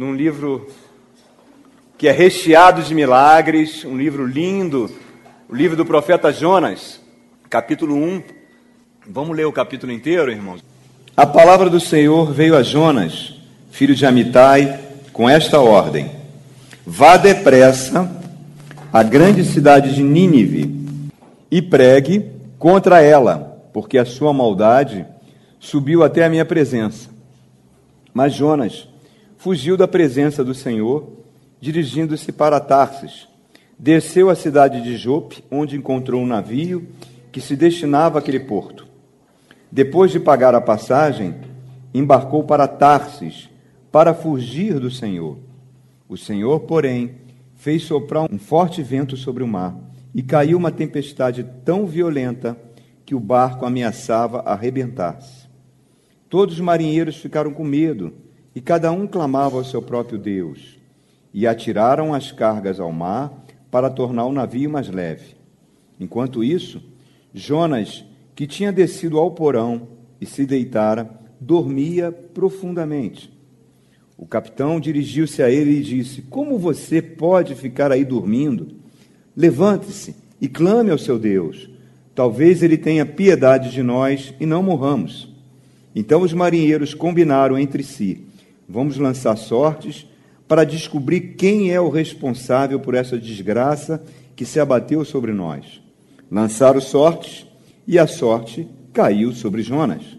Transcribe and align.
num 0.00 0.14
livro 0.14 0.66
que 1.98 2.08
é 2.08 2.10
recheado 2.10 2.82
de 2.82 2.94
milagres, 2.94 3.84
um 3.84 3.98
livro 3.98 4.26
lindo, 4.26 4.90
o 5.46 5.54
livro 5.54 5.76
do 5.76 5.84
profeta 5.84 6.32
Jonas, 6.32 6.98
capítulo 7.50 7.94
1. 7.94 8.22
Vamos 9.06 9.36
ler 9.36 9.44
o 9.44 9.52
capítulo 9.52 9.92
inteiro, 9.92 10.32
irmãos? 10.32 10.64
A 11.14 11.26
palavra 11.26 11.68
do 11.68 11.78
Senhor 11.78 12.32
veio 12.32 12.56
a 12.56 12.62
Jonas, 12.62 13.42
filho 13.70 13.94
de 13.94 14.06
Amitai, 14.06 14.80
com 15.12 15.28
esta 15.28 15.60
ordem: 15.60 16.10
Vá 16.86 17.18
depressa 17.18 18.10
à 18.90 19.02
grande 19.02 19.44
cidade 19.44 19.94
de 19.94 20.02
Nínive 20.02 20.98
e 21.50 21.60
pregue 21.60 22.24
contra 22.58 23.02
ela, 23.02 23.68
porque 23.70 23.98
a 23.98 24.06
sua 24.06 24.32
maldade 24.32 25.04
subiu 25.58 26.02
até 26.02 26.24
a 26.24 26.30
minha 26.30 26.46
presença. 26.46 27.10
Mas 28.14 28.32
Jonas 28.32 28.88
fugiu 29.40 29.74
da 29.74 29.88
presença 29.88 30.44
do 30.44 30.52
Senhor, 30.52 31.16
dirigindo-se 31.58 32.30
para 32.30 32.60
Tarsis. 32.60 33.26
Desceu 33.78 34.28
à 34.28 34.34
cidade 34.34 34.82
de 34.82 34.98
Jope, 34.98 35.42
onde 35.50 35.78
encontrou 35.78 36.20
um 36.20 36.26
navio 36.26 36.86
que 37.32 37.40
se 37.40 37.56
destinava 37.56 38.18
àquele 38.18 38.40
porto. 38.40 38.86
Depois 39.72 40.10
de 40.10 40.20
pagar 40.20 40.54
a 40.54 40.60
passagem, 40.60 41.36
embarcou 41.94 42.44
para 42.44 42.68
Tarsis, 42.68 43.48
para 43.90 44.12
fugir 44.12 44.78
do 44.78 44.90
Senhor. 44.90 45.38
O 46.06 46.18
Senhor, 46.18 46.60
porém, 46.60 47.12
fez 47.54 47.84
soprar 47.84 48.30
um 48.30 48.38
forte 48.38 48.82
vento 48.82 49.16
sobre 49.16 49.42
o 49.42 49.48
mar, 49.48 49.74
e 50.14 50.22
caiu 50.22 50.58
uma 50.58 50.70
tempestade 50.70 51.46
tão 51.64 51.86
violenta 51.86 52.58
que 53.06 53.14
o 53.14 53.20
barco 53.20 53.64
ameaçava 53.64 54.40
arrebentar-se. 54.40 55.48
Todos 56.28 56.56
os 56.56 56.60
marinheiros 56.60 57.16
ficaram 57.16 57.54
com 57.54 57.64
medo, 57.64 58.12
e 58.54 58.60
cada 58.60 58.90
um 58.92 59.06
clamava 59.06 59.56
ao 59.56 59.64
seu 59.64 59.80
próprio 59.80 60.18
Deus. 60.18 60.78
E 61.32 61.46
atiraram 61.46 62.12
as 62.12 62.32
cargas 62.32 62.80
ao 62.80 62.92
mar 62.92 63.32
para 63.70 63.88
tornar 63.88 64.26
o 64.26 64.32
navio 64.32 64.68
mais 64.68 64.88
leve. 64.88 65.36
Enquanto 65.98 66.42
isso, 66.42 66.82
Jonas 67.32 68.04
que 68.34 68.46
tinha 68.46 68.72
descido 68.72 69.18
ao 69.18 69.32
porão 69.32 69.88
e 70.18 70.24
se 70.24 70.46
deitara, 70.46 71.10
dormia 71.38 72.10
profundamente. 72.10 73.30
O 74.16 74.26
capitão 74.26 74.80
dirigiu-se 74.80 75.42
a 75.42 75.50
ele 75.50 75.78
e 75.78 75.82
disse: 75.82 76.22
Como 76.22 76.58
você 76.58 77.02
pode 77.02 77.54
ficar 77.54 77.92
aí 77.92 78.02
dormindo? 78.02 78.68
Levante-se 79.36 80.16
e 80.40 80.48
clame 80.48 80.90
ao 80.90 80.96
seu 80.96 81.18
Deus. 81.18 81.68
Talvez 82.14 82.62
ele 82.62 82.78
tenha 82.78 83.04
piedade 83.04 83.70
de 83.70 83.82
nós 83.82 84.34
e 84.40 84.46
não 84.46 84.62
morramos. 84.62 85.28
Então 85.94 86.22
os 86.22 86.32
marinheiros 86.32 86.94
combinaram 86.94 87.58
entre 87.58 87.82
si: 87.82 88.26
Vamos 88.72 88.98
lançar 88.98 89.36
sortes 89.36 90.06
para 90.46 90.62
descobrir 90.62 91.34
quem 91.36 91.72
é 91.72 91.80
o 91.80 91.88
responsável 91.88 92.78
por 92.78 92.94
essa 92.94 93.18
desgraça 93.18 94.00
que 94.36 94.44
se 94.44 94.60
abateu 94.60 95.04
sobre 95.04 95.32
nós. 95.32 95.82
Lançaram 96.30 96.80
sortes 96.80 97.44
e 97.84 97.98
a 97.98 98.06
sorte 98.06 98.68
caiu 98.92 99.32
sobre 99.32 99.62
Jonas. 99.62 100.16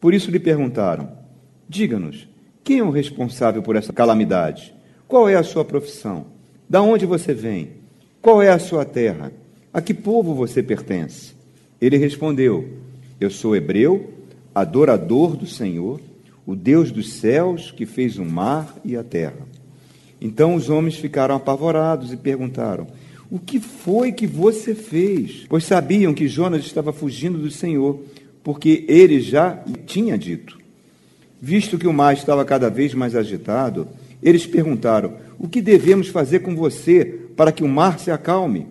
Por 0.00 0.14
isso 0.14 0.30
lhe 0.30 0.38
perguntaram: 0.38 1.10
Diga-nos, 1.68 2.28
quem 2.62 2.78
é 2.78 2.84
o 2.84 2.90
responsável 2.90 3.60
por 3.60 3.74
essa 3.74 3.92
calamidade? 3.92 4.72
Qual 5.08 5.28
é 5.28 5.34
a 5.34 5.42
sua 5.42 5.64
profissão? 5.64 6.26
Da 6.68 6.80
onde 6.80 7.04
você 7.04 7.34
vem? 7.34 7.72
Qual 8.22 8.40
é 8.40 8.50
a 8.50 8.58
sua 8.60 8.84
terra? 8.84 9.32
A 9.74 9.80
que 9.80 9.92
povo 9.92 10.32
você 10.32 10.62
pertence? 10.62 11.34
Ele 11.80 11.96
respondeu: 11.96 12.68
Eu 13.20 13.30
sou 13.30 13.56
hebreu, 13.56 14.14
adorador 14.54 15.36
do 15.36 15.46
Senhor, 15.46 16.00
o 16.46 16.54
Deus 16.54 16.90
dos 16.90 17.12
céus 17.14 17.70
que 17.70 17.86
fez 17.86 18.18
o 18.18 18.24
mar 18.24 18.76
e 18.84 18.96
a 18.96 19.04
terra. 19.04 19.46
Então 20.20 20.54
os 20.54 20.68
homens 20.68 20.96
ficaram 20.96 21.34
apavorados 21.34 22.12
e 22.12 22.16
perguntaram: 22.16 22.86
o 23.30 23.38
que 23.38 23.60
foi 23.60 24.10
que 24.10 24.26
você 24.26 24.74
fez? 24.74 25.46
Pois 25.48 25.62
sabiam 25.62 26.12
que 26.12 26.26
Jonas 26.26 26.64
estava 26.64 26.92
fugindo 26.92 27.38
do 27.38 27.50
Senhor, 27.50 28.00
porque 28.42 28.84
ele 28.88 29.20
já 29.20 29.62
tinha 29.86 30.18
dito. 30.18 30.58
Visto 31.40 31.78
que 31.78 31.86
o 31.86 31.92
mar 31.92 32.12
estava 32.12 32.44
cada 32.44 32.68
vez 32.68 32.92
mais 32.92 33.14
agitado, 33.14 33.86
eles 34.20 34.46
perguntaram: 34.46 35.14
O 35.38 35.46
que 35.46 35.62
devemos 35.62 36.08
fazer 36.08 36.40
com 36.40 36.56
você 36.56 37.04
para 37.36 37.52
que 37.52 37.62
o 37.62 37.68
mar 37.68 38.00
se 38.00 38.10
acalme? 38.10 38.66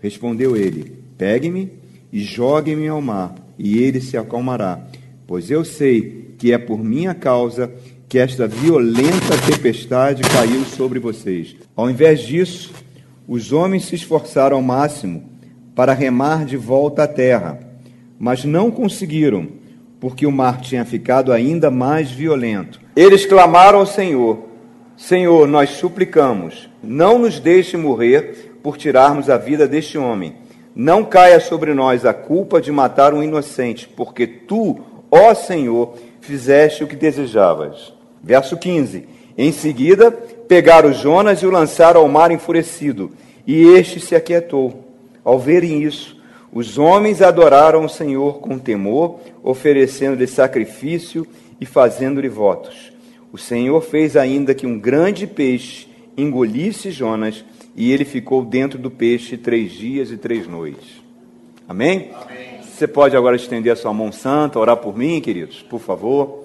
Respondeu 0.00 0.56
ele: 0.56 0.92
Pegue-me 1.18 1.72
e 2.12 2.20
jogue-me 2.20 2.86
ao 2.86 3.02
mar, 3.02 3.34
e 3.58 3.78
ele 3.78 4.00
se 4.00 4.16
acalmará. 4.16 4.86
Pois 5.26 5.50
eu 5.50 5.64
sei 5.64 6.25
que 6.38 6.52
é 6.52 6.58
por 6.58 6.82
minha 6.82 7.14
causa 7.14 7.72
que 8.08 8.18
esta 8.18 8.46
violenta 8.46 9.36
tempestade 9.50 10.22
caiu 10.22 10.64
sobre 10.64 10.98
vocês. 10.98 11.56
Ao 11.74 11.90
invés 11.90 12.20
disso, 12.20 12.72
os 13.26 13.52
homens 13.52 13.86
se 13.86 13.96
esforçaram 13.96 14.56
ao 14.56 14.62
máximo 14.62 15.24
para 15.74 15.92
remar 15.92 16.44
de 16.44 16.56
volta 16.56 17.02
à 17.02 17.06
terra, 17.08 17.58
mas 18.18 18.44
não 18.44 18.70
conseguiram, 18.70 19.48
porque 19.98 20.26
o 20.26 20.32
mar 20.32 20.60
tinha 20.60 20.84
ficado 20.84 21.32
ainda 21.32 21.70
mais 21.70 22.10
violento. 22.10 22.80
Eles 22.94 23.26
clamaram 23.26 23.80
ao 23.80 23.86
Senhor: 23.86 24.44
Senhor, 24.96 25.48
nós 25.48 25.70
suplicamos, 25.70 26.70
não 26.82 27.18
nos 27.18 27.40
deixe 27.40 27.76
morrer 27.76 28.58
por 28.62 28.76
tirarmos 28.76 29.28
a 29.28 29.36
vida 29.36 29.66
deste 29.66 29.98
homem. 29.98 30.34
Não 30.74 31.04
caia 31.04 31.40
sobre 31.40 31.74
nós 31.74 32.04
a 32.04 32.14
culpa 32.14 32.60
de 32.60 32.70
matar 32.70 33.12
um 33.12 33.22
inocente, 33.22 33.88
porque 33.88 34.26
tu, 34.26 34.78
ó 35.10 35.34
Senhor, 35.34 35.96
fizeste 36.26 36.84
o 36.84 36.86
que 36.86 36.96
desejavas. 36.96 37.92
Verso 38.22 38.56
15. 38.56 39.06
Em 39.38 39.52
seguida, 39.52 40.10
pegaram 40.10 40.92
Jonas 40.92 41.40
e 41.40 41.46
o 41.46 41.50
lançaram 41.50 42.00
ao 42.00 42.08
mar 42.08 42.30
enfurecido, 42.30 43.12
e 43.46 43.62
este 43.62 44.00
se 44.00 44.14
aquietou. 44.14 44.84
Ao 45.24 45.38
verem 45.38 45.82
isso, 45.82 46.16
os 46.52 46.78
homens 46.78 47.20
adoraram 47.22 47.84
o 47.84 47.88
Senhor 47.88 48.38
com 48.40 48.58
temor, 48.58 49.20
oferecendo-lhe 49.42 50.26
sacrifício 50.26 51.26
e 51.60 51.66
fazendo-lhe 51.66 52.28
votos. 52.28 52.92
O 53.32 53.38
Senhor 53.38 53.80
fez 53.82 54.16
ainda 54.16 54.54
que 54.54 54.66
um 54.66 54.78
grande 54.78 55.26
peixe 55.26 55.86
engolisse 56.16 56.90
Jonas, 56.90 57.44
e 57.76 57.92
ele 57.92 58.04
ficou 58.04 58.44
dentro 58.44 58.78
do 58.78 58.90
peixe 58.90 59.36
três 59.36 59.72
dias 59.72 60.10
e 60.10 60.16
três 60.16 60.46
noites. 60.48 61.02
Amém? 61.68 62.10
Amém? 62.14 62.45
Você 62.76 62.86
pode 62.86 63.16
agora 63.16 63.36
estender 63.36 63.72
a 63.72 63.76
sua 63.76 63.90
mão 63.94 64.12
santa, 64.12 64.58
orar 64.58 64.76
por 64.76 64.94
mim, 64.94 65.18
queridos, 65.18 65.62
por 65.62 65.80
favor. 65.80 66.44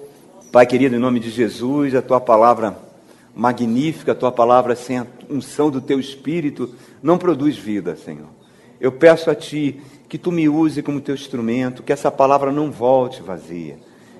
Pai 0.50 0.64
querido, 0.64 0.96
em 0.96 0.98
nome 0.98 1.20
de 1.20 1.28
Jesus, 1.28 1.94
a 1.94 2.00
tua 2.00 2.18
palavra 2.18 2.74
magnífica, 3.36 4.12
a 4.12 4.14
tua 4.14 4.32
palavra 4.32 4.74
sem 4.74 4.96
a 4.96 5.06
unção 5.28 5.70
do 5.70 5.78
teu 5.78 6.00
espírito 6.00 6.74
não 7.02 7.18
produz 7.18 7.58
vida, 7.58 7.96
Senhor. 7.96 8.28
Eu 8.80 8.90
peço 8.90 9.30
a 9.30 9.34
ti 9.34 9.82
que 10.08 10.16
tu 10.16 10.32
me 10.32 10.48
use 10.48 10.82
como 10.82 11.02
teu 11.02 11.14
instrumento, 11.14 11.82
que 11.82 11.92
essa 11.92 12.10
palavra 12.10 12.50
não 12.50 12.70
volte 12.70 13.20
vazia, 13.20 13.76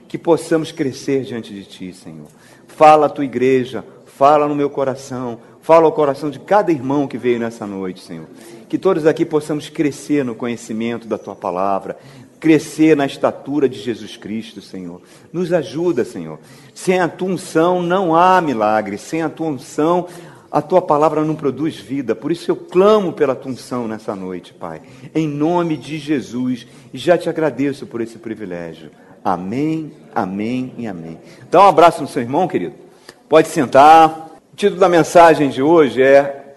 que 0.07 0.19
possamos 0.19 0.71
crescer 0.71 1.25
diante 1.25 1.55
de 1.55 1.65
ti, 1.65 1.95
Senhor. 1.95 2.29
Fala 2.67 3.07
a 3.07 3.09
tua 3.09 3.25
igreja, 3.25 3.83
fala 4.23 4.47
no 4.47 4.55
meu 4.55 4.71
coração, 4.71 5.41
fala 5.63 5.85
ao 5.85 5.91
coração 5.91 6.31
de 6.31 6.39
cada 6.39 6.71
irmão 6.71 7.09
que 7.09 7.19
veio 7.19 7.41
nessa 7.41 7.67
noite, 7.67 7.99
Senhor. 7.99 8.29
Que 8.69 8.79
todos 8.79 9.05
aqui 9.05 9.25
possamos 9.25 9.69
crescer 9.69 10.25
no 10.25 10.33
conhecimento 10.33 11.09
da 11.09 11.19
tua 11.19 11.35
palavra, 11.35 11.99
crescer 12.39 12.97
na 12.97 13.05
estatura 13.05 13.69
de 13.69 13.81
Jesus 13.81 14.17
Cristo, 14.17 14.63
Senhor. 14.63 15.03
Nos 15.33 15.53
ajuda, 15.53 16.05
Senhor. 16.05 16.39
Sem 16.73 17.01
a 17.01 17.09
tua 17.09 17.31
unção 17.31 17.83
não 17.83 18.15
há 18.15 18.41
milagre, 18.41 18.97
sem 18.97 19.23
a 19.23 19.29
tua 19.29 19.49
unção 19.49 20.07
a 20.53 20.63
tua 20.63 20.83
palavra 20.83 21.25
não 21.25 21.35
produz 21.35 21.77
vida, 21.77 22.15
por 22.15 22.31
isso 22.31 22.49
eu 22.51 22.55
clamo 22.57 23.13
pela 23.13 23.35
tua 23.35 23.51
unção 23.51 23.89
nessa 23.89 24.15
noite, 24.15 24.53
Pai, 24.53 24.83
em 25.15 25.27
nome 25.27 25.79
de 25.79 25.97
Jesus, 25.97 26.67
já 26.93 27.17
te 27.17 27.29
agradeço 27.29 27.87
por 27.87 28.03
esse 28.03 28.19
privilégio. 28.19 28.91
Amém, 29.25 29.93
amém 30.15 30.75
e 30.77 30.87
amém. 30.87 31.19
Dá 31.51 31.65
um 31.65 31.69
abraço 31.69 32.03
no 32.03 32.09
seu 32.09 32.21
irmão, 32.21 32.47
querido. 32.47 32.92
Pode 33.33 33.49
sentar. 33.49 34.31
O 34.53 34.57
título 34.57 34.79
da 34.79 34.91
mensagem 34.91 35.49
de 35.49 35.63
hoje 35.63 36.03
é 36.03 36.55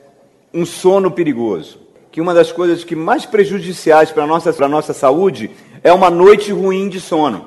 Um 0.54 0.66
sono 0.66 1.10
perigoso. 1.10 1.80
Que 2.12 2.20
uma 2.20 2.34
das 2.34 2.52
coisas 2.52 2.84
que 2.84 2.98
mais 2.98 3.26
prejudiciais 3.26 4.12
para 4.12 4.26
a 4.26 4.28
nossa, 4.28 4.68
nossa 4.68 4.92
saúde 4.92 5.50
é 5.82 5.94
uma 5.94 6.10
noite 6.10 6.52
ruim 6.52 6.90
de 6.90 7.00
sono. 7.00 7.46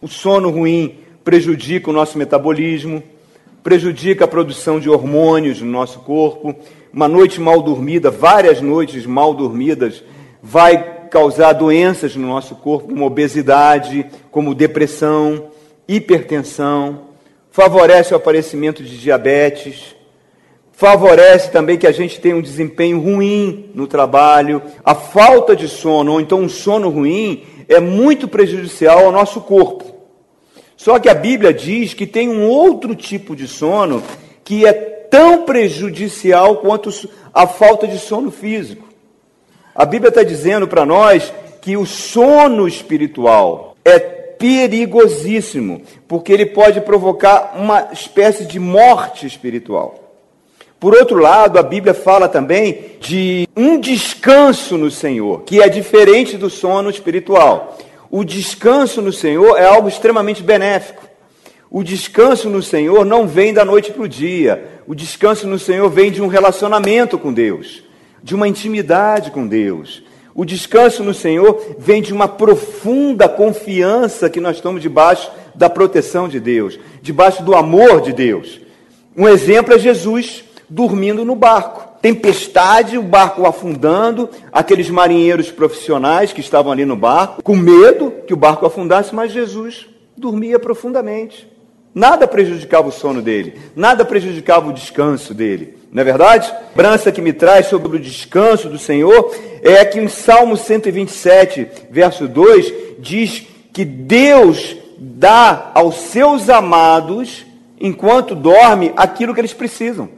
O 0.00 0.08
sono 0.08 0.48
ruim 0.48 1.00
prejudica 1.22 1.90
o 1.90 1.92
nosso 1.92 2.16
metabolismo, 2.16 3.02
prejudica 3.62 4.24
a 4.24 4.28
produção 4.28 4.80
de 4.80 4.88
hormônios 4.88 5.60
no 5.60 5.70
nosso 5.70 5.98
corpo. 5.98 6.56
Uma 6.90 7.08
noite 7.08 7.38
mal 7.38 7.60
dormida, 7.60 8.10
várias 8.10 8.62
noites 8.62 9.04
mal 9.04 9.34
dormidas, 9.34 10.02
vai 10.42 11.08
causar 11.10 11.52
doenças 11.52 12.16
no 12.16 12.26
nosso 12.26 12.54
corpo, 12.54 12.88
como 12.88 13.04
obesidade, 13.04 14.06
como 14.30 14.54
depressão, 14.54 15.48
hipertensão, 15.86 17.05
favorece 17.56 18.12
o 18.12 18.18
aparecimento 18.18 18.82
de 18.82 18.98
diabetes, 18.98 19.96
favorece 20.72 21.50
também 21.50 21.78
que 21.78 21.86
a 21.86 21.90
gente 21.90 22.20
tenha 22.20 22.36
um 22.36 22.42
desempenho 22.42 23.00
ruim 23.00 23.70
no 23.74 23.86
trabalho. 23.86 24.60
A 24.84 24.94
falta 24.94 25.56
de 25.56 25.66
sono, 25.66 26.12
ou 26.12 26.20
então 26.20 26.40
um 26.40 26.50
sono 26.50 26.90
ruim, 26.90 27.44
é 27.66 27.80
muito 27.80 28.28
prejudicial 28.28 29.06
ao 29.06 29.10
nosso 29.10 29.40
corpo. 29.40 29.86
Só 30.76 30.98
que 30.98 31.08
a 31.08 31.14
Bíblia 31.14 31.50
diz 31.50 31.94
que 31.94 32.06
tem 32.06 32.28
um 32.28 32.46
outro 32.46 32.94
tipo 32.94 33.34
de 33.34 33.48
sono 33.48 34.02
que 34.44 34.66
é 34.66 34.74
tão 34.74 35.46
prejudicial 35.46 36.58
quanto 36.58 36.90
a 37.32 37.46
falta 37.46 37.88
de 37.88 37.98
sono 37.98 38.30
físico. 38.30 38.86
A 39.74 39.86
Bíblia 39.86 40.10
está 40.10 40.22
dizendo 40.22 40.68
para 40.68 40.84
nós 40.84 41.32
que 41.62 41.74
o 41.74 41.86
sono 41.86 42.68
espiritual 42.68 43.74
é 43.82 44.15
perigosíssimo, 44.38 45.82
porque 46.06 46.32
ele 46.32 46.46
pode 46.46 46.80
provocar 46.80 47.54
uma 47.56 47.88
espécie 47.92 48.44
de 48.44 48.58
morte 48.58 49.26
espiritual. 49.26 50.06
Por 50.78 50.94
outro 50.94 51.18
lado, 51.18 51.58
a 51.58 51.62
Bíblia 51.62 51.94
fala 51.94 52.28
também 52.28 52.96
de 53.00 53.48
um 53.56 53.80
descanso 53.80 54.76
no 54.76 54.90
Senhor, 54.90 55.42
que 55.42 55.62
é 55.62 55.68
diferente 55.68 56.36
do 56.36 56.50
sono 56.50 56.90
espiritual. 56.90 57.78
O 58.10 58.22
descanso 58.22 59.00
no 59.00 59.12
Senhor 59.12 59.56
é 59.56 59.64
algo 59.64 59.88
extremamente 59.88 60.42
benéfico. 60.42 61.06
O 61.70 61.82
descanso 61.82 62.48
no 62.48 62.62
Senhor 62.62 63.04
não 63.04 63.26
vem 63.26 63.52
da 63.52 63.64
noite 63.64 63.90
para 63.90 64.02
o 64.02 64.08
dia. 64.08 64.80
O 64.86 64.94
descanso 64.94 65.46
no 65.46 65.58
Senhor 65.58 65.88
vem 65.90 66.10
de 66.10 66.22
um 66.22 66.28
relacionamento 66.28 67.18
com 67.18 67.32
Deus, 67.32 67.82
de 68.22 68.34
uma 68.34 68.46
intimidade 68.46 69.30
com 69.30 69.46
Deus. 69.46 70.02
O 70.36 70.44
descanso 70.44 71.02
no 71.02 71.14
Senhor 71.14 71.76
vem 71.78 72.02
de 72.02 72.12
uma 72.12 72.28
profunda 72.28 73.26
confiança 73.26 74.28
que 74.28 74.38
nós 74.38 74.56
estamos 74.56 74.82
debaixo 74.82 75.32
da 75.54 75.70
proteção 75.70 76.28
de 76.28 76.38
Deus, 76.38 76.78
debaixo 77.00 77.42
do 77.42 77.54
amor 77.54 78.02
de 78.02 78.12
Deus. 78.12 78.60
Um 79.16 79.26
exemplo 79.26 79.72
é 79.72 79.78
Jesus 79.78 80.44
dormindo 80.68 81.24
no 81.24 81.34
barco. 81.34 81.86
Tempestade, 82.02 82.98
o 82.98 83.02
barco 83.02 83.46
afundando, 83.46 84.28
aqueles 84.52 84.90
marinheiros 84.90 85.50
profissionais 85.50 86.34
que 86.34 86.40
estavam 86.42 86.70
ali 86.70 86.84
no 86.84 86.96
barco, 86.96 87.42
com 87.42 87.56
medo 87.56 88.12
que 88.26 88.34
o 88.34 88.36
barco 88.36 88.66
afundasse, 88.66 89.14
mas 89.14 89.32
Jesus 89.32 89.86
dormia 90.14 90.58
profundamente. 90.58 91.48
Nada 91.96 92.28
prejudicava 92.28 92.88
o 92.88 92.92
sono 92.92 93.22
dele, 93.22 93.58
nada 93.74 94.04
prejudicava 94.04 94.68
o 94.68 94.72
descanso 94.72 95.32
dele. 95.32 95.78
Não 95.90 96.02
é 96.02 96.04
verdade? 96.04 96.52
A 96.52 96.68
lembrança 96.68 97.10
que 97.10 97.22
me 97.22 97.32
traz 97.32 97.68
sobre 97.68 97.96
o 97.96 97.98
descanso 97.98 98.68
do 98.68 98.78
Senhor 98.78 99.34
é 99.62 99.82
que 99.82 99.98
em 99.98 100.06
Salmo 100.06 100.58
127, 100.58 101.66
verso 101.90 102.28
2, 102.28 102.98
diz 102.98 103.46
que 103.72 103.82
Deus 103.82 104.76
dá 104.98 105.70
aos 105.72 105.94
seus 105.94 106.50
amados, 106.50 107.46
enquanto 107.80 108.34
dorme, 108.34 108.92
aquilo 108.94 109.32
que 109.32 109.40
eles 109.40 109.54
precisam. 109.54 110.10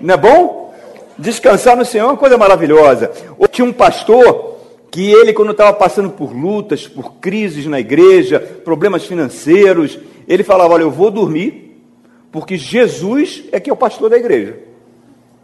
Não 0.00 0.14
é 0.14 0.16
bom? 0.16 0.74
Descansar 1.18 1.76
no 1.76 1.84
Senhor 1.84 2.04
é 2.04 2.08
uma 2.08 2.16
coisa 2.16 2.38
maravilhosa. 2.38 3.12
Tinha 3.52 3.66
um 3.66 3.72
pastor 3.72 4.54
que 4.90 5.10
ele, 5.10 5.34
quando 5.34 5.50
estava 5.50 5.74
passando 5.74 6.08
por 6.08 6.32
lutas, 6.32 6.88
por 6.88 7.16
crises 7.16 7.66
na 7.66 7.80
igreja, 7.80 8.40
problemas 8.64 9.04
financeiros, 9.04 9.98
ele 10.26 10.42
falava: 10.42 10.74
Olha, 10.74 10.82
eu 10.82 10.90
vou 10.90 11.10
dormir, 11.10 11.78
porque 12.30 12.56
Jesus 12.56 13.44
é 13.52 13.60
que 13.60 13.70
é 13.70 13.72
o 13.72 13.76
pastor 13.76 14.10
da 14.10 14.16
igreja. 14.16 14.58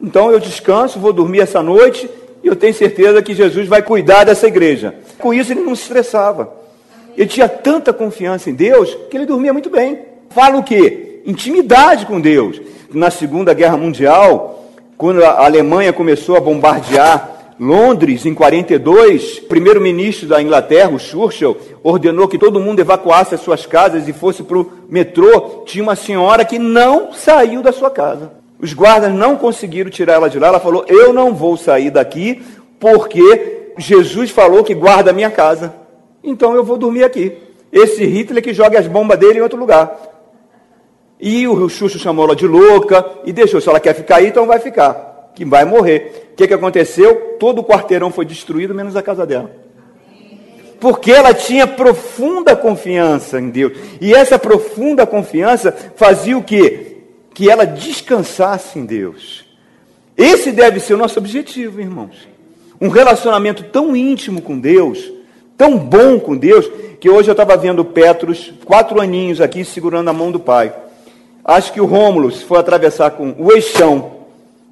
Então 0.00 0.30
eu 0.30 0.40
descanso, 0.40 0.98
vou 0.98 1.12
dormir 1.12 1.40
essa 1.40 1.62
noite 1.62 2.08
e 2.42 2.46
eu 2.46 2.56
tenho 2.56 2.72
certeza 2.72 3.22
que 3.22 3.34
Jesus 3.34 3.68
vai 3.68 3.82
cuidar 3.82 4.24
dessa 4.24 4.46
igreja. 4.46 4.94
Com 5.18 5.34
isso 5.34 5.52
ele 5.52 5.60
não 5.60 5.74
se 5.74 5.82
estressava. 5.82 6.52
Ele 7.16 7.28
tinha 7.28 7.48
tanta 7.48 7.92
confiança 7.92 8.48
em 8.48 8.54
Deus 8.54 8.96
que 9.10 9.16
ele 9.16 9.26
dormia 9.26 9.52
muito 9.52 9.68
bem. 9.68 10.00
Fala 10.30 10.56
o 10.56 10.62
quê? 10.62 11.20
Intimidade 11.26 12.06
com 12.06 12.20
Deus 12.20 12.60
na 12.92 13.10
Segunda 13.10 13.52
Guerra 13.52 13.76
Mundial, 13.76 14.64
quando 14.96 15.22
a 15.22 15.44
Alemanha 15.44 15.92
começou 15.92 16.36
a 16.36 16.40
bombardear 16.40 17.39
Londres, 17.60 18.24
em 18.24 18.32
42, 18.32 19.36
o 19.36 19.42
primeiro-ministro 19.42 20.26
da 20.26 20.40
Inglaterra, 20.40 20.88
o 20.88 20.98
Churchill, 20.98 21.54
ordenou 21.82 22.26
que 22.26 22.38
todo 22.38 22.58
mundo 22.58 22.80
evacuasse 22.80 23.34
as 23.34 23.42
suas 23.42 23.66
casas 23.66 24.08
e 24.08 24.14
fosse 24.14 24.42
para 24.42 24.56
o 24.56 24.72
metrô. 24.88 25.62
Tinha 25.66 25.84
uma 25.84 25.94
senhora 25.94 26.42
que 26.42 26.58
não 26.58 27.12
saiu 27.12 27.60
da 27.62 27.70
sua 27.70 27.90
casa. 27.90 28.32
Os 28.58 28.72
guardas 28.72 29.12
não 29.12 29.36
conseguiram 29.36 29.90
tirar 29.90 30.14
ela 30.14 30.30
de 30.30 30.38
lá. 30.38 30.48
Ela 30.48 30.58
falou: 30.58 30.86
Eu 30.88 31.12
não 31.12 31.34
vou 31.34 31.54
sair 31.54 31.90
daqui 31.90 32.42
porque 32.78 33.72
Jesus 33.76 34.30
falou 34.30 34.64
que 34.64 34.74
guarda 34.74 35.10
a 35.10 35.14
minha 35.14 35.30
casa. 35.30 35.74
Então 36.24 36.54
eu 36.54 36.64
vou 36.64 36.78
dormir 36.78 37.04
aqui. 37.04 37.36
Esse 37.70 38.06
Hitler 38.06 38.42
que 38.42 38.54
joga 38.54 38.78
as 38.78 38.86
bombas 38.86 39.18
dele 39.18 39.38
em 39.38 39.42
outro 39.42 39.58
lugar. 39.58 39.98
E 41.20 41.46
o 41.46 41.68
Xuxo 41.68 41.98
chamou 41.98 42.24
ela 42.24 42.34
de 42.34 42.46
louca 42.46 43.04
e 43.26 43.34
deixou. 43.34 43.60
Se 43.60 43.68
ela 43.68 43.78
quer 43.80 43.94
ficar 43.94 44.16
aí, 44.16 44.28
então 44.28 44.46
vai 44.46 44.58
ficar. 44.58 45.09
Que 45.40 45.44
vai 45.46 45.64
morrer. 45.64 46.32
O 46.32 46.36
que, 46.36 46.46
que 46.46 46.52
aconteceu? 46.52 47.36
Todo 47.38 47.62
o 47.62 47.64
quarteirão 47.64 48.10
foi 48.10 48.26
destruído, 48.26 48.74
menos 48.74 48.94
a 48.94 49.00
casa 49.00 49.24
dela. 49.24 49.50
Porque 50.78 51.10
ela 51.10 51.32
tinha 51.32 51.66
profunda 51.66 52.54
confiança 52.54 53.40
em 53.40 53.48
Deus. 53.48 53.72
E 54.02 54.12
essa 54.12 54.38
profunda 54.38 55.06
confiança 55.06 55.74
fazia 55.96 56.36
o 56.36 56.44
quê? 56.44 56.98
Que 57.32 57.48
ela 57.48 57.64
descansasse 57.64 58.78
em 58.78 58.84
Deus. 58.84 59.46
Esse 60.14 60.52
deve 60.52 60.78
ser 60.78 60.92
o 60.92 60.98
nosso 60.98 61.18
objetivo, 61.18 61.80
irmãos. 61.80 62.28
Um 62.78 62.88
relacionamento 62.88 63.62
tão 63.62 63.96
íntimo 63.96 64.42
com 64.42 64.58
Deus, 64.58 65.10
tão 65.56 65.78
bom 65.78 66.20
com 66.20 66.36
Deus, 66.36 66.70
que 67.00 67.08
hoje 67.08 67.30
eu 67.30 67.32
estava 67.32 67.56
vendo 67.56 67.82
Petros, 67.82 68.52
quatro 68.66 69.00
aninhos 69.00 69.40
aqui, 69.40 69.64
segurando 69.64 70.10
a 70.10 70.12
mão 70.12 70.30
do 70.30 70.38
pai. 70.38 70.70
Acho 71.42 71.72
que 71.72 71.80
o 71.80 71.86
Rômulo, 71.86 72.30
for 72.30 72.58
atravessar 72.58 73.12
com 73.12 73.34
o 73.38 73.50
eixão 73.50 74.19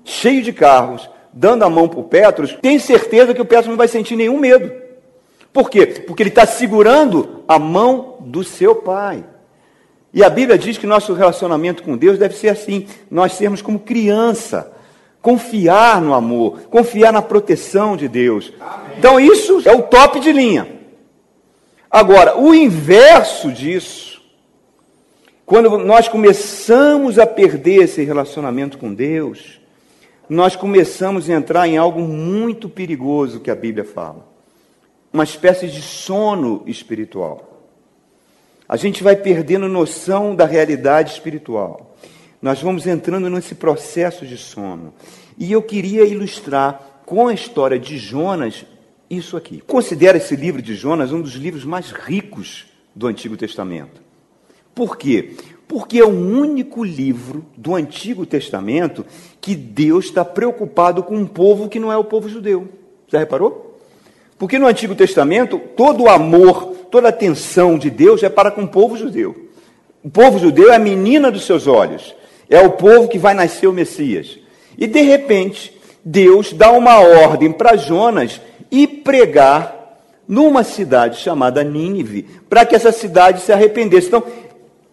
cheio 0.09 0.43
de 0.43 0.53
carros, 0.53 1.09
dando 1.33 1.65
a 1.65 1.71
mão 1.71 1.87
para 1.87 2.01
o 2.01 2.05
Petros, 2.05 2.57
tem 2.63 2.79
certeza 2.79 3.35
que 3.35 3.43
o 3.43 3.45
Petros 3.45 3.69
não 3.69 3.77
vai 3.77 3.87
sentir 3.87 4.17
nenhum 4.17 4.39
medo. 4.39 4.73
Por 5.53 5.69
quê? 5.69 5.87
Porque 5.87 6.23
ele 6.23 6.31
está 6.31 6.47
segurando 6.47 7.45
a 7.47 7.59
mão 7.59 8.17
do 8.21 8.43
seu 8.43 8.75
pai. 8.75 9.25
E 10.13 10.25
a 10.25 10.31
Bíblia 10.31 10.59
diz 10.59 10.79
que 10.79 10.87
nosso 10.87 11.13
relacionamento 11.13 11.83
com 11.83 11.97
Deus 11.97 12.19
deve 12.19 12.35
ser 12.35 12.49
assim: 12.49 12.87
nós 13.11 13.35
sermos 13.35 13.61
como 13.61 13.79
criança, 13.79 14.73
confiar 15.21 16.01
no 16.01 16.15
amor, 16.15 16.61
confiar 16.71 17.13
na 17.13 17.21
proteção 17.21 17.97
de 17.97 18.09
Deus. 18.09 18.53
Amém. 18.59 18.97
Então, 18.99 19.21
isso 19.21 19.63
é 19.67 19.73
o 19.73 19.83
top 19.83 20.21
de 20.21 20.33
linha. 20.33 20.67
Agora, 21.91 22.39
o 22.39 22.55
inverso 22.55 23.53
disso 23.53 24.09
quando 25.49 25.79
nós 25.79 26.07
começamos 26.09 27.19
a 27.19 27.27
perder 27.27 27.85
esse 27.85 28.05
relacionamento 28.05 28.77
com 28.77 28.93
Deus, 28.93 29.58
nós 30.29 30.55
começamos 30.55 31.29
a 31.29 31.33
entrar 31.33 31.67
em 31.67 31.77
algo 31.79 32.01
muito 32.01 32.69
perigoso 32.69 33.41
que 33.41 33.51
a 33.51 33.55
Bíblia 33.55 33.85
fala. 33.85 34.27
Uma 35.13 35.25
espécie 35.25 35.69
de 35.69 35.81
sono 35.81 36.63
espiritual. 36.67 37.67
A 38.69 38.77
gente 38.77 39.03
vai 39.03 39.17
perdendo 39.17 39.67
noção 39.69 40.35
da 40.35 40.45
realidade 40.45 41.13
espiritual. 41.13 41.97
Nós 42.43 42.61
vamos 42.61 42.87
entrando 42.87 43.31
nesse 43.31 43.55
processo 43.55 44.27
de 44.27 44.37
sono. 44.37 44.93
E 45.39 45.51
eu 45.51 45.63
queria 45.63 46.05
ilustrar 46.05 47.03
com 47.07 47.27
a 47.27 47.33
história 47.33 47.79
de 47.79 47.97
Jonas 47.97 48.67
isso 49.09 49.37
aqui. 49.37 49.63
Considero 49.67 50.19
esse 50.19 50.37
livro 50.37 50.61
de 50.61 50.75
Jonas 50.75 51.11
um 51.11 51.23
dos 51.23 51.33
livros 51.33 51.65
mais 51.65 51.91
ricos 51.91 52.67
do 52.95 53.07
Antigo 53.07 53.37
Testamento. 53.37 54.03
Por 54.75 54.99
quê? 54.99 55.35
Porque 55.69 55.99
é 55.99 56.05
o 56.05 56.09
único 56.09 56.83
livro 56.83 57.45
do 57.57 57.75
Antigo 57.75 58.25
Testamento 58.25 59.05
que 59.41 59.55
Deus 59.55 60.07
está 60.07 60.25
preocupado 60.25 61.03
com 61.03 61.15
um 61.15 61.27
povo 61.27 61.69
que 61.69 61.79
não 61.79 61.93
é 61.93 61.97
o 61.97 62.05
povo 62.05 62.29
judeu. 62.29 62.69
Já 63.07 63.19
reparou? 63.19 63.79
Porque 64.39 64.59
no 64.59 64.67
Antigo 64.67 64.95
Testamento, 64.95 65.61
todo 65.77 66.05
o 66.05 66.09
amor, 66.09 66.75
toda 66.91 67.09
a 67.09 67.11
atenção 67.11 67.77
de 67.77 67.91
Deus 67.91 68.23
é 68.23 68.29
para 68.29 68.51
com 68.51 68.63
o 68.63 68.69
povo 68.69 68.97
judeu. 68.97 69.49
O 70.03 70.09
povo 70.09 70.39
judeu 70.39 70.73
é 70.73 70.77
a 70.77 70.79
menina 70.79 71.31
dos 71.31 71.45
seus 71.45 71.67
olhos, 71.67 72.15
é 72.49 72.61
o 72.61 72.71
povo 72.71 73.09
que 73.09 73.19
vai 73.19 73.35
nascer 73.35 73.67
o 73.67 73.73
Messias. 73.73 74.39
E 74.77 74.87
de 74.87 75.03
repente, 75.03 75.79
Deus 76.05 76.53
dá 76.53 76.71
uma 76.71 76.99
ordem 76.99 77.53
para 77.53 77.77
Jonas 77.77 78.41
ir 78.71 79.03
pregar 79.05 79.79
numa 80.29 80.63
cidade 80.63 81.19
chamada 81.19 81.65
Nínive, 81.65 82.27
para 82.49 82.65
que 82.65 82.77
essa 82.77 82.93
cidade 82.93 83.41
se 83.41 83.51
arrependesse. 83.51 84.09
Então, 84.09 84.23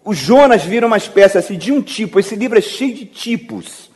o 0.05 0.13
Jonas 0.13 0.63
vira 0.63 0.85
uma 0.85 0.97
espécie 0.97 1.39
assim, 1.39 1.57
de 1.57 1.71
um 1.71 1.81
tipo. 1.81 2.19
Esse 2.19 2.35
livro 2.35 2.59
é 2.59 2.62
cheio 2.62 2.93
de 2.93 3.05
tipos. 3.05 3.89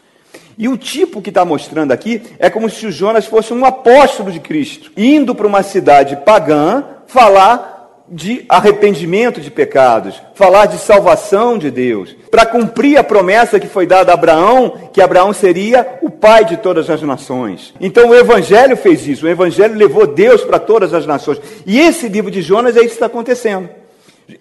E 0.57 0.67
o 0.67 0.75
tipo 0.75 1.21
que 1.21 1.29
está 1.29 1.45
mostrando 1.45 1.91
aqui 1.91 2.21
é 2.39 2.49
como 2.49 2.69
se 2.69 2.87
o 2.87 2.91
Jonas 2.91 3.27
fosse 3.27 3.53
um 3.53 3.63
apóstolo 3.63 4.31
de 4.31 4.39
Cristo, 4.39 4.91
indo 4.97 5.33
para 5.33 5.47
uma 5.47 5.63
cidade 5.63 6.17
pagã 6.25 6.83
falar 7.07 7.77
de 8.11 8.43
arrependimento 8.49 9.39
de 9.39 9.51
pecados, 9.51 10.19
falar 10.33 10.65
de 10.65 10.79
salvação 10.79 11.59
de 11.59 11.69
Deus, 11.69 12.15
para 12.31 12.45
cumprir 12.45 12.97
a 12.97 13.03
promessa 13.03 13.59
que 13.59 13.67
foi 13.67 13.85
dada 13.85 14.11
a 14.11 14.15
Abraão, 14.15 14.89
que 14.91 14.99
Abraão 14.99 15.31
seria 15.31 15.99
o 16.01 16.09
pai 16.09 16.43
de 16.43 16.57
todas 16.57 16.89
as 16.89 17.03
nações. 17.03 17.71
Então 17.79 18.09
o 18.09 18.15
Evangelho 18.15 18.75
fez 18.75 19.07
isso, 19.07 19.27
o 19.27 19.29
Evangelho 19.29 19.75
levou 19.75 20.07
Deus 20.07 20.43
para 20.43 20.57
todas 20.57 20.91
as 20.91 21.05
nações. 21.05 21.39
E 21.67 21.79
esse 21.79 22.09
livro 22.09 22.31
de 22.31 22.41
Jonas 22.41 22.75
é 22.75 22.79
isso 22.79 22.89
que 22.89 22.93
está 22.95 23.05
acontecendo 23.05 23.69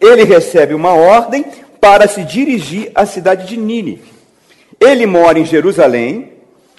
ele 0.00 0.25
recebe 0.25 0.75
uma 0.75 0.92
ordem 0.92 1.45
para 1.80 2.07
se 2.09 2.25
dirigir 2.25 2.90
à 2.95 3.07
cidade 3.07 3.47
de 3.47 3.57
Nínive. 3.57 4.12
Ele 4.80 5.07
mora 5.07 5.38
em 5.38 5.45
Jerusalém, 5.45 6.33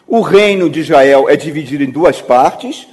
o 0.07 0.21
reino 0.21 0.69
de 0.69 0.79
Israel 0.79 1.29
é 1.29 1.35
dividido 1.35 1.83
em 1.83 1.89
duas 1.89 2.21
partes, 2.21 2.87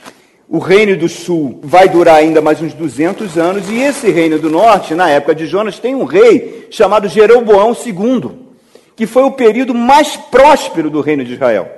o 0.48 0.58
reino 0.58 0.96
do 0.96 1.08
sul 1.08 1.60
vai 1.62 1.88
durar 1.88 2.16
ainda 2.16 2.40
mais 2.40 2.60
uns 2.60 2.72
200 2.72 3.36
anos, 3.36 3.68
e 3.68 3.80
esse 3.80 4.10
reino 4.10 4.38
do 4.38 4.48
norte, 4.48 4.94
na 4.94 5.10
época 5.10 5.34
de 5.34 5.46
Jonas, 5.46 5.78
tem 5.78 5.94
um 5.94 6.04
rei 6.04 6.68
chamado 6.70 7.08
Jeroboão 7.08 7.74
II, 7.74 8.30
que 8.94 9.06
foi 9.06 9.24
o 9.24 9.32
período 9.32 9.74
mais 9.74 10.16
próspero 10.16 10.88
do 10.88 11.00
reino 11.00 11.24
de 11.24 11.34
Israel. 11.34 11.68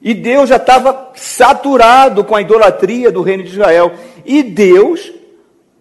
E 0.00 0.14
Deus 0.14 0.48
já 0.48 0.56
estava 0.56 1.12
saturado 1.14 2.24
com 2.24 2.34
a 2.34 2.40
idolatria 2.40 3.12
do 3.12 3.22
reino 3.22 3.44
de 3.44 3.50
Israel. 3.50 3.92
E 4.24 4.42
Deus 4.42 5.12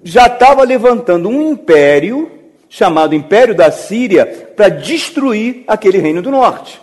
já 0.04 0.28
estava 0.28 0.64
levantando 0.64 1.30
um 1.30 1.52
império, 1.52 2.32
chamado 2.70 3.16
Império 3.16 3.54
da 3.54 3.72
Síria, 3.72 4.26
para 4.26 4.70
destruir 4.70 5.64
aquele 5.68 5.98
reino 5.98 6.22
do 6.22 6.32
norte. 6.32 6.82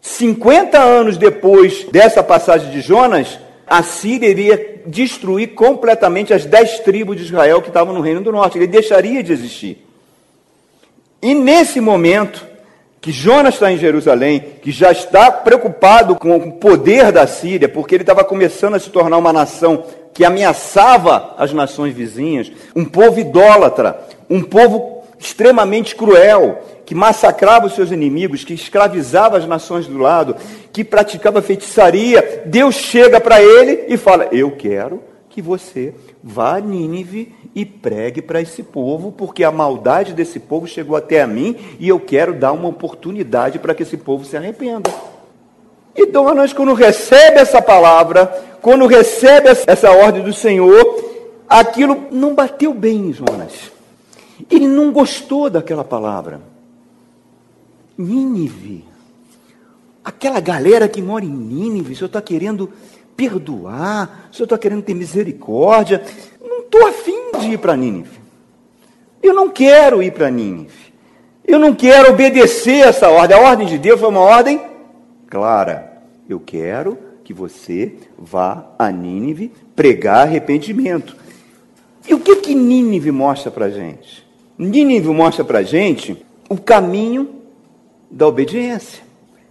50 0.00 0.78
anos 0.78 1.16
depois 1.16 1.84
dessa 1.84 2.22
passagem 2.22 2.70
de 2.70 2.80
Jonas, 2.80 3.38
a 3.66 3.82
Síria 3.82 4.28
iria 4.28 4.80
destruir 4.86 5.48
completamente 5.48 6.32
as 6.32 6.46
dez 6.46 6.80
tribos 6.80 7.16
de 7.16 7.24
Israel 7.24 7.60
que 7.60 7.68
estavam 7.68 7.92
no 7.92 8.00
reino 8.00 8.22
do 8.22 8.32
norte. 8.32 8.58
Ele 8.58 8.66
deixaria 8.66 9.22
de 9.22 9.32
existir. 9.32 9.84
E 11.20 11.34
nesse 11.34 11.80
momento, 11.80 12.46
que 13.00 13.12
Jonas 13.12 13.54
está 13.54 13.70
em 13.70 13.78
Jerusalém, 13.78 14.42
que 14.62 14.70
já 14.70 14.90
está 14.90 15.30
preocupado 15.30 16.16
com 16.16 16.36
o 16.36 16.52
poder 16.52 17.12
da 17.12 17.26
Síria, 17.26 17.68
porque 17.68 17.94
ele 17.94 18.02
estava 18.02 18.24
começando 18.24 18.74
a 18.74 18.80
se 18.80 18.90
tornar 18.90 19.18
uma 19.18 19.32
nação 19.32 19.84
que 20.18 20.24
ameaçava 20.24 21.36
as 21.38 21.52
nações 21.52 21.94
vizinhas, 21.94 22.50
um 22.74 22.84
povo 22.84 23.20
idólatra, 23.20 24.00
um 24.28 24.42
povo 24.42 25.04
extremamente 25.16 25.94
cruel, 25.94 26.60
que 26.84 26.92
massacrava 26.92 27.66
os 27.66 27.74
seus 27.74 27.92
inimigos, 27.92 28.42
que 28.42 28.52
escravizava 28.52 29.38
as 29.38 29.46
nações 29.46 29.86
do 29.86 29.96
lado, 29.96 30.34
que 30.72 30.82
praticava 30.82 31.40
feitiçaria. 31.40 32.42
Deus 32.46 32.74
chega 32.74 33.20
para 33.20 33.40
ele 33.40 33.84
e 33.86 33.96
fala: 33.96 34.26
Eu 34.32 34.50
quero 34.56 35.04
que 35.30 35.40
você 35.40 35.94
vá 36.20 36.56
a 36.56 36.60
Nínive 36.60 37.32
e 37.54 37.64
pregue 37.64 38.20
para 38.20 38.40
esse 38.40 38.64
povo, 38.64 39.12
porque 39.12 39.44
a 39.44 39.52
maldade 39.52 40.14
desse 40.14 40.40
povo 40.40 40.66
chegou 40.66 40.96
até 40.96 41.22
a 41.22 41.28
mim 41.28 41.54
e 41.78 41.88
eu 41.88 42.00
quero 42.00 42.34
dar 42.34 42.50
uma 42.50 42.66
oportunidade 42.66 43.60
para 43.60 43.72
que 43.72 43.84
esse 43.84 43.96
povo 43.96 44.24
se 44.24 44.36
arrependa. 44.36 44.90
E 45.94 46.06
Donas, 46.06 46.52
quando 46.52 46.74
recebe 46.74 47.38
essa 47.38 47.60
palavra, 47.60 48.47
quando 48.60 48.86
recebe 48.86 49.48
essa 49.66 49.90
ordem 49.90 50.22
do 50.22 50.32
Senhor, 50.32 51.04
aquilo 51.48 52.06
não 52.10 52.34
bateu 52.34 52.74
bem 52.74 53.08
em 53.08 53.12
Jonas. 53.12 53.72
Ele 54.50 54.68
não 54.68 54.92
gostou 54.92 55.48
daquela 55.48 55.84
palavra. 55.84 56.40
Nínive. 57.96 58.84
Aquela 60.04 60.40
galera 60.40 60.88
que 60.88 61.02
mora 61.02 61.24
em 61.24 61.28
Nínive, 61.28 61.92
o 61.92 61.96
senhor 61.96 62.06
está 62.06 62.22
querendo 62.22 62.72
perdoar, 63.16 64.28
o 64.30 64.34
senhor 64.34 64.44
está 64.44 64.56
querendo 64.56 64.82
ter 64.82 64.94
misericórdia. 64.94 66.02
Não 66.40 66.60
estou 66.60 66.86
afim 66.86 67.32
de 67.40 67.52
ir 67.52 67.58
para 67.58 67.76
Nínive. 67.76 68.18
Eu 69.22 69.34
não 69.34 69.50
quero 69.50 70.02
ir 70.02 70.12
para 70.12 70.30
Nínive. 70.30 70.94
Eu 71.44 71.58
não 71.58 71.74
quero 71.74 72.12
obedecer 72.12 72.86
essa 72.86 73.08
ordem. 73.08 73.36
A 73.36 73.40
ordem 73.40 73.66
de 73.66 73.78
Deus 73.78 73.98
foi 73.98 74.08
uma 74.08 74.20
ordem 74.20 74.60
clara. 75.28 76.02
Eu 76.28 76.38
quero 76.38 77.07
que 77.28 77.34
você 77.34 77.92
vá 78.18 78.70
a 78.78 78.90
Nínive 78.90 79.52
pregar 79.76 80.26
arrependimento. 80.26 81.14
E 82.08 82.14
o 82.14 82.20
que 82.20 82.36
que 82.36 82.54
Nínive 82.54 83.10
mostra 83.10 83.50
para 83.50 83.68
gente? 83.68 84.26
Nínive 84.56 85.08
mostra 85.08 85.44
para 85.44 85.62
gente 85.62 86.16
o 86.48 86.56
caminho 86.56 87.28
da 88.10 88.26
obediência. 88.26 89.02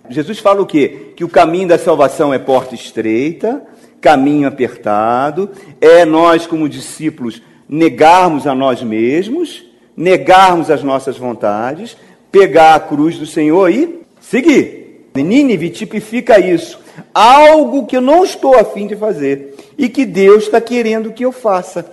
Jesus 0.09 0.39
fala 0.39 0.59
o 0.59 0.65
quê? 0.65 1.13
Que 1.15 1.23
o 1.23 1.29
caminho 1.29 1.67
da 1.67 1.77
salvação 1.77 2.33
é 2.33 2.39
porta 2.39 2.73
estreita, 2.73 3.61
caminho 4.01 4.47
apertado, 4.47 5.51
é 5.79 6.03
nós, 6.03 6.47
como 6.47 6.67
discípulos, 6.67 7.43
negarmos 7.69 8.47
a 8.47 8.55
nós 8.55 8.81
mesmos, 8.81 9.63
negarmos 9.95 10.71
as 10.71 10.81
nossas 10.81 11.15
vontades, 11.15 11.95
pegar 12.31 12.73
a 12.73 12.79
cruz 12.79 13.19
do 13.19 13.27
Senhor 13.27 13.69
e 13.69 13.99
seguir. 14.19 15.11
Nínive 15.15 15.69
tipifica 15.69 16.39
isso. 16.39 16.86
Algo 17.13 17.85
que 17.85 17.97
eu 17.97 18.01
não 18.01 18.23
estou 18.23 18.55
afim 18.55 18.87
de 18.87 18.95
fazer 18.95 19.55
e 19.77 19.89
que 19.89 20.05
Deus 20.05 20.43
está 20.43 20.59
querendo 20.59 21.13
que 21.13 21.23
eu 21.23 21.31
faça. 21.31 21.85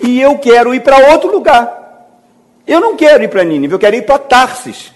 E 0.00 0.20
eu 0.20 0.38
quero 0.38 0.74
ir 0.74 0.80
para 0.80 1.12
outro 1.12 1.30
lugar. 1.30 1.78
Eu 2.66 2.80
não 2.80 2.96
quero 2.96 3.24
ir 3.24 3.28
para 3.28 3.44
Nínive, 3.44 3.72
eu 3.72 3.78
quero 3.78 3.96
ir 3.96 4.02
para 4.02 4.18
Tarsis. 4.18 4.92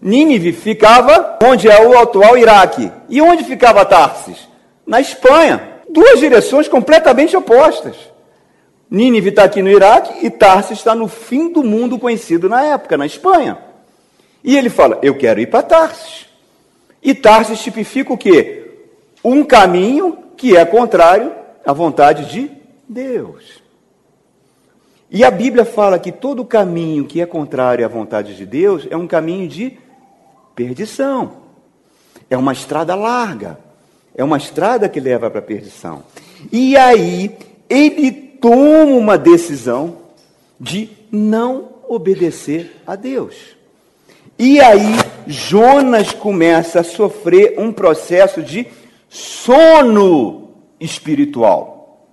Nínive 0.00 0.52
ficava 0.52 1.38
onde 1.42 1.68
é 1.68 1.86
o 1.86 1.98
atual 1.98 2.36
Iraque. 2.36 2.90
E 3.08 3.20
onde 3.20 3.44
ficava 3.44 3.84
Tarsis? 3.84 4.48
Na 4.86 5.00
Espanha. 5.00 5.74
Duas 5.88 6.18
direções 6.18 6.68
completamente 6.68 7.36
opostas. 7.36 7.96
Nínive 8.90 9.30
está 9.30 9.44
aqui 9.44 9.62
no 9.62 9.70
Iraque 9.70 10.26
e 10.26 10.30
Tarsis 10.30 10.78
está 10.78 10.94
no 10.94 11.08
fim 11.08 11.52
do 11.52 11.62
mundo 11.62 11.98
conhecido 11.98 12.48
na 12.48 12.62
época, 12.62 12.96
na 12.96 13.06
Espanha. 13.06 13.58
E 14.42 14.56
ele 14.56 14.68
fala: 14.68 14.98
Eu 15.02 15.16
quero 15.16 15.40
ir 15.40 15.46
para 15.46 15.62
Tarsis. 15.62 16.26
E 17.04 17.14
Tarsis 17.14 17.60
tipifica 17.60 18.14
o 18.14 18.18
quê? 18.18 18.70
Um 19.22 19.44
caminho 19.44 20.16
que 20.38 20.56
é 20.56 20.64
contrário 20.64 21.32
à 21.64 21.72
vontade 21.72 22.24
de 22.32 22.50
Deus. 22.88 23.62
E 25.10 25.22
a 25.22 25.30
Bíblia 25.30 25.66
fala 25.66 25.98
que 25.98 26.10
todo 26.10 26.44
caminho 26.46 27.04
que 27.04 27.20
é 27.20 27.26
contrário 27.26 27.84
à 27.84 27.88
vontade 27.88 28.34
de 28.34 28.46
Deus 28.46 28.88
é 28.90 28.96
um 28.96 29.06
caminho 29.06 29.46
de 29.46 29.78
perdição. 30.56 31.44
É 32.30 32.38
uma 32.38 32.54
estrada 32.54 32.94
larga. 32.94 33.58
É 34.14 34.24
uma 34.24 34.38
estrada 34.38 34.88
que 34.88 34.98
leva 34.98 35.30
para 35.30 35.40
a 35.40 35.42
perdição. 35.42 36.02
E 36.50 36.76
aí, 36.76 37.36
ele 37.68 38.12
toma 38.12 38.96
uma 38.96 39.18
decisão 39.18 39.98
de 40.58 40.90
não 41.12 41.68
obedecer 41.86 42.80
a 42.86 42.96
Deus. 42.96 43.56
E 44.38 44.60
aí, 44.60 44.96
Jonas 45.26 46.12
começa 46.12 46.80
a 46.80 46.84
sofrer 46.84 47.54
um 47.58 47.72
processo 47.72 48.42
de 48.42 48.66
sono 49.08 50.50
espiritual. 50.80 52.08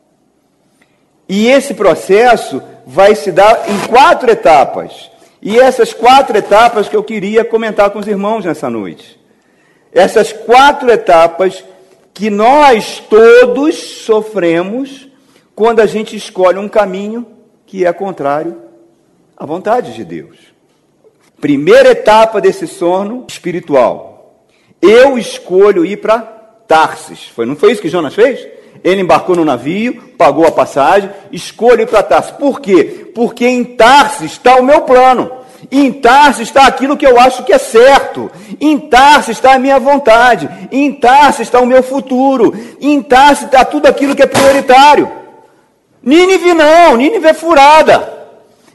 E 1.28 1.48
esse 1.48 1.74
processo 1.74 2.62
vai 2.86 3.16
se 3.16 3.32
dar 3.32 3.70
em 3.70 3.88
quatro 3.88 4.30
etapas. 4.30 5.10
E 5.42 5.60
essas 5.60 5.94
quatro 5.94 6.38
etapas 6.38 6.88
que 6.88 6.96
eu 6.96 7.04
queria 7.04 7.44
comentar 7.44 7.90
com 7.90 8.00
os 8.00 8.08
irmãos 8.08 8.46
nessa 8.46 8.70
noite. 8.70 9.20
Essas 9.92 10.32
quatro 10.32 10.92
etapas 10.92 11.64
que 12.14 12.30
nós 12.30 13.02
todos 13.10 13.76
sofremos 13.76 15.08
quando 15.56 15.80
a 15.80 15.86
gente 15.86 16.16
escolhe 16.16 16.60
um 16.60 16.70
caminho 16.70 17.26
que 17.66 17.86
é 17.86 17.92
contrário 17.92 18.62
à 19.36 19.46
vontade 19.46 19.94
de 19.94 20.04
Deus. 20.04 20.51
Primeira 21.42 21.90
etapa 21.90 22.40
desse 22.40 22.68
sono 22.68 23.26
espiritual. 23.28 24.46
Eu 24.80 25.18
escolho 25.18 25.84
ir 25.84 25.98
para 25.98 26.20
Tarsis. 26.68 27.30
Foi, 27.36 27.48
não 27.48 27.56
foi 27.56 27.72
isso 27.72 27.82
que 27.82 27.90
Jonas 27.90 28.14
fez? 28.14 28.48
Ele 28.84 29.02
embarcou 29.02 29.36
no 29.36 29.44
navio, 29.44 30.14
pagou 30.20 30.46
a 30.46 30.52
passagem, 30.52 31.10
escolhe 31.32 31.82
ir 31.82 31.88
para 31.88 32.04
Tarsis. 32.04 32.32
Por 32.34 32.62
quê? 32.62 33.12
Porque 33.16 33.48
em 33.48 33.64
Tarsis 33.64 34.34
está 34.34 34.58
o 34.58 34.64
meu 34.64 34.82
plano. 34.82 35.32
Em 35.72 35.92
Tarsis 35.92 36.48
está 36.48 36.68
aquilo 36.68 36.96
que 36.96 37.08
eu 37.08 37.20
acho 37.20 37.44
que 37.44 37.54
é 37.54 37.58
certo. 37.58 38.30
Em 38.60 38.78
Tarsis 38.78 39.38
está 39.38 39.56
a 39.56 39.60
minha 39.60 39.80
vontade. 39.80 40.48
Em 40.72 40.94
Tarsis 40.94 41.48
está 41.48 41.60
o 41.60 41.66
meu 41.66 41.82
futuro. 41.82 42.54
Em 42.80 43.02
Tarsis 43.02 43.46
está 43.46 43.66
tudo 43.66 43.88
aquilo 43.88 44.16
que 44.16 44.22
é 44.22 44.28
prioritário. 44.28 45.12
Nínive 46.04 46.54
não, 46.54 46.98
Nínive 46.98 47.28
é 47.28 47.34
furada. 47.34 48.21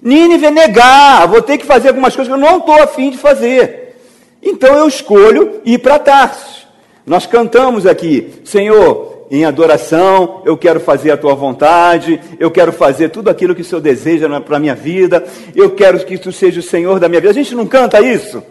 Nínive 0.03 0.47
é 0.47 0.51
negar, 0.51 1.27
vou 1.27 1.43
ter 1.43 1.59
que 1.59 1.67
fazer 1.67 1.89
algumas 1.89 2.15
coisas 2.15 2.33
que 2.33 2.39
eu 2.39 2.47
não 2.47 2.59
estou 2.59 2.83
afim 2.83 3.11
de 3.11 3.19
fazer. 3.19 3.97
Então 4.43 4.77
eu 4.77 4.87
escolho 4.87 5.61
ir 5.65 5.79
para 5.79 5.99
Tarsis. 5.99 6.67
Nós 7.07 7.27
cantamos 7.27 7.87
aqui, 7.87 8.35
Senhor, 8.45 9.27
em 9.31 9.45
adoração, 9.45 10.43
eu 10.45 10.57
quero 10.57 10.81
fazer 10.81 11.11
a 11.11 11.17
tua 11.17 11.35
vontade, 11.35 12.21
eu 12.39 12.51
quero 12.51 12.73
fazer 12.73 13.09
tudo 13.09 13.31
aquilo 13.31 13.55
que 13.55 13.63
o 13.63 13.65
Senhor 13.65 13.81
deseja 13.81 14.29
para 14.41 14.57
a 14.57 14.61
minha 14.61 14.75
vida, 14.75 15.25
eu 15.55 15.71
quero 15.71 15.99
que 16.05 16.19
tu 16.19 16.33
seja 16.33 16.61
o 16.61 16.63
Senhor 16.63 17.01
da 17.01 17.09
minha 17.09 17.21
vida. 17.21 17.31
A 17.31 17.35
gente 17.35 17.55
não 17.55 17.67
canta 17.67 18.01
isso? 18.01 18.43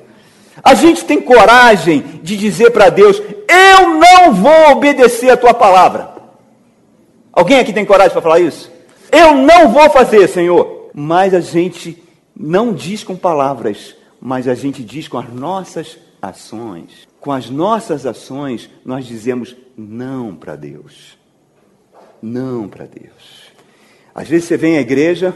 A 0.63 0.73
gente 0.73 1.05
tem 1.05 1.21
coragem 1.21 2.03
de 2.23 2.37
dizer 2.37 2.71
para 2.71 2.89
Deus: 2.89 3.21
Eu 3.47 3.89
não 3.89 4.33
vou 4.33 4.71
obedecer 4.71 5.29
a 5.29 5.37
tua 5.37 5.53
palavra. 5.53 6.09
Alguém 7.31 7.59
aqui 7.59 7.73
tem 7.73 7.85
coragem 7.85 8.13
para 8.13 8.21
falar 8.21 8.39
isso? 8.39 8.71
Eu 9.11 9.35
não 9.35 9.69
vou 9.69 9.89
fazer, 9.89 10.27
Senhor. 10.27 10.75
Mas 10.97 11.33
a 11.33 11.41
gente 11.41 12.01
não 12.33 12.73
diz 12.73 13.03
com 13.03 13.17
palavras, 13.17 13.93
mas 14.21 14.47
a 14.47 14.55
gente 14.55 14.81
diz 14.81 15.09
com 15.09 15.17
as 15.17 15.27
nossas 15.29 15.97
ações. 16.21 17.05
Com 17.19 17.33
as 17.33 17.49
nossas 17.49 18.05
ações, 18.05 18.69
nós 18.85 19.05
dizemos 19.05 19.57
não 19.77 20.33
para 20.33 20.55
Deus. 20.55 21.17
Não 22.21 22.69
para 22.69 22.85
Deus. 22.85 23.51
Às 24.13 24.29
vezes 24.29 24.47
você 24.47 24.55
vem 24.55 24.77
à 24.77 24.81
igreja, 24.81 25.35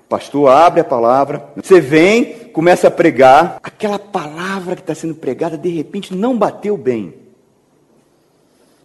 o 0.00 0.08
pastor 0.08 0.50
abre 0.50 0.82
a 0.82 0.84
palavra, 0.84 1.48
você 1.56 1.80
vem, 1.80 2.50
começa 2.50 2.88
a 2.88 2.90
pregar, 2.90 3.58
aquela 3.62 3.98
palavra 3.98 4.76
que 4.76 4.82
está 4.82 4.94
sendo 4.94 5.14
pregada, 5.14 5.56
de 5.56 5.70
repente 5.70 6.14
não 6.14 6.36
bateu 6.36 6.76
bem. 6.76 7.14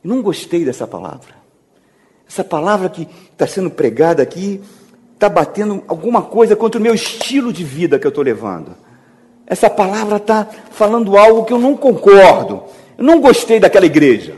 Não 0.01 0.21
gostei 0.21 0.63
dessa 0.63 0.87
palavra. 0.87 1.35
Essa 2.25 2.45
palavra 2.45 2.87
que 2.89 3.09
está 3.33 3.45
sendo 3.45 3.69
pregada 3.69 4.23
aqui 4.23 4.61
está 5.13 5.29
batendo 5.29 5.83
alguma 5.87 6.21
coisa 6.21 6.55
contra 6.55 6.79
o 6.79 6.83
meu 6.83 6.93
estilo 6.93 7.53
de 7.53 7.63
vida 7.63 7.97
que 7.97 8.05
eu 8.05 8.09
estou 8.09 8.23
levando. 8.23 8.75
essa 9.47 9.69
palavra 9.69 10.17
está 10.17 10.47
falando 10.71 11.17
algo 11.17 11.45
que 11.45 11.53
eu 11.53 11.59
não 11.59 11.75
concordo. 11.75 12.63
Eu 12.97 13.03
não 13.03 13.19
gostei 13.19 13.59
daquela 13.59 13.85
igreja. 13.85 14.35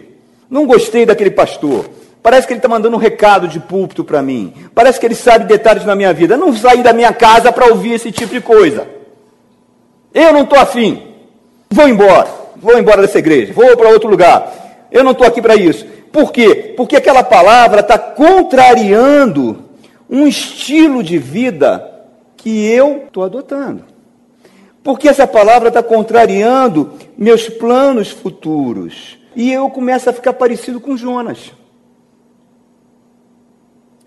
Não 0.49 0.65
gostei 0.65 1.05
daquele 1.05 1.31
pastor. 1.31 1.85
Parece 2.21 2.47
que 2.47 2.53
ele 2.53 2.59
está 2.59 2.67
mandando 2.67 2.95
um 2.95 2.99
recado 2.99 3.47
de 3.47 3.59
púlpito 3.59 4.03
para 4.03 4.21
mim. 4.21 4.53
Parece 4.73 4.99
que 4.99 5.05
ele 5.05 5.15
sabe 5.15 5.45
detalhes 5.45 5.85
na 5.85 5.95
minha 5.95 6.13
vida. 6.13 6.33
Eu 6.33 6.39
não 6.39 6.55
saí 6.55 6.81
da 6.81 6.93
minha 6.93 7.13
casa 7.13 7.51
para 7.51 7.67
ouvir 7.67 7.93
esse 7.93 8.11
tipo 8.11 8.33
de 8.33 8.41
coisa. 8.41 8.87
Eu 10.13 10.33
não 10.33 10.43
estou 10.43 10.57
afim. 10.57 11.03
Vou 11.69 11.87
embora. 11.87 12.27
Vou 12.55 12.77
embora 12.77 13.01
dessa 13.01 13.19
igreja. 13.19 13.53
Vou 13.53 13.75
para 13.77 13.89
outro 13.89 14.09
lugar. 14.09 14.87
Eu 14.91 15.03
não 15.03 15.11
estou 15.11 15.27
aqui 15.27 15.41
para 15.41 15.55
isso. 15.55 15.85
Por 16.11 16.31
quê? 16.31 16.73
Porque 16.77 16.95
aquela 16.95 17.23
palavra 17.23 17.81
está 17.81 17.97
contrariando 17.97 19.64
um 20.15 20.25
estilo 20.25 21.03
de 21.03 21.17
vida 21.17 21.91
que 22.37 22.65
eu 22.65 23.05
estou 23.07 23.23
adotando. 23.23 23.83
Porque 24.81 25.09
essa 25.09 25.27
palavra 25.27 25.67
está 25.67 25.83
contrariando 25.83 26.93
meus 27.17 27.49
planos 27.49 28.11
futuros. 28.11 29.17
E 29.35 29.51
eu 29.51 29.69
começo 29.69 30.09
a 30.09 30.13
ficar 30.13 30.33
parecido 30.33 30.79
com 30.79 30.95
Jonas. 30.95 31.51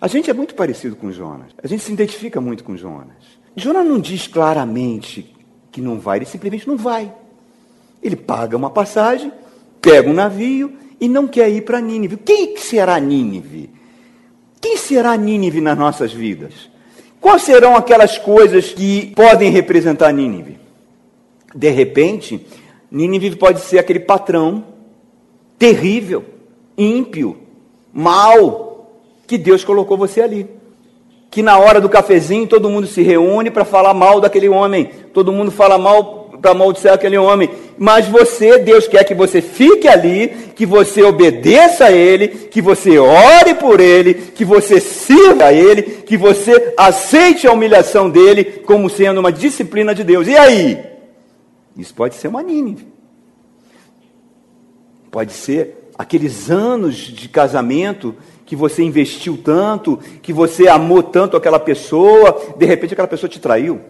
A 0.00 0.07
gente 0.07 0.31
é 0.31 0.33
muito 0.33 0.55
parecido 0.55 0.97
com 0.97 1.11
Jonas. 1.12 1.49
A 1.62 1.67
gente 1.67 1.83
se 1.83 1.93
identifica 1.93 2.41
muito 2.41 2.65
com 2.65 2.77
Jonas. 2.77 3.17
Jonas 3.55 3.85
não 3.85 3.99
diz 3.99 4.27
claramente 4.27 5.35
que 5.71 5.81
não 5.81 5.99
vai, 5.99 6.19
ele 6.19 6.27
simplesmente 6.27 6.67
não 6.67 6.77
vai. 6.77 7.12
Ele 8.03 8.17
paga 8.17 8.57
uma 8.57 8.71
passagem, 8.71 9.31
pega 9.83 10.09
um 10.09 10.15
navio 10.15 10.73
e 11.00 11.09
não 11.09 11.27
quer 11.27 11.50
ir 11.50 11.62
para 11.62 11.81
Nínive. 11.81 12.17
Quem 12.17 12.57
será 12.57 12.99
Nínive? 12.99 13.77
Quem 14.61 14.77
será 14.77 15.17
Nínive 15.17 15.61
nas 15.61 15.79
nossas 15.79 16.12
vidas? 16.12 16.53
Quais 17.21 17.43
serão 17.43 17.77
aquelas 17.77 18.19
coisas 18.19 18.73
que 18.73 19.12
podem 19.15 19.50
representar 19.50 20.12
Nínive? 20.12 20.59
De 21.55 21.71
repente, 21.71 22.47
Nínive 22.91 23.37
pode 23.37 23.61
ser 23.61 23.79
aquele 23.79 24.00
patrão 24.00 24.65
terrível, 25.59 26.25
ímpio, 26.77 27.37
mau, 27.93 28.93
que 29.27 29.37
Deus 29.37 29.65
colocou 29.65 29.97
você 29.97 30.21
ali. 30.21 30.49
Que 31.31 31.43
na 31.43 31.59
hora 31.59 31.81
do 31.81 31.88
cafezinho 31.88 32.47
todo 32.47 32.71
mundo 32.71 32.87
se 32.87 33.03
reúne 33.03 33.50
para 33.50 33.65
falar 33.65 33.93
mal 33.93 34.21
daquele 34.21 34.49
homem, 34.49 34.91
todo 35.12 35.33
mundo 35.33 35.50
fala 35.50 35.77
mal 35.77 36.31
para 36.41 36.53
amaldiçoar 36.53 36.95
aquele 36.95 37.19
homem, 37.19 37.50
mas 37.78 38.08
você, 38.08 38.58
Deus 38.58 38.88
quer 38.88 39.04
que 39.04 39.14
você 39.14 39.40
fique 39.40 39.87
ali, 39.87 40.28
que 40.56 40.66
você 40.66 41.02
obedeça 41.02 41.87
a 41.87 41.92
Ele, 41.92 42.28
que 42.28 42.61
você 42.61 42.99
ore 42.99 43.54
por 43.54 43.78
Ele, 43.78 44.14
que 44.14 44.44
você 44.44 44.80
sirva 44.80 45.44
a 45.44 45.52
Ele, 45.52 45.82
que 45.82 46.16
você 46.16 46.75
aceite 46.76 47.47
a 47.47 47.52
humilhação 47.52 48.11
dele 48.11 48.44
como 48.44 48.90
sendo 48.90 49.20
uma 49.20 49.30
disciplina 49.30 49.94
de 49.94 50.02
Deus. 50.02 50.26
E 50.26 50.37
aí? 50.37 50.78
Isso 51.76 51.94
pode 51.94 52.16
ser 52.16 52.26
uma 52.26 52.42
Nínive. 52.42 52.88
Pode 55.11 55.32
ser 55.32 55.90
aqueles 55.97 56.50
anos 56.50 56.97
de 56.97 57.28
casamento 57.28 58.14
que 58.44 58.56
você 58.56 58.82
investiu 58.82 59.38
tanto, 59.42 59.99
que 60.20 60.32
você 60.32 60.66
amou 60.68 61.02
tanto 61.02 61.37
aquela 61.37 61.61
pessoa, 61.61 62.54
de 62.56 62.66
repente 62.66 62.92
aquela 62.92 63.08
pessoa 63.08 63.30
te 63.30 63.38
traiu. 63.38 63.80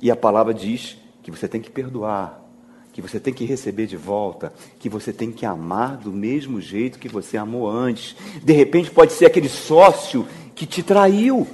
E 0.00 0.10
a 0.10 0.16
palavra 0.16 0.52
diz 0.52 0.96
que 1.26 1.30
você 1.32 1.48
tem 1.48 1.60
que 1.60 1.68
perdoar, 1.68 2.40
que 2.92 3.02
você 3.02 3.18
tem 3.18 3.34
que 3.34 3.44
receber 3.44 3.86
de 3.86 3.96
volta, 3.96 4.52
que 4.78 4.88
você 4.88 5.12
tem 5.12 5.32
que 5.32 5.44
amar 5.44 5.96
do 5.96 6.12
mesmo 6.12 6.60
jeito 6.60 7.00
que 7.00 7.08
você 7.08 7.36
amou 7.36 7.68
antes. 7.68 8.14
De 8.44 8.52
repente 8.52 8.92
pode 8.92 9.12
ser 9.12 9.26
aquele 9.26 9.48
sócio 9.48 10.24
que 10.54 10.64
te 10.64 10.84
traiu, 10.84 11.44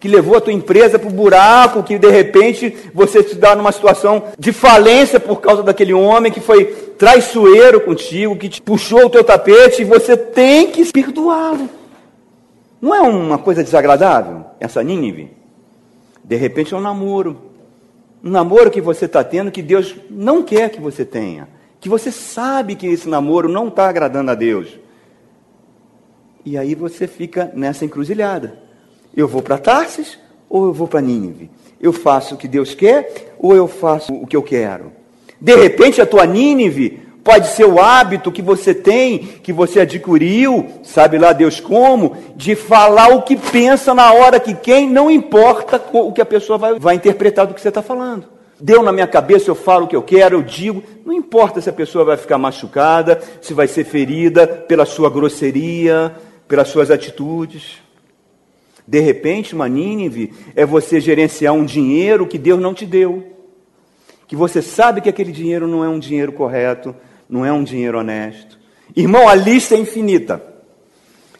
que 0.00 0.08
levou 0.08 0.36
a 0.36 0.40
tua 0.40 0.52
empresa 0.52 0.98
para 0.98 1.08
o 1.08 1.12
buraco, 1.12 1.84
que 1.84 1.96
de 1.96 2.10
repente 2.10 2.76
você 2.92 3.22
se 3.22 3.36
dá 3.36 3.54
numa 3.54 3.70
situação 3.70 4.24
de 4.36 4.50
falência 4.50 5.20
por 5.20 5.40
causa 5.40 5.62
daquele 5.62 5.94
homem 5.94 6.32
que 6.32 6.40
foi 6.40 6.64
traiçoeiro 6.64 7.82
contigo, 7.82 8.36
que 8.36 8.48
te 8.48 8.60
puxou 8.60 9.06
o 9.06 9.10
teu 9.10 9.22
tapete 9.22 9.82
e 9.82 9.84
você 9.84 10.16
tem 10.16 10.72
que 10.72 10.90
perdoá-lo. 10.90 11.70
Não 12.82 12.92
é 12.92 13.00
uma 13.00 13.38
coisa 13.38 13.62
desagradável 13.62 14.44
essa 14.58 14.82
Nínive? 14.82 15.30
De 16.24 16.34
repente 16.34 16.74
é 16.74 16.76
um 16.76 16.80
namoro. 16.80 17.53
Um 18.24 18.30
namoro 18.30 18.70
que 18.70 18.80
você 18.80 19.04
está 19.04 19.22
tendo 19.22 19.50
que 19.50 19.60
Deus 19.60 19.94
não 20.08 20.42
quer 20.42 20.70
que 20.70 20.80
você 20.80 21.04
tenha. 21.04 21.46
Que 21.78 21.90
você 21.90 22.10
sabe 22.10 22.74
que 22.74 22.86
esse 22.86 23.06
namoro 23.06 23.50
não 23.50 23.68
está 23.68 23.86
agradando 23.86 24.30
a 24.30 24.34
Deus. 24.34 24.78
E 26.42 26.56
aí 26.56 26.74
você 26.74 27.06
fica 27.06 27.52
nessa 27.54 27.84
encruzilhada. 27.84 28.58
Eu 29.14 29.28
vou 29.28 29.42
para 29.42 29.58
Tarsis 29.58 30.18
ou 30.48 30.64
eu 30.64 30.72
vou 30.72 30.88
para 30.88 31.02
Nínive? 31.02 31.50
Eu 31.78 31.92
faço 31.92 32.34
o 32.34 32.38
que 32.38 32.48
Deus 32.48 32.74
quer 32.74 33.34
ou 33.38 33.54
eu 33.54 33.68
faço 33.68 34.14
o 34.14 34.26
que 34.26 34.34
eu 34.34 34.42
quero? 34.42 34.90
De 35.38 35.54
repente 35.54 36.00
a 36.00 36.06
tua 36.06 36.24
Nínive 36.24 37.03
pode 37.24 37.48
ser 37.48 37.64
o 37.64 37.80
hábito 37.80 38.30
que 38.30 38.42
você 38.42 38.74
tem, 38.74 39.18
que 39.18 39.52
você 39.52 39.80
adquiriu, 39.80 40.66
sabe 40.82 41.16
lá 41.16 41.32
Deus 41.32 41.58
como, 41.58 42.18
de 42.36 42.54
falar 42.54 43.08
o 43.08 43.22
que 43.22 43.34
pensa 43.34 43.94
na 43.94 44.12
hora 44.12 44.38
que 44.38 44.54
quem, 44.54 44.88
não 44.88 45.10
importa 45.10 45.82
o 45.94 46.12
que 46.12 46.20
a 46.20 46.26
pessoa 46.26 46.58
vai, 46.58 46.78
vai 46.78 46.94
interpretar 46.94 47.46
do 47.46 47.54
que 47.54 47.60
você 47.62 47.68
está 47.68 47.80
falando. 47.80 48.26
Deu 48.60 48.82
na 48.82 48.92
minha 48.92 49.06
cabeça, 49.06 49.50
eu 49.50 49.54
falo 49.54 49.86
o 49.86 49.88
que 49.88 49.96
eu 49.96 50.02
quero, 50.02 50.36
eu 50.36 50.42
digo, 50.42 50.82
não 51.04 51.14
importa 51.14 51.60
se 51.62 51.70
a 51.70 51.72
pessoa 51.72 52.04
vai 52.04 52.18
ficar 52.18 52.36
machucada, 52.36 53.20
se 53.40 53.54
vai 53.54 53.66
ser 53.66 53.84
ferida 53.84 54.46
pela 54.46 54.84
sua 54.84 55.08
grosseria, 55.08 56.14
pelas 56.46 56.68
suas 56.68 56.90
atitudes. 56.90 57.78
De 58.86 59.00
repente, 59.00 59.54
uma 59.54 59.66
Nínive 59.66 60.32
é 60.54 60.66
você 60.66 61.00
gerenciar 61.00 61.54
um 61.54 61.64
dinheiro 61.64 62.26
que 62.26 62.36
Deus 62.36 62.60
não 62.60 62.74
te 62.74 62.84
deu. 62.84 63.24
Que 64.26 64.36
você 64.36 64.60
sabe 64.60 65.00
que 65.00 65.08
aquele 65.08 65.32
dinheiro 65.32 65.66
não 65.66 65.82
é 65.82 65.88
um 65.88 65.98
dinheiro 65.98 66.32
correto, 66.32 66.94
não 67.28 67.44
é 67.44 67.52
um 67.52 67.64
dinheiro 67.64 67.98
honesto. 67.98 68.58
Irmão, 68.96 69.28
a 69.28 69.34
lista 69.34 69.74
é 69.74 69.78
infinita. 69.78 70.42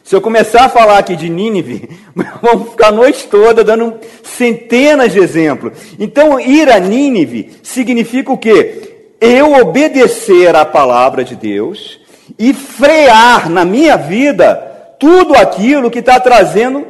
Se 0.03 0.15
eu 0.15 0.21
começar 0.21 0.65
a 0.65 0.69
falar 0.69 0.99
aqui 0.99 1.15
de 1.15 1.29
Nínive, 1.29 1.89
vamos 2.41 2.69
ficar 2.69 2.89
a 2.89 2.91
noite 2.91 3.27
toda 3.27 3.63
dando 3.63 3.95
centenas 4.21 5.11
de 5.11 5.19
exemplos. 5.19 5.73
Então, 5.97 6.39
ir 6.39 6.69
a 6.69 6.79
Nínive 6.79 7.53
significa 7.63 8.31
o 8.31 8.37
quê? 8.37 9.13
Eu 9.19 9.53
obedecer 9.53 10.55
à 10.55 10.63
palavra 10.63 11.23
de 11.23 11.35
Deus 11.35 11.99
e 12.37 12.53
frear 12.53 13.49
na 13.49 13.65
minha 13.65 13.95
vida 13.95 14.55
tudo 14.99 15.33
aquilo 15.33 15.89
que 15.89 15.99
está 15.99 16.19
trazendo 16.19 16.85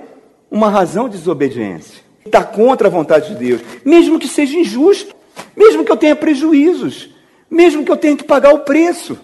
uma 0.52 0.70
razão 0.70 1.08
de 1.08 1.18
desobediência. 1.18 2.04
Está 2.26 2.44
contra 2.44 2.88
a 2.88 2.92
vontade 2.92 3.30
de 3.30 3.36
Deus, 3.36 3.62
mesmo 3.86 4.20
que 4.20 4.28
seja 4.28 4.58
injusto, 4.58 5.16
mesmo 5.56 5.86
que 5.86 5.92
eu 5.92 5.98
tenha 5.98 6.16
prejuízos, 6.16 7.10
mesmo 7.50 7.84
que 7.84 7.92
eu 7.92 7.98
tenha 7.98 8.16
que 8.16 8.24
pagar 8.24 8.54
o 8.54 8.60
preço. 8.60 9.18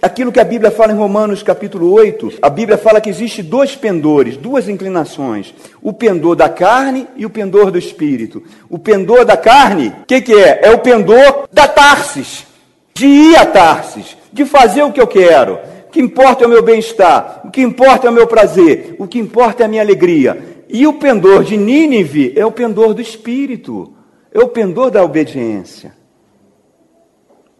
Aquilo 0.00 0.30
que 0.30 0.38
a 0.38 0.44
Bíblia 0.44 0.70
fala 0.70 0.92
em 0.92 0.96
Romanos 0.96 1.42
capítulo 1.42 1.90
8, 1.92 2.34
a 2.40 2.48
Bíblia 2.48 2.78
fala 2.78 3.00
que 3.00 3.10
existe 3.10 3.42
dois 3.42 3.74
pendores, 3.74 4.36
duas 4.36 4.68
inclinações: 4.68 5.52
o 5.82 5.92
pendor 5.92 6.36
da 6.36 6.48
carne 6.48 7.08
e 7.16 7.26
o 7.26 7.30
pendor 7.30 7.72
do 7.72 7.78
espírito. 7.78 8.44
O 8.70 8.78
pendor 8.78 9.24
da 9.24 9.36
carne, 9.36 9.88
o 10.02 10.06
que, 10.06 10.20
que 10.20 10.32
é? 10.32 10.60
É 10.62 10.70
o 10.70 10.78
pendor 10.78 11.48
da 11.52 11.66
Tarsis, 11.66 12.46
de 12.94 13.06
ir 13.06 13.36
a 13.36 13.44
Tarsis, 13.44 14.16
de 14.32 14.44
fazer 14.44 14.84
o 14.84 14.92
que 14.92 15.00
eu 15.00 15.06
quero, 15.08 15.58
o 15.88 15.90
que 15.90 16.00
importa 16.00 16.44
é 16.44 16.46
o 16.46 16.50
meu 16.50 16.62
bem-estar, 16.62 17.40
o 17.44 17.50
que 17.50 17.60
importa 17.60 18.06
é 18.06 18.10
o 18.10 18.14
meu 18.14 18.28
prazer, 18.28 18.94
o 19.00 19.06
que 19.08 19.18
importa 19.18 19.64
é 19.64 19.66
a 19.66 19.68
minha 19.68 19.82
alegria. 19.82 20.58
E 20.68 20.86
o 20.86 20.92
pendor 20.92 21.42
de 21.42 21.56
Nínive 21.56 22.34
é 22.36 22.46
o 22.46 22.52
pendor 22.52 22.94
do 22.94 23.00
espírito, 23.00 23.94
é 24.32 24.38
o 24.38 24.46
pendor 24.46 24.92
da 24.92 25.02
obediência. 25.02 25.97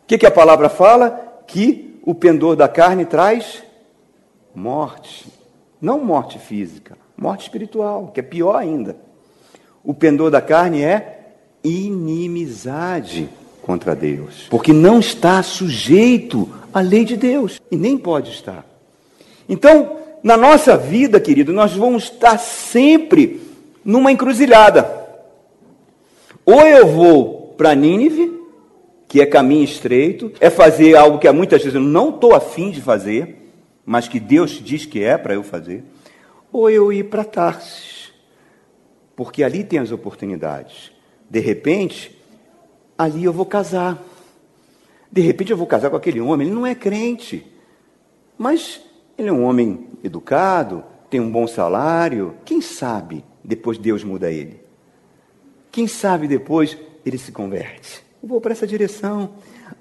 Que, 0.08 0.16
que 0.16 0.26
a 0.26 0.30
palavra 0.30 0.70
fala? 0.70 1.42
Que 1.46 2.00
o 2.02 2.14
pendor 2.14 2.56
da 2.56 2.66
carne 2.66 3.04
traz 3.04 3.62
morte. 4.54 5.30
Não 5.78 6.02
morte 6.02 6.38
física, 6.38 6.96
morte 7.14 7.42
espiritual, 7.42 8.10
que 8.12 8.20
é 8.20 8.22
pior 8.22 8.56
ainda. 8.56 8.96
O 9.84 9.92
pendor 9.92 10.30
da 10.30 10.40
carne 10.40 10.82
é 10.82 11.34
inimizade 11.62 13.28
contra 13.60 13.94
Deus, 13.94 14.46
porque 14.48 14.72
não 14.72 14.98
está 14.98 15.42
sujeito 15.42 16.48
à 16.72 16.80
lei 16.80 17.04
de 17.04 17.16
Deus 17.16 17.60
e 17.70 17.76
nem 17.76 17.98
pode 17.98 18.30
estar. 18.30 18.64
Então, 19.46 19.98
na 20.22 20.38
nossa 20.38 20.74
vida, 20.74 21.20
querido, 21.20 21.52
nós 21.52 21.74
vamos 21.74 22.04
estar 22.04 22.38
sempre 22.38 23.42
numa 23.84 24.10
encruzilhada. 24.10 24.90
Ou 26.46 26.62
eu 26.62 26.86
vou 26.86 27.54
para 27.58 27.74
Nínive, 27.74 28.37
que 29.08 29.22
é 29.22 29.26
caminho 29.26 29.64
estreito, 29.64 30.30
é 30.38 30.50
fazer 30.50 30.94
algo 30.94 31.18
que 31.18 31.32
muitas 31.32 31.62
vezes 31.62 31.74
eu 31.74 31.80
não 31.80 32.10
estou 32.10 32.34
afim 32.34 32.70
de 32.70 32.82
fazer, 32.82 33.50
mas 33.84 34.06
que 34.06 34.20
Deus 34.20 34.62
diz 34.62 34.84
que 34.84 35.02
é 35.02 35.16
para 35.16 35.32
eu 35.32 35.42
fazer, 35.42 35.82
ou 36.52 36.68
eu 36.68 36.92
ir 36.92 37.04
para 37.04 37.24
Tarsis, 37.24 38.12
porque 39.16 39.42
ali 39.42 39.64
tem 39.64 39.78
as 39.78 39.90
oportunidades. 39.90 40.92
De 41.28 41.40
repente, 41.40 42.16
ali 42.98 43.24
eu 43.24 43.32
vou 43.32 43.46
casar. 43.46 43.98
De 45.10 45.22
repente 45.22 45.52
eu 45.52 45.56
vou 45.56 45.66
casar 45.66 45.88
com 45.88 45.96
aquele 45.96 46.20
homem, 46.20 46.46
ele 46.46 46.54
não 46.54 46.66
é 46.66 46.74
crente, 46.74 47.46
mas 48.36 48.82
ele 49.16 49.30
é 49.30 49.32
um 49.32 49.42
homem 49.42 49.88
educado, 50.04 50.84
tem 51.08 51.18
um 51.18 51.30
bom 51.30 51.46
salário. 51.46 52.34
Quem 52.44 52.60
sabe 52.60 53.24
depois 53.42 53.78
Deus 53.78 54.04
muda 54.04 54.30
ele? 54.30 54.60
Quem 55.72 55.86
sabe 55.86 56.28
depois 56.28 56.76
ele 57.06 57.16
se 57.16 57.32
converte. 57.32 58.07
Vou 58.22 58.40
para 58.40 58.52
essa 58.52 58.66
direção. 58.66 59.30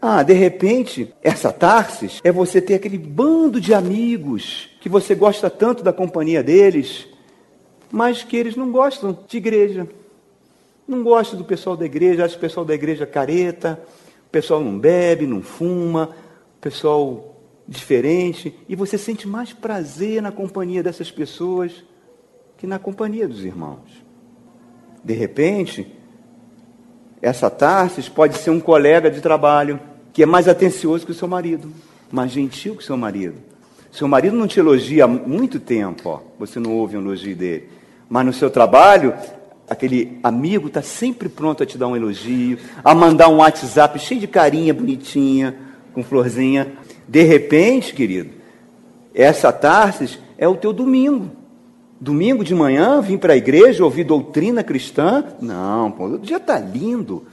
Ah, 0.01 0.21
de 0.21 0.33
repente, 0.33 1.13
essa 1.23 1.51
Tarsis 1.51 2.21
é 2.23 2.31
você 2.31 2.61
ter 2.61 2.75
aquele 2.75 2.97
bando 2.97 3.59
de 3.59 3.73
amigos 3.73 4.69
que 4.79 4.87
você 4.87 5.15
gosta 5.15 5.49
tanto 5.49 5.83
da 5.83 5.91
companhia 5.91 6.43
deles, 6.43 7.07
mas 7.91 8.23
que 8.23 8.37
eles 8.37 8.55
não 8.55 8.71
gostam 8.71 9.17
de 9.27 9.37
igreja. 9.37 9.87
Não 10.87 11.03
gostam 11.03 11.37
do 11.37 11.43
pessoal 11.43 11.75
da 11.75 11.85
igreja, 11.85 12.25
acha 12.25 12.37
o 12.37 12.39
pessoal 12.39 12.65
da 12.65 12.75
igreja 12.75 13.05
careta, 13.05 13.81
o 14.27 14.29
pessoal 14.29 14.61
não 14.61 14.77
bebe, 14.77 15.25
não 15.25 15.41
fuma, 15.41 16.15
o 16.57 16.61
pessoal 16.61 17.35
diferente, 17.67 18.55
e 18.69 18.75
você 18.75 18.97
sente 18.97 19.27
mais 19.27 19.51
prazer 19.51 20.21
na 20.21 20.31
companhia 20.31 20.81
dessas 20.81 21.11
pessoas 21.11 21.83
que 22.55 22.65
na 22.65 22.79
companhia 22.79 23.27
dos 23.27 23.43
irmãos. 23.43 24.05
De 25.03 25.13
repente, 25.13 25.96
essa 27.27 27.49
Tarsis 27.49 28.07
pode 28.07 28.37
ser 28.37 28.49
um 28.49 28.59
colega 28.59 29.11
de 29.11 29.21
trabalho 29.21 29.79
que 30.13 30.23
é 30.23 30.25
mais 30.25 30.47
atencioso 30.47 31.05
que 31.05 31.11
o 31.11 31.15
seu 31.15 31.27
marido, 31.27 31.71
mais 32.11 32.31
gentil 32.31 32.75
que 32.75 32.81
o 32.81 32.85
seu 32.85 32.97
marido. 32.97 33.35
Seu 33.91 34.07
marido 34.07 34.35
não 34.35 34.47
te 34.47 34.59
elogia 34.59 35.03
há 35.03 35.07
muito 35.07 35.59
tempo, 35.59 36.09
ó, 36.09 36.19
você 36.39 36.59
não 36.59 36.73
ouve 36.73 36.97
um 36.97 37.01
elogio 37.01 37.35
dele. 37.35 37.69
Mas 38.09 38.25
no 38.25 38.33
seu 38.33 38.49
trabalho, 38.49 39.13
aquele 39.69 40.17
amigo 40.23 40.67
está 40.67 40.81
sempre 40.81 41.27
pronto 41.27 41.61
a 41.61 41.65
te 41.65 41.77
dar 41.77 41.87
um 41.87 41.95
elogio, 41.95 42.57
a 42.83 42.95
mandar 42.95 43.27
um 43.27 43.37
WhatsApp 43.37 43.99
cheio 43.99 44.21
de 44.21 44.27
carinha, 44.27 44.73
bonitinha, 44.73 45.55
com 45.93 46.03
florzinha. 46.03 46.73
De 47.07 47.23
repente, 47.23 47.93
querido, 47.93 48.29
essa 49.13 49.51
Tarsis 49.51 50.17
é 50.37 50.47
o 50.47 50.55
teu 50.55 50.71
domingo. 50.71 51.31
Domingo 51.99 52.43
de 52.43 52.53
manhã, 52.53 53.01
vim 53.01 53.17
para 53.17 53.33
a 53.33 53.37
igreja 53.37 53.83
ouvir 53.83 54.03
doutrina 54.03 54.63
cristã? 54.63 55.23
Não, 55.41 55.89
pô, 55.89 56.05
o 56.05 56.19
dia 56.19 56.37
está 56.37 56.59
lindo. 56.59 57.25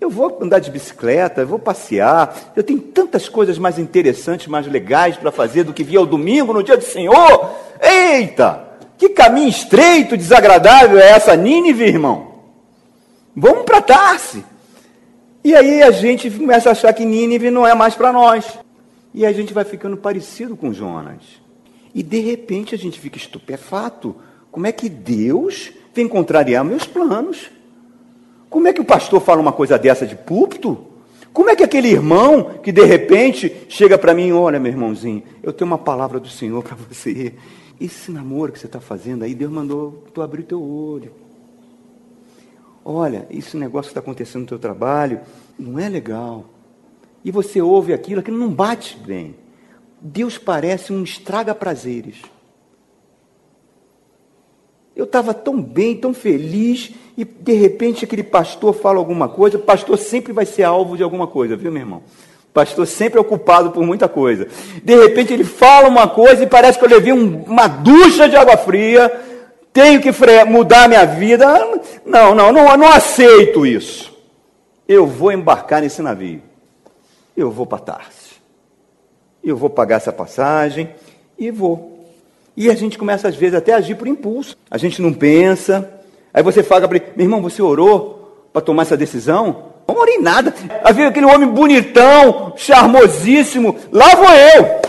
Eu 0.00 0.10
vou 0.10 0.38
andar 0.40 0.58
de 0.58 0.70
bicicleta, 0.70 1.42
eu 1.42 1.46
vou 1.46 1.58
passear. 1.58 2.52
Eu 2.56 2.64
tenho 2.64 2.80
tantas 2.80 3.28
coisas 3.28 3.58
mais 3.58 3.78
interessantes, 3.78 4.48
mais 4.48 4.66
legais 4.66 5.16
para 5.16 5.30
fazer 5.30 5.62
do 5.62 5.72
que 5.72 5.84
vir 5.84 5.98
ao 5.98 6.06
domingo 6.06 6.52
no 6.52 6.62
dia 6.62 6.76
do 6.76 6.84
Senhor. 6.84 7.50
Eita! 7.80 8.68
Que 8.98 9.10
caminho 9.10 9.48
estreito, 9.48 10.16
desagradável 10.16 10.98
é 10.98 11.10
essa 11.10 11.36
Nínive, 11.36 11.84
irmão? 11.84 12.32
Vamos 13.34 13.64
para 13.64 13.80
Tarse. 13.80 14.44
E 15.44 15.54
aí 15.54 15.82
a 15.82 15.90
gente 15.90 16.30
começa 16.30 16.68
a 16.68 16.72
achar 16.72 16.92
que 16.92 17.04
Nínive 17.04 17.50
não 17.50 17.66
é 17.66 17.74
mais 17.74 17.94
para 17.94 18.12
nós. 18.12 18.58
E 19.14 19.24
a 19.24 19.32
gente 19.32 19.54
vai 19.54 19.64
ficando 19.64 19.96
parecido 19.96 20.56
com 20.56 20.72
Jonas. 20.72 21.39
E 21.94 22.02
de 22.02 22.20
repente 22.20 22.74
a 22.74 22.78
gente 22.78 22.98
fica 22.98 23.18
estupefato. 23.18 24.14
Como 24.50 24.66
é 24.66 24.72
que 24.72 24.88
Deus 24.88 25.72
vem 25.94 26.08
contrariar 26.08 26.64
meus 26.64 26.86
planos? 26.86 27.50
Como 28.48 28.66
é 28.66 28.72
que 28.72 28.80
o 28.80 28.84
pastor 28.84 29.20
fala 29.20 29.40
uma 29.40 29.52
coisa 29.52 29.78
dessa 29.78 30.06
de 30.06 30.16
púlpito? 30.16 30.86
Como 31.32 31.48
é 31.48 31.56
que 31.56 31.62
aquele 31.62 31.88
irmão 31.88 32.58
que 32.62 32.72
de 32.72 32.84
repente 32.84 33.54
chega 33.68 33.96
para 33.96 34.12
mim, 34.12 34.32
olha 34.32 34.58
meu 34.58 34.72
irmãozinho, 34.72 35.22
eu 35.42 35.52
tenho 35.52 35.70
uma 35.70 35.78
palavra 35.78 36.18
do 36.18 36.28
Senhor 36.28 36.62
para 36.62 36.76
você. 36.76 37.34
Esse 37.80 38.10
namoro 38.10 38.52
que 38.52 38.58
você 38.58 38.66
está 38.66 38.80
fazendo 38.80 39.22
aí, 39.22 39.34
Deus 39.34 39.50
mandou 39.50 40.04
tu 40.12 40.20
abrir 40.20 40.42
teu 40.42 40.62
olho. 40.62 41.12
Olha, 42.84 43.26
esse 43.30 43.56
negócio 43.56 43.88
que 43.88 43.92
está 43.92 44.00
acontecendo 44.00 44.42
no 44.42 44.48
teu 44.48 44.58
trabalho 44.58 45.20
não 45.58 45.78
é 45.78 45.88
legal. 45.88 46.46
E 47.24 47.30
você 47.30 47.60
ouve 47.60 47.92
aquilo, 47.92 48.20
aquilo 48.20 48.38
não 48.38 48.50
bate 48.50 48.98
bem. 48.98 49.36
Deus 50.00 50.38
parece 50.38 50.92
um 50.92 51.02
estraga-prazeres. 51.02 52.16
Eu 54.96 55.04
estava 55.04 55.32
tão 55.34 55.60
bem, 55.60 55.96
tão 55.96 56.12
feliz, 56.14 56.90
e 57.16 57.24
de 57.24 57.52
repente 57.52 58.04
aquele 58.04 58.22
pastor 58.22 58.74
fala 58.74 58.98
alguma 58.98 59.28
coisa. 59.28 59.58
Pastor 59.58 59.98
sempre 59.98 60.32
vai 60.32 60.46
ser 60.46 60.62
alvo 60.62 60.96
de 60.96 61.02
alguma 61.02 61.26
coisa, 61.26 61.56
viu, 61.56 61.70
meu 61.70 61.82
irmão? 61.82 62.02
Pastor 62.52 62.86
sempre 62.86 63.18
é 63.18 63.20
ocupado 63.20 63.70
por 63.70 63.84
muita 63.84 64.08
coisa. 64.08 64.48
De 64.82 64.96
repente 64.96 65.32
ele 65.32 65.44
fala 65.44 65.88
uma 65.88 66.08
coisa 66.08 66.42
e 66.42 66.46
parece 66.46 66.78
que 66.78 66.84
eu 66.84 66.88
levei 66.88 67.12
um, 67.12 67.42
uma 67.44 67.68
ducha 67.68 68.28
de 68.28 68.36
água 68.36 68.56
fria, 68.56 69.08
tenho 69.72 70.00
que 70.00 70.10
mudar 70.46 70.88
minha 70.88 71.04
vida. 71.04 71.46
Não, 72.04 72.34
não, 72.34 72.52
não, 72.52 72.76
não 72.76 72.88
aceito 72.88 73.64
isso. 73.64 74.12
Eu 74.88 75.06
vou 75.06 75.30
embarcar 75.30 75.80
nesse 75.80 76.02
navio. 76.02 76.42
Eu 77.36 77.50
vou 77.50 77.64
para 77.64 77.78
Tarso 77.78 78.19
eu 79.42 79.56
vou 79.56 79.70
pagar 79.70 79.96
essa 79.96 80.12
passagem 80.12 80.90
e 81.38 81.50
vou. 81.50 82.06
E 82.56 82.68
a 82.68 82.74
gente 82.74 82.98
começa, 82.98 83.28
às 83.28 83.36
vezes, 83.36 83.54
até 83.54 83.72
a 83.72 83.76
agir 83.78 83.94
por 83.94 84.06
impulso. 84.06 84.56
A 84.70 84.76
gente 84.76 85.00
não 85.00 85.12
pensa. 85.12 85.90
Aí 86.32 86.42
você 86.42 86.62
fala 86.62 86.86
para 86.86 86.98
ele, 86.98 87.06
meu 87.16 87.24
irmão, 87.24 87.40
você 87.40 87.62
orou 87.62 88.48
para 88.52 88.60
tomar 88.60 88.82
essa 88.82 88.96
decisão? 88.96 89.70
Não 89.88 89.96
orei 89.96 90.18
nada. 90.18 90.54
Havia 90.84 91.08
aquele 91.08 91.26
homem 91.26 91.48
bonitão, 91.48 92.52
charmosíssimo. 92.56 93.76
Lá 93.90 94.14
vou 94.14 94.32
eu. 94.32 94.80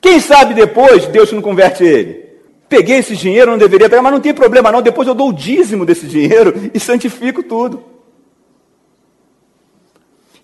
Quem 0.00 0.20
sabe 0.20 0.54
depois 0.54 1.06
Deus 1.06 1.32
não 1.32 1.42
converte 1.42 1.84
ele? 1.84 2.22
Peguei 2.68 2.98
esse 2.98 3.14
dinheiro, 3.14 3.50
não 3.50 3.58
deveria 3.58 3.88
pegar, 3.88 4.02
mas 4.02 4.12
não 4.12 4.20
tem 4.20 4.32
problema 4.32 4.72
não. 4.72 4.80
Depois 4.80 5.06
eu 5.06 5.14
dou 5.14 5.28
o 5.28 5.32
dízimo 5.32 5.84
desse 5.84 6.06
dinheiro 6.06 6.70
e 6.72 6.80
santifico 6.80 7.42
tudo. 7.42 7.84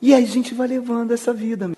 E 0.01 0.13
aí 0.13 0.23
a 0.23 0.27
gente 0.27 0.55
vai 0.55 0.69
levando 0.69 1.13
essa 1.13 1.33
vida. 1.33 1.71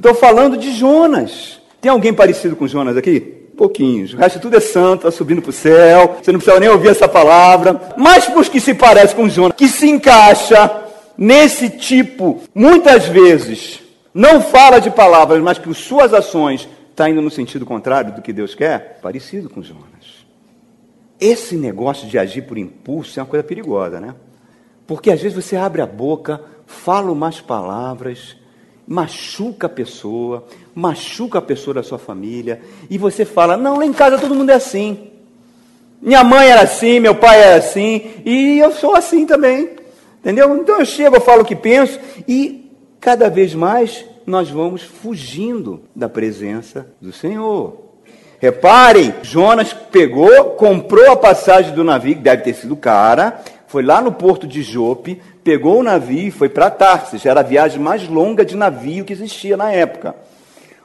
Estou 0.00 0.14
falando 0.14 0.56
de 0.56 0.72
Jonas. 0.72 1.60
Tem 1.78 1.90
alguém 1.90 2.14
parecido 2.14 2.56
com 2.56 2.66
Jonas 2.66 2.96
aqui? 2.96 3.20
Pouquinhos. 3.54 4.14
O 4.14 4.16
resto 4.16 4.40
tudo 4.40 4.56
é 4.56 4.60
santo, 4.60 5.06
está 5.06 5.10
subindo 5.10 5.42
para 5.42 5.50
o 5.50 5.52
céu. 5.52 6.16
Você 6.22 6.32
não 6.32 6.40
precisa 6.40 6.58
nem 6.58 6.70
ouvir 6.70 6.88
essa 6.88 7.06
palavra. 7.06 7.78
Mas 7.98 8.24
para 8.24 8.40
os 8.40 8.48
que 8.48 8.60
se 8.60 8.72
parecem 8.72 9.14
com 9.14 9.28
Jonas, 9.28 9.52
que 9.54 9.68
se 9.68 9.90
encaixa 9.90 10.84
nesse 11.18 11.68
tipo, 11.68 12.40
muitas 12.54 13.08
vezes, 13.08 13.82
não 14.14 14.40
fala 14.40 14.78
de 14.78 14.90
palavras, 14.90 15.42
mas 15.42 15.58
que 15.58 15.72
suas 15.74 16.14
ações 16.14 16.62
estão 16.62 17.04
tá 17.04 17.10
indo 17.10 17.20
no 17.20 17.30
sentido 17.30 17.66
contrário 17.66 18.14
do 18.14 18.22
que 18.22 18.32
Deus 18.32 18.54
quer, 18.54 19.00
parecido 19.02 19.50
com 19.50 19.62
Jonas. 19.62 20.24
Esse 21.20 21.56
negócio 21.56 22.08
de 22.08 22.18
agir 22.18 22.40
por 22.46 22.56
impulso 22.56 23.20
é 23.20 23.22
uma 23.22 23.28
coisa 23.28 23.44
perigosa, 23.44 24.00
né? 24.00 24.14
Porque 24.86 25.10
às 25.10 25.20
vezes 25.20 25.36
você 25.36 25.56
abre 25.56 25.82
a 25.82 25.86
boca, 25.86 26.40
fala 26.64 27.12
umas 27.12 27.38
palavras, 27.38 28.39
machuca 28.90 29.68
a 29.68 29.70
pessoa, 29.70 30.44
machuca 30.74 31.38
a 31.38 31.42
pessoa 31.42 31.74
da 31.74 31.82
sua 31.84 31.96
família, 31.96 32.60
e 32.90 32.98
você 32.98 33.24
fala: 33.24 33.56
não, 33.56 33.78
lá 33.78 33.86
em 33.86 33.92
casa 33.92 34.18
todo 34.18 34.34
mundo 34.34 34.50
é 34.50 34.54
assim. 34.54 35.12
Minha 36.02 36.24
mãe 36.24 36.48
era 36.48 36.62
assim, 36.62 36.98
meu 36.98 37.14
pai 37.14 37.40
era 37.40 37.56
assim, 37.56 38.10
e 38.24 38.58
eu 38.58 38.72
sou 38.72 38.96
assim 38.96 39.26
também. 39.26 39.76
Entendeu? 40.18 40.56
Então 40.56 40.80
eu 40.80 40.84
chego, 40.84 41.16
eu 41.16 41.20
falo 41.20 41.42
o 41.42 41.44
que 41.44 41.54
penso, 41.54 42.00
e 42.26 42.68
cada 42.98 43.30
vez 43.30 43.54
mais 43.54 44.04
nós 44.26 44.50
vamos 44.50 44.82
fugindo 44.82 45.82
da 45.94 46.08
presença 46.08 46.88
do 47.00 47.12
Senhor. 47.12 47.90
Reparem, 48.40 49.14
Jonas 49.22 49.72
pegou, 49.72 50.46
comprou 50.56 51.12
a 51.12 51.16
passagem 51.16 51.74
do 51.74 51.84
navio, 51.84 52.16
que 52.16 52.22
deve 52.22 52.42
ter 52.42 52.54
sido 52.54 52.74
cara, 52.74 53.40
foi 53.68 53.84
lá 53.84 54.00
no 54.00 54.10
porto 54.10 54.48
de 54.48 54.62
Jope, 54.62 55.20
pegou 55.42 55.80
o 55.80 55.82
navio 55.82 56.28
e 56.28 56.30
foi 56.30 56.48
para 56.48 56.70
Tarsis. 56.70 57.24
Era 57.26 57.40
a 57.40 57.44
viagem 57.44 57.80
mais 57.80 58.08
longa 58.08 58.44
de 58.44 58.56
navio 58.56 59.04
que 59.04 59.12
existia 59.12 59.56
na 59.56 59.72
época. 59.72 60.14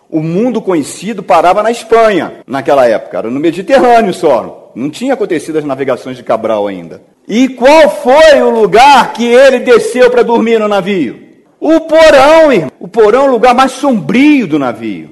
O 0.09 0.21
mundo 0.21 0.61
conhecido 0.61 1.23
parava 1.23 1.63
na 1.63 1.71
Espanha 1.71 2.33
naquela 2.45 2.87
época, 2.87 3.17
era 3.17 3.29
no 3.29 3.39
Mediterrâneo 3.39 4.13
só. 4.13 4.71
Não 4.75 4.89
tinha 4.89 5.13
acontecido 5.13 5.57
as 5.57 5.65
navegações 5.65 6.15
de 6.15 6.23
Cabral 6.23 6.67
ainda. 6.67 7.01
E 7.27 7.49
qual 7.49 7.89
foi 7.89 8.41
o 8.41 8.49
lugar 8.49 9.13
que 9.13 9.25
ele 9.25 9.59
desceu 9.59 10.11
para 10.11 10.21
dormir 10.21 10.59
no 10.59 10.67
navio? 10.67 11.19
O 11.59 11.79
porão, 11.81 12.53
irmão. 12.53 12.71
O 12.79 12.87
porão 12.87 13.25
é 13.25 13.29
o 13.29 13.31
lugar 13.31 13.55
mais 13.55 13.71
sombrio 13.71 14.45
do 14.45 14.59
navio. 14.59 15.09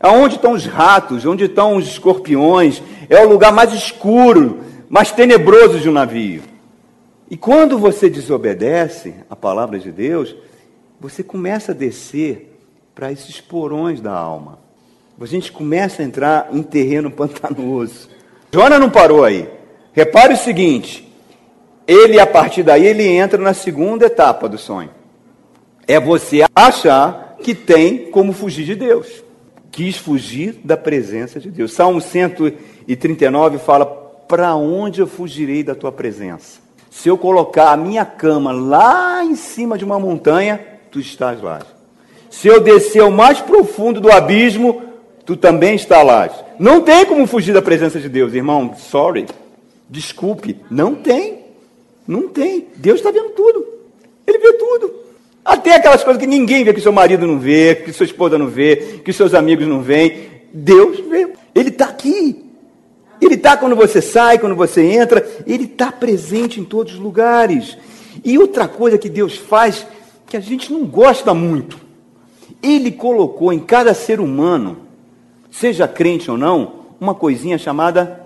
Aonde 0.00 0.34
estão 0.34 0.52
os 0.52 0.66
ratos, 0.66 1.24
onde 1.24 1.44
estão 1.44 1.76
os 1.76 1.86
escorpiões, 1.86 2.82
é 3.08 3.24
o 3.24 3.28
lugar 3.28 3.52
mais 3.52 3.72
escuro, 3.72 4.60
mais 4.88 5.12
tenebroso 5.12 5.78
de 5.78 5.88
um 5.88 5.92
navio. 5.92 6.42
E 7.30 7.36
quando 7.36 7.78
você 7.78 8.10
desobedece 8.10 9.14
a 9.30 9.34
palavra 9.34 9.78
de 9.78 9.90
Deus, 9.90 10.36
você 11.00 11.22
começa 11.22 11.72
a 11.72 11.74
descer 11.74 12.58
para 12.94 13.10
esses 13.10 13.40
porões 13.40 14.00
da 14.00 14.12
alma. 14.12 14.58
A 15.20 15.26
gente 15.26 15.50
começa 15.50 16.02
a 16.02 16.04
entrar 16.04 16.48
em 16.52 16.62
terreno 16.62 17.10
pantanoso. 17.10 18.08
Jonas 18.52 18.80
não 18.80 18.90
parou 18.90 19.24
aí. 19.24 19.48
Repare 19.92 20.34
o 20.34 20.36
seguinte: 20.36 21.10
ele, 21.86 22.18
a 22.18 22.26
partir 22.26 22.62
daí, 22.62 22.86
ele 22.86 23.06
entra 23.06 23.40
na 23.40 23.54
segunda 23.54 24.06
etapa 24.06 24.48
do 24.48 24.58
sonho. 24.58 24.90
É 25.86 26.00
você 26.00 26.44
achar 26.54 27.36
que 27.42 27.54
tem 27.54 28.10
como 28.10 28.32
fugir 28.32 28.64
de 28.64 28.74
Deus. 28.74 29.22
Quis 29.70 29.96
fugir 29.96 30.60
da 30.64 30.76
presença 30.76 31.38
de 31.40 31.50
Deus. 31.50 31.72
Salmo 31.72 32.00
139 32.00 33.58
fala: 33.58 33.86
Para 33.86 34.54
onde 34.56 35.00
eu 35.00 35.06
fugirei 35.06 35.62
da 35.62 35.74
tua 35.74 35.92
presença? 35.92 36.63
Se 36.94 37.08
eu 37.08 37.18
colocar 37.18 37.72
a 37.72 37.76
minha 37.76 38.04
cama 38.04 38.52
lá 38.52 39.22
em 39.24 39.34
cima 39.34 39.76
de 39.76 39.84
uma 39.84 39.98
montanha, 39.98 40.60
tu 40.92 41.00
estás 41.00 41.42
lá. 41.42 41.60
Se 42.30 42.46
eu 42.46 42.60
descer 42.60 43.00
ao 43.02 43.10
mais 43.10 43.40
profundo 43.40 44.00
do 44.00 44.12
abismo, 44.12 44.80
tu 45.26 45.36
também 45.36 45.74
estás 45.74 46.06
lá. 46.06 46.30
Não 46.56 46.80
tem 46.80 47.04
como 47.04 47.26
fugir 47.26 47.52
da 47.52 47.60
presença 47.60 47.98
de 47.98 48.08
Deus, 48.08 48.32
irmão. 48.32 48.74
Sorry. 48.78 49.26
Desculpe, 49.90 50.60
não 50.70 50.94
tem. 50.94 51.40
Não 52.06 52.28
tem. 52.28 52.68
Deus 52.76 53.00
está 53.00 53.10
vendo 53.10 53.30
tudo. 53.30 53.66
Ele 54.24 54.38
vê 54.38 54.52
tudo. 54.52 54.94
Até 55.44 55.74
aquelas 55.74 56.04
coisas 56.04 56.22
que 56.22 56.28
ninguém 56.28 56.62
vê, 56.62 56.72
que 56.72 56.80
seu 56.80 56.92
marido 56.92 57.26
não 57.26 57.40
vê, 57.40 57.74
que 57.74 57.92
sua 57.92 58.06
esposa 58.06 58.38
não 58.38 58.46
vê, 58.46 59.00
que 59.04 59.12
seus 59.12 59.34
amigos 59.34 59.66
não 59.66 59.82
veem. 59.82 60.28
Deus 60.52 61.00
vê. 61.00 61.28
Ele 61.54 61.70
está 61.70 61.86
aqui. 61.86 62.43
Ele 63.20 63.34
está 63.34 63.56
quando 63.56 63.76
você 63.76 64.00
sai, 64.02 64.38
quando 64.38 64.54
você 64.54 64.82
entra. 64.82 65.26
Ele 65.46 65.64
está 65.64 65.90
presente 65.90 66.60
em 66.60 66.64
todos 66.64 66.94
os 66.94 66.98
lugares. 66.98 67.76
E 68.24 68.38
outra 68.38 68.68
coisa 68.68 68.98
que 68.98 69.08
Deus 69.08 69.36
faz, 69.36 69.86
que 70.26 70.36
a 70.36 70.40
gente 70.40 70.72
não 70.72 70.84
gosta 70.86 71.32
muito. 71.34 71.78
Ele 72.62 72.90
colocou 72.90 73.52
em 73.52 73.60
cada 73.60 73.92
ser 73.94 74.20
humano, 74.20 74.78
seja 75.50 75.86
crente 75.86 76.30
ou 76.30 76.38
não, 76.38 76.84
uma 77.00 77.14
coisinha 77.14 77.58
chamada 77.58 78.24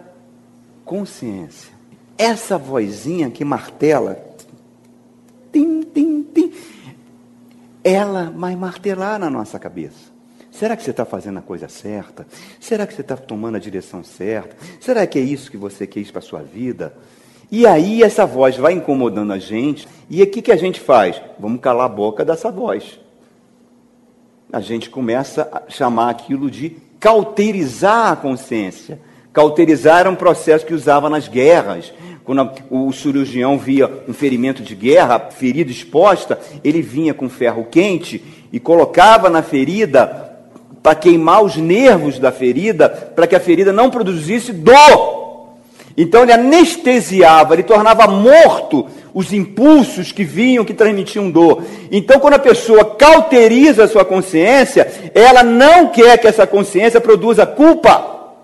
consciência. 0.85 1.73
Essa 2.17 2.57
vozinha 2.57 3.31
que 3.31 3.45
martela, 3.45 4.25
tim, 5.53 5.83
tim, 5.83 6.23
tim, 6.23 6.53
ela 7.83 8.33
vai 8.37 8.57
martelar 8.57 9.19
na 9.19 9.31
nossa 9.31 9.59
cabeça. 9.59 10.18
Será 10.59 10.77
que 10.77 10.83
você 10.83 10.91
está 10.91 11.05
fazendo 11.05 11.39
a 11.39 11.43
coisa 11.43 11.69
certa? 11.69 12.27
Será 12.59 12.85
que 12.85 12.93
você 12.93 13.03
está 13.03 13.17
tomando 13.17 13.55
a 13.55 13.61
direção 13.61 14.03
certa? 14.03 14.57
Será 14.81 15.07
que 15.07 15.17
é 15.17 15.23
isso 15.23 15.53
que 15.53 15.57
você 15.57 15.87
quis 15.87 16.11
para 16.11 16.19
a 16.19 16.23
sua 16.23 16.43
vida? 16.43 16.93
E 17.49 17.65
aí 17.65 18.03
essa 18.03 18.27
voz 18.27 18.57
vai 18.57 18.73
incomodando 18.73 19.33
a 19.33 19.39
gente. 19.39 19.87
E 20.11 20.21
o 20.21 20.27
que, 20.27 20.43
que 20.43 20.51
a 20.51 20.57
gente 20.57 20.81
faz? 20.81 21.23
Vamos 21.39 21.61
calar 21.61 21.87
a 21.87 21.89
boca 21.89 22.25
dessa 22.25 22.51
voz. 22.51 22.99
A 24.53 24.61
gente 24.61 24.91
começa 24.91 25.49
a 25.53 25.71
chamar 25.71 26.11
aquilo 26.11 26.51
de 26.51 26.77
cauterizar 26.99 28.11
a 28.11 28.17
consciência. 28.17 29.01
Cauterizar 29.33 30.01
era 30.01 30.11
um 30.11 30.17
processo 30.17 30.67
que 30.67 30.75
usava 30.75 31.09
nas 31.09 31.29
guerras. 31.29 31.93
Quando 32.25 32.51
o 32.69 32.93
cirurgião 32.93 33.57
via 33.57 33.89
um 34.09 34.13
ferimento 34.13 34.61
de 34.65 34.75
guerra, 34.75 35.31
ferida 35.31 35.71
exposta, 35.71 36.37
ele 36.65 36.83
vinha 36.83 37.15
com 37.15 37.29
ferro 37.29 37.65
quente 37.71 38.49
e 38.53 38.59
colocava 38.59 39.31
na 39.31 39.41
ferida 39.41 40.28
para 40.83 40.95
queimar 40.95 41.43
os 41.43 41.57
nervos 41.57 42.19
da 42.19 42.33
ferida, 42.33 42.89
para 42.89 43.27
que 43.27 43.37
a 43.37 43.41
ferida 43.41 43.73
não 43.73 43.91
produzisse 43.91 44.53
dor. 44.53 45.19
Então 45.97 46.23
ele 46.23 46.33
anestesiava, 46.33 47.55
ele 47.55 47.65
tornava 47.65 48.07
morto 48.07 48.87
os 49.13 49.33
impulsos 49.33 50.13
que 50.13 50.23
vinham, 50.23 50.65
que 50.65 50.73
transmitiam 50.73 51.29
dor. 51.29 51.65
Então, 51.91 52.21
quando 52.21 52.35
a 52.35 52.39
pessoa 52.39 52.85
cauteriza 52.85 53.83
a 53.83 53.89
sua 53.89 54.05
consciência, 54.05 55.11
ela 55.13 55.43
não 55.43 55.89
quer 55.89 56.17
que 56.19 56.29
essa 56.29 56.47
consciência 56.47 57.01
produza 57.01 57.45
culpa. 57.45 58.35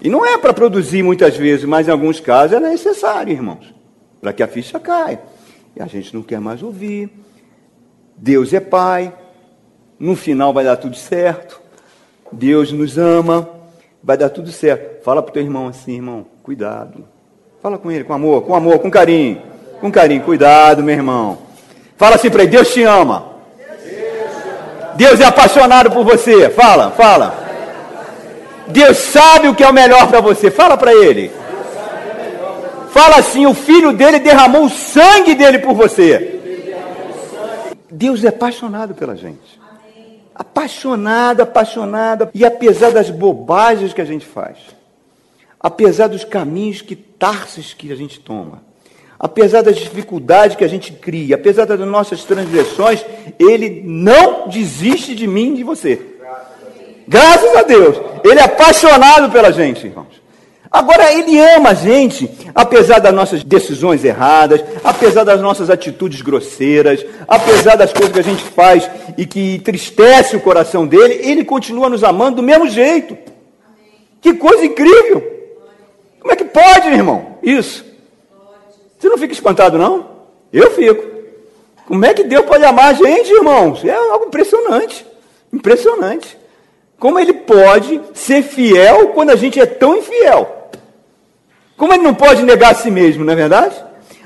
E 0.00 0.08
não 0.08 0.24
é 0.24 0.38
para 0.38 0.54
produzir 0.54 1.02
muitas 1.02 1.36
vezes, 1.36 1.66
mas 1.66 1.88
em 1.88 1.90
alguns 1.90 2.20
casos 2.20 2.56
é 2.56 2.60
necessário, 2.60 3.32
irmãos, 3.32 3.74
para 4.20 4.32
que 4.32 4.42
a 4.42 4.48
ficha 4.48 4.80
caia. 4.80 5.20
E 5.76 5.82
a 5.82 5.86
gente 5.86 6.14
não 6.14 6.22
quer 6.22 6.40
mais 6.40 6.62
ouvir. 6.62 7.10
Deus 8.16 8.52
é 8.54 8.60
Pai. 8.60 9.12
No 9.98 10.16
final 10.16 10.52
vai 10.52 10.64
dar 10.64 10.76
tudo 10.76 10.96
certo. 10.96 11.60
Deus 12.34 12.72
nos 12.72 12.98
ama, 12.98 13.48
vai 14.02 14.16
dar 14.16 14.28
tudo 14.28 14.50
certo. 14.50 15.04
Fala 15.04 15.22
para 15.22 15.30
o 15.30 15.32
teu 15.32 15.42
irmão 15.42 15.68
assim, 15.68 15.94
irmão, 15.94 16.26
cuidado. 16.42 17.04
Fala 17.62 17.78
com 17.78 17.90
ele 17.90 18.04
com 18.04 18.12
amor, 18.12 18.42
com 18.42 18.54
amor, 18.54 18.78
com 18.80 18.90
carinho. 18.90 19.40
Com 19.80 19.90
carinho, 19.90 20.22
cuidado, 20.22 20.82
meu 20.82 20.94
irmão. 20.94 21.38
Fala 21.96 22.16
assim 22.16 22.30
para 22.30 22.42
ele, 22.42 22.50
Deus 22.50 22.72
te 22.72 22.82
ama. 22.82 23.34
Deus 24.96 25.20
é 25.20 25.24
apaixonado 25.24 25.90
por 25.90 26.04
você. 26.04 26.50
Fala, 26.50 26.90
fala. 26.90 27.34
Deus 28.68 28.96
sabe 28.96 29.48
o 29.48 29.54
que 29.54 29.62
é 29.62 29.68
o 29.68 29.74
melhor 29.74 30.08
para 30.08 30.20
você. 30.20 30.50
Fala 30.50 30.76
para 30.76 30.92
ele. 30.92 31.30
Fala 32.90 33.16
assim, 33.16 33.46
o 33.46 33.54
filho 33.54 33.92
dele 33.92 34.18
derramou 34.18 34.64
o 34.64 34.70
sangue 34.70 35.34
dele 35.34 35.58
por 35.58 35.74
você. 35.74 36.40
Deus 37.90 38.24
é 38.24 38.28
apaixonado 38.28 38.94
pela 38.94 39.14
gente 39.16 39.53
apaixonada, 40.34 41.44
apaixonada. 41.44 42.30
E 42.34 42.44
apesar 42.44 42.90
das 42.90 43.10
bobagens 43.10 43.92
que 43.92 44.00
a 44.00 44.04
gente 44.04 44.26
faz, 44.26 44.56
apesar 45.60 46.08
dos 46.08 46.24
caminhos 46.24 46.82
que 46.82 46.96
tarses 46.96 47.72
que 47.72 47.92
a 47.92 47.96
gente 47.96 48.18
toma, 48.20 48.62
apesar 49.18 49.62
das 49.62 49.76
dificuldades 49.76 50.56
que 50.56 50.64
a 50.64 50.68
gente 50.68 50.92
cria, 50.92 51.36
apesar 51.36 51.64
das 51.64 51.80
nossas 51.80 52.24
transgressões, 52.24 53.04
ele 53.38 53.82
não 53.84 54.48
desiste 54.48 55.14
de 55.14 55.26
mim 55.26 55.54
e 55.54 55.56
de 55.58 55.64
você. 55.64 56.00
Graças 57.06 57.54
a 57.54 57.62
Deus. 57.62 58.00
Ele 58.24 58.40
é 58.40 58.44
apaixonado 58.44 59.30
pela 59.30 59.52
gente, 59.52 59.86
irmãos. 59.86 60.23
Agora, 60.74 61.12
Ele 61.12 61.38
ama 61.38 61.70
a 61.70 61.74
gente, 61.74 62.28
apesar 62.52 62.98
das 62.98 63.14
nossas 63.14 63.44
decisões 63.44 64.04
erradas, 64.04 64.60
apesar 64.82 65.22
das 65.22 65.40
nossas 65.40 65.70
atitudes 65.70 66.20
grosseiras, 66.20 67.06
apesar 67.28 67.76
das 67.76 67.92
coisas 67.92 68.12
que 68.12 68.18
a 68.18 68.24
gente 68.24 68.42
faz 68.42 68.90
e 69.16 69.24
que 69.24 69.54
entristece 69.54 70.34
o 70.34 70.40
coração 70.40 70.84
dele, 70.84 71.20
Ele 71.22 71.44
continua 71.44 71.88
nos 71.88 72.02
amando 72.02 72.38
do 72.38 72.42
mesmo 72.42 72.68
jeito. 72.68 73.16
Que 74.20 74.34
coisa 74.34 74.64
incrível! 74.64 75.22
Como 76.18 76.32
é 76.32 76.36
que 76.36 76.44
pode, 76.44 76.88
irmão? 76.88 77.38
Isso. 77.40 77.84
Você 78.98 79.08
não 79.08 79.16
fica 79.16 79.32
espantado, 79.32 79.78
não? 79.78 80.08
Eu 80.52 80.72
fico. 80.72 81.04
Como 81.86 82.04
é 82.04 82.12
que 82.12 82.24
Deus 82.24 82.46
pode 82.46 82.64
amar 82.64 82.86
a 82.86 82.94
gente, 82.94 83.32
irmãos? 83.32 83.84
É 83.84 83.94
algo 83.94 84.26
impressionante. 84.26 85.06
Impressionante. 85.52 86.36
Como 86.98 87.16
ele 87.20 87.32
pode 87.32 88.00
ser 88.12 88.42
fiel 88.42 89.10
quando 89.10 89.30
a 89.30 89.36
gente 89.36 89.60
é 89.60 89.66
tão 89.66 89.96
infiel? 89.96 90.63
Como 91.76 91.92
ele 91.92 92.02
não 92.02 92.14
pode 92.14 92.42
negar 92.42 92.72
a 92.72 92.74
si 92.74 92.90
mesmo, 92.90 93.24
não 93.24 93.32
é 93.32 93.36
verdade? 93.36 93.74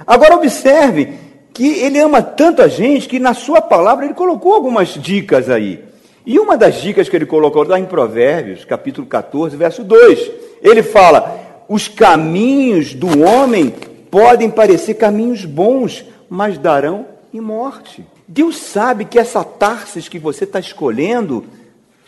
Agora 0.06 0.37
observe 0.37 1.12
que 1.52 1.66
ele 1.80 1.98
ama 1.98 2.22
tanto 2.22 2.62
a 2.62 2.68
gente 2.68 3.08
que 3.08 3.18
na 3.18 3.34
sua 3.34 3.61
palavra 3.61 4.04
ele 4.04 4.14
colocou 4.14 4.54
algumas 4.54 4.88
dicas 4.90 5.50
aí. 5.50 5.82
E 6.24 6.38
uma 6.38 6.56
das 6.56 6.76
dicas 6.76 7.08
que 7.08 7.16
ele 7.16 7.26
colocou 7.26 7.62
está 7.62 7.78
em 7.78 7.87
Provérbios, 7.87 8.64
capítulo 8.64 9.06
14, 9.06 9.56
verso 9.56 9.82
2. 9.82 10.30
Ele 10.62 10.82
fala: 10.82 11.64
Os 11.68 11.88
caminhos 11.88 12.94
do 12.94 13.22
homem 13.22 13.74
podem 14.11 14.50
parecer 14.50 14.94
caminhos 14.94 15.44
bons, 15.44 16.04
mas 16.28 16.58
darão 16.58 17.06
em 17.32 17.40
morte. 17.40 18.04
Deus 18.26 18.58
sabe 18.58 19.06
que 19.06 19.18
essa 19.18 19.42
Tarsis 19.42 20.08
que 20.08 20.18
você 20.18 20.44
está 20.44 20.61
escolhendo 20.61 21.46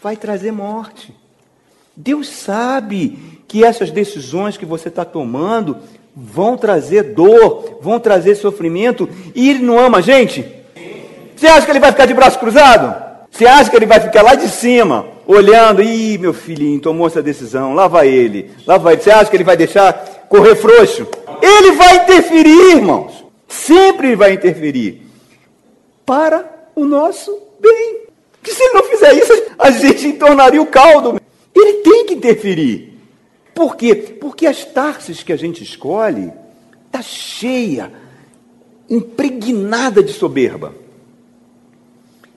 vai 0.02 0.16
trazer 0.16 0.52
morte. 0.52 1.14
Deus 1.96 2.28
sabe 2.28 3.39
que 3.50 3.64
essas 3.64 3.90
decisões 3.90 4.56
que 4.56 4.64
você 4.64 4.86
está 4.86 5.04
tomando 5.04 5.78
vão 6.14 6.56
trazer 6.56 7.02
dor, 7.02 7.78
vão 7.82 7.98
trazer 7.98 8.36
sofrimento, 8.36 9.08
e 9.34 9.50
ele 9.50 9.58
não 9.58 9.76
ama 9.76 9.98
a 9.98 10.00
gente? 10.00 10.46
Você 11.34 11.48
acha 11.48 11.66
que 11.66 11.72
ele 11.72 11.80
vai 11.80 11.90
ficar 11.90 12.06
de 12.06 12.14
braço 12.14 12.38
cruzado? 12.38 12.94
Você 13.28 13.46
acha 13.46 13.68
que 13.68 13.74
ele 13.74 13.86
vai 13.86 13.98
ficar 13.98 14.22
lá 14.22 14.36
de 14.36 14.48
cima, 14.48 15.04
olhando, 15.26 15.82
ih, 15.82 16.16
meu 16.16 16.32
filhinho, 16.32 16.80
tomou 16.80 17.08
essa 17.08 17.20
decisão, 17.20 17.74
lá 17.74 17.88
vai 17.88 18.06
ele, 18.06 18.52
lá 18.64 18.78
vai 18.78 18.94
ele. 18.94 19.02
Você 19.02 19.10
acha 19.10 19.28
que 19.28 19.36
ele 19.36 19.42
vai 19.42 19.56
deixar 19.56 19.94
correr 20.28 20.54
frouxo? 20.54 21.08
Ele 21.42 21.72
vai 21.72 22.04
interferir, 22.04 22.76
irmãos. 22.76 23.24
Sempre 23.48 24.14
vai 24.14 24.32
interferir. 24.32 25.02
Para 26.06 26.48
o 26.76 26.84
nosso 26.84 27.36
bem. 27.58 28.02
Que 28.44 28.52
se 28.52 28.62
ele 28.62 28.74
não 28.74 28.84
fizer 28.84 29.12
isso, 29.14 29.32
a 29.58 29.72
gente 29.72 30.12
tornaria 30.12 30.62
o 30.62 30.66
caldo. 30.66 31.20
Ele 31.52 31.72
tem 31.82 32.06
que 32.06 32.14
interferir. 32.14 32.89
Por 33.60 33.76
quê? 33.76 33.94
Porque 33.94 34.46
as 34.46 34.64
tarses 34.64 35.22
que 35.22 35.34
a 35.34 35.36
gente 35.36 35.62
escolhe 35.62 36.32
está 36.86 37.02
cheia, 37.02 37.92
impregnada 38.88 40.02
de 40.02 40.14
soberba, 40.14 40.74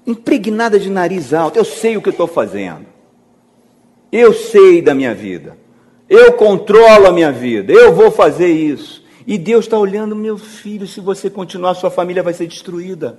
impregnada 0.05 0.77
de 0.77 0.89
nariz 0.89 1.33
alto. 1.33 1.57
Eu 1.57 1.63
sei 1.63 1.95
o 1.95 2.01
que 2.01 2.09
estou 2.09 2.27
fazendo. 2.27 2.85
Eu 4.11 4.33
sei 4.33 4.81
da 4.81 4.93
minha 4.93 5.15
vida. 5.15 5.57
Eu 6.09 6.33
controlo 6.33 7.07
a 7.07 7.11
minha 7.13 7.31
vida. 7.31 7.71
Eu 7.71 7.93
vou 7.93 8.11
fazer 8.11 8.51
isso. 8.51 9.01
E 9.25 9.37
Deus 9.37 9.63
está 9.63 9.77
olhando, 9.77 10.17
meu 10.17 10.37
filho, 10.37 10.85
se 10.85 10.99
você 10.99 11.29
continuar, 11.29 11.75
sua 11.75 11.89
família 11.89 12.21
vai 12.21 12.33
ser 12.33 12.47
destruída. 12.47 13.17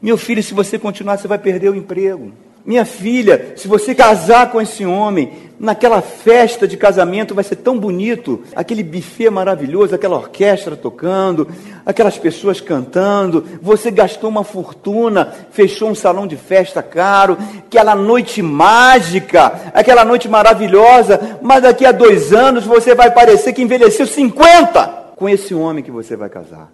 Meu 0.00 0.16
filho, 0.16 0.42
se 0.42 0.54
você 0.54 0.78
continuar, 0.78 1.18
você 1.18 1.28
vai 1.28 1.38
perder 1.38 1.68
o 1.68 1.76
emprego. 1.76 2.32
Minha 2.66 2.84
filha, 2.84 3.54
se 3.56 3.68
você 3.68 3.94
casar 3.94 4.50
com 4.50 4.60
esse 4.60 4.84
homem, 4.84 5.30
naquela 5.58 6.02
festa 6.02 6.66
de 6.66 6.76
casamento 6.76 7.32
vai 7.32 7.44
ser 7.44 7.54
tão 7.54 7.78
bonito, 7.78 8.42
aquele 8.56 8.82
buffet 8.82 9.30
maravilhoso, 9.30 9.94
aquela 9.94 10.16
orquestra 10.16 10.76
tocando, 10.76 11.48
aquelas 11.86 12.18
pessoas 12.18 12.60
cantando, 12.60 13.44
você 13.62 13.88
gastou 13.88 14.28
uma 14.28 14.42
fortuna, 14.42 15.32
fechou 15.52 15.90
um 15.90 15.94
salão 15.94 16.26
de 16.26 16.36
festa 16.36 16.82
caro, 16.82 17.38
aquela 17.58 17.94
noite 17.94 18.42
mágica, 18.42 19.70
aquela 19.72 20.04
noite 20.04 20.28
maravilhosa, 20.28 21.38
mas 21.40 21.62
daqui 21.62 21.86
a 21.86 21.92
dois 21.92 22.32
anos 22.32 22.64
você 22.64 22.96
vai 22.96 23.12
parecer 23.12 23.52
que 23.52 23.62
envelheceu 23.62 24.08
50 24.08 25.12
com 25.14 25.28
esse 25.28 25.54
homem 25.54 25.84
que 25.84 25.90
você 25.92 26.16
vai 26.16 26.28
casar. 26.28 26.72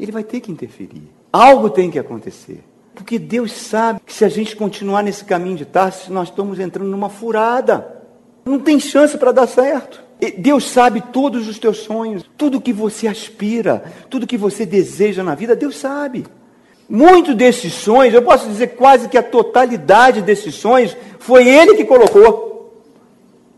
Ele 0.00 0.10
vai 0.10 0.24
ter 0.24 0.40
que 0.40 0.50
interferir. 0.50 1.12
Algo 1.30 1.68
tem 1.68 1.90
que 1.90 1.98
acontecer. 1.98 2.64
Porque 2.94 3.18
Deus 3.18 3.52
sabe 3.52 4.00
que 4.04 4.12
se 4.12 4.24
a 4.24 4.28
gente 4.28 4.54
continuar 4.54 5.02
nesse 5.02 5.24
caminho 5.24 5.56
de 5.56 5.64
Tarsis, 5.64 6.08
nós 6.08 6.28
estamos 6.28 6.60
entrando 6.60 6.88
numa 6.88 7.08
furada. 7.08 8.02
Não 8.44 8.58
tem 8.58 8.78
chance 8.78 9.18
para 9.18 9.32
dar 9.32 9.46
certo. 9.46 10.02
Deus 10.38 10.68
sabe 10.70 11.02
todos 11.12 11.48
os 11.48 11.58
teus 11.58 11.78
sonhos, 11.78 12.24
tudo 12.38 12.60
que 12.60 12.72
você 12.72 13.06
aspira, 13.06 13.84
tudo 14.08 14.26
que 14.26 14.36
você 14.36 14.64
deseja 14.64 15.22
na 15.22 15.34
vida, 15.34 15.56
Deus 15.56 15.76
sabe. 15.76 16.24
Muitos 16.88 17.34
desses 17.34 17.72
sonhos, 17.74 18.14
eu 18.14 18.22
posso 18.22 18.48
dizer 18.48 18.68
quase 18.68 19.08
que 19.08 19.18
a 19.18 19.22
totalidade 19.22 20.22
desses 20.22 20.54
sonhos, 20.54 20.96
foi 21.18 21.48
Ele 21.48 21.74
que 21.74 21.84
colocou. 21.84 22.54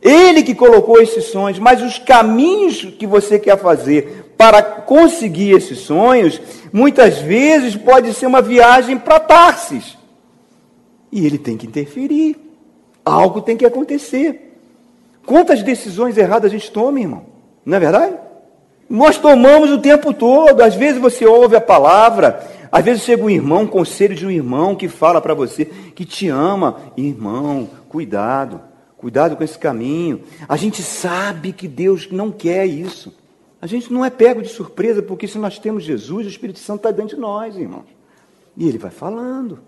Ele 0.01 0.43
que 0.43 0.55
colocou 0.55 1.01
esses 1.01 1.25
sonhos, 1.27 1.59
mas 1.59 1.83
os 1.83 1.99
caminhos 1.99 2.83
que 2.99 3.07
você 3.07 3.39
quer 3.39 3.59
fazer 3.59 4.26
para 4.37 4.63
conseguir 4.63 5.53
esses 5.53 5.79
sonhos, 5.79 6.41
muitas 6.73 7.19
vezes 7.19 7.75
pode 7.75 8.13
ser 8.13 8.27
uma 8.27 8.43
viagem 8.43 8.99
para 8.99 9.19
Tarsis. 9.19 9.97
E 11.11 11.25
ele 11.25 11.39
tem 11.39 11.57
que 11.57 11.67
interferir. 11.67 12.37
Algo 13.05 13.41
tem 13.41 13.57
que 13.57 13.65
acontecer. 13.65 14.59
Quantas 15.25 15.63
decisões 15.63 16.19
erradas 16.19 16.51
a 16.51 16.55
gente 16.55 16.71
toma, 16.71 17.01
irmão? 17.01 17.25
Não 17.65 17.77
é 17.77 17.81
verdade? 17.81 18.15
Nós 18.89 19.19
tomamos 19.19 19.71
o 19.71 19.79
tempo 19.79 20.13
todo. 20.13 20.61
Às 20.61 20.75
vezes 20.75 21.01
você 21.01 21.25
ouve 21.25 21.57
a 21.57 21.61
palavra, 21.61 22.47
às 22.71 22.85
vezes 22.85 23.05
chega 23.05 23.25
um 23.25 23.31
irmão, 23.31 23.63
um 23.63 23.67
conselho 23.67 24.15
de 24.15 24.27
um 24.27 24.31
irmão 24.31 24.75
que 24.75 24.89
fala 24.89 25.21
para 25.21 25.35
você 25.35 25.65
que 25.65 26.05
te 26.05 26.29
ama. 26.29 26.77
Irmão, 26.97 27.69
cuidado, 27.89 28.61
cuidado 28.99 29.37
com 29.37 29.43
esse 29.43 29.59
caminho. 29.59 30.21
A 30.49 30.57
gente 30.57 30.83
sabe 30.83 31.53
que 31.53 31.67
Deus 31.67 32.09
não 32.11 32.31
quer 32.31 32.67
isso. 32.67 33.13
A 33.67 33.69
gente 33.69 33.93
não 33.93 34.05
é 34.05 34.11
pego 34.11 34.43
de 34.43 34.49
surpresa, 34.49 35.03
porque 35.03 35.27
se 35.27 35.39
nós 35.39 35.59
temos 35.59 35.83
Jesus, 35.83 36.25
o 36.25 36.29
Espírito 36.29 36.61
Santo 36.61 36.77
está 36.77 36.93
dentro 36.93 37.17
de 37.17 37.21
nós, 37.21 37.57
irmãos. 37.57 37.87
E 38.57 38.69
ele 38.69 38.79
vai 38.79 38.93
falando. 38.93 39.59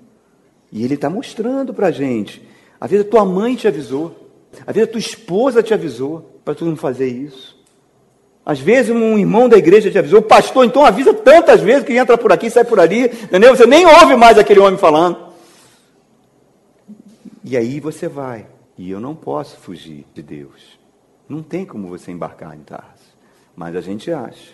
E 0.71 0.85
ele 0.85 0.95
está 0.95 1.11
mostrando 1.11 1.75
para 1.75 1.89
a 1.89 1.91
gente. 1.91 2.41
Às 2.81 2.93
vezes 2.93 3.05
a 3.05 3.11
tua 3.11 3.25
mãe 3.25 3.57
te 3.57 3.67
avisou. 3.67 4.31
Às 4.65 4.73
vezes 4.73 4.89
a 4.89 4.93
tua 4.93 5.01
esposa 5.01 5.65
te 5.65 5.75
avisou 5.75 6.41
para 6.45 6.55
tu 6.55 6.65
não 6.65 6.77
fazer 6.77 7.09
isso. 7.09 7.59
Às 8.47 8.61
vezes 8.61 8.95
um 8.95 9.19
irmão 9.19 9.49
da 9.49 9.59
igreja 9.59 9.91
te 9.91 9.99
avisou, 9.99 10.21
o 10.21 10.23
pastor 10.23 10.65
então 10.65 10.87
avisa 10.87 11.13
tantas 11.13 11.61
vezes 11.61 11.83
que 11.83 11.95
entra 11.95 12.17
por 12.17 12.33
aqui, 12.33 12.49
sai 12.49 12.63
por 12.63 12.79
ali, 12.79 13.07
entendeu? 13.07 13.57
Você 13.57 13.67
nem 13.67 13.85
ouve 13.85 14.15
mais 14.15 14.39
aquele 14.39 14.61
homem 14.61 14.79
falando. 14.79 15.19
E 17.43 17.57
aí 17.57 17.81
você 17.81 18.07
vai. 18.07 18.47
E 18.79 18.93
eu 18.93 19.01
não 19.01 19.17
posso 19.17 19.57
fugir 19.57 20.07
de 20.15 20.23
Deus. 20.23 20.79
Não 21.29 21.43
tem 21.43 21.67
como 21.67 21.89
você 21.89 22.13
embarcar 22.13 22.55
em 22.55 22.61
Tarso. 22.61 22.98
Mas 23.59 23.75
a 23.75 23.81
gente 23.81 24.13
acha. 24.13 24.53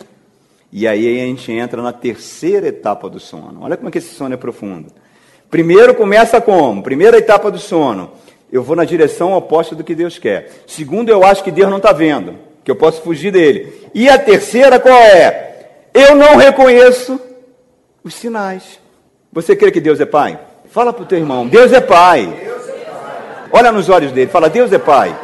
E 0.73 0.89
aí 0.89 1.21
a 1.21 1.27
gente 1.27 1.53
entra 1.53 1.83
na 1.83 1.93
terceira 1.93 2.69
etapa 2.69 3.07
do 3.07 3.21
sono. 3.21 3.61
Olha 3.61 3.77
como 3.77 3.91
é 3.91 3.93
que 3.93 3.99
esse 3.99 4.15
sono 4.15 4.33
é 4.33 4.37
profundo. 4.39 4.91
Primeiro 5.51 5.95
começa 5.95 6.41
como? 6.41 6.83
Primeira 6.83 7.19
etapa 7.19 7.51
do 7.51 7.59
sono. 7.59 8.13
Eu 8.51 8.63
vou 8.63 8.75
na 8.75 8.87
direção 8.87 9.35
oposta 9.35 9.75
do 9.75 9.85
que 9.85 9.95
Deus 9.95 10.19
quer. 10.19 10.51
Segundo, 10.67 11.11
eu 11.11 11.23
acho 11.23 11.45
que 11.45 11.51
Deus 11.51 11.69
não 11.69 11.77
está 11.77 11.93
vendo, 11.93 12.37
que 12.65 12.71
eu 12.71 12.77
posso 12.77 13.03
fugir 13.03 13.31
dele. 13.31 13.91
E 13.93 14.09
a 14.09 14.17
terceira 14.17 14.81
qual 14.81 14.97
é? 14.97 15.67
Eu 15.93 16.15
não 16.15 16.37
reconheço 16.37 17.21
os 18.03 18.15
sinais. 18.15 18.81
Você 19.31 19.55
crê 19.55 19.71
que 19.71 19.83
Deus 19.83 20.01
é 20.01 20.07
Pai? 20.07 20.41
Fala 20.71 20.95
para 20.95 21.03
o 21.03 21.07
teu 21.07 21.19
irmão, 21.19 21.47
Deus 21.47 21.75
é 21.75 21.81
Pai. 21.83 22.27
Olha 23.53 23.71
nos 23.71 23.91
olhos 23.91 24.13
dele, 24.13 24.31
fala, 24.31 24.49
Deus 24.49 24.73
é 24.73 24.79
Pai. 24.79 25.15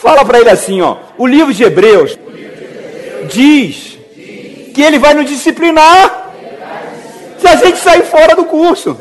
Fala 0.00 0.24
para 0.24 0.40
ele 0.40 0.50
assim, 0.50 0.80
ó. 0.80 0.96
O 1.16 1.26
livro 1.26 1.52
de 1.52 1.64
Hebreus 1.64 2.18
diz 3.28 3.98
que 4.72 4.80
ele 4.80 4.98
vai 4.98 5.12
nos 5.12 5.28
disciplinar 5.28 6.32
se 7.38 7.48
a 7.48 7.56
gente 7.56 7.78
sair 7.78 8.04
fora 8.04 8.34
do 8.36 8.44
curso. 8.44 8.96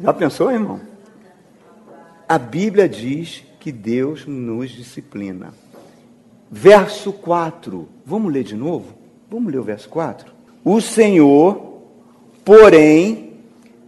Já 0.00 0.12
pensou, 0.12 0.50
irmão? 0.50 0.80
A 2.28 2.38
Bíblia 2.38 2.88
diz 2.88 3.44
que 3.60 3.70
Deus 3.70 4.26
nos 4.26 4.70
disciplina. 4.70 5.54
Verso 6.50 7.12
4. 7.12 7.88
Vamos 8.04 8.32
ler 8.32 8.42
de 8.42 8.56
novo? 8.56 8.86
Vamos 9.30 9.52
ler 9.52 9.58
o 9.58 9.64
verso 9.64 9.88
4? 9.88 10.32
O 10.64 10.80
Senhor, 10.80 11.82
porém, 12.44 13.34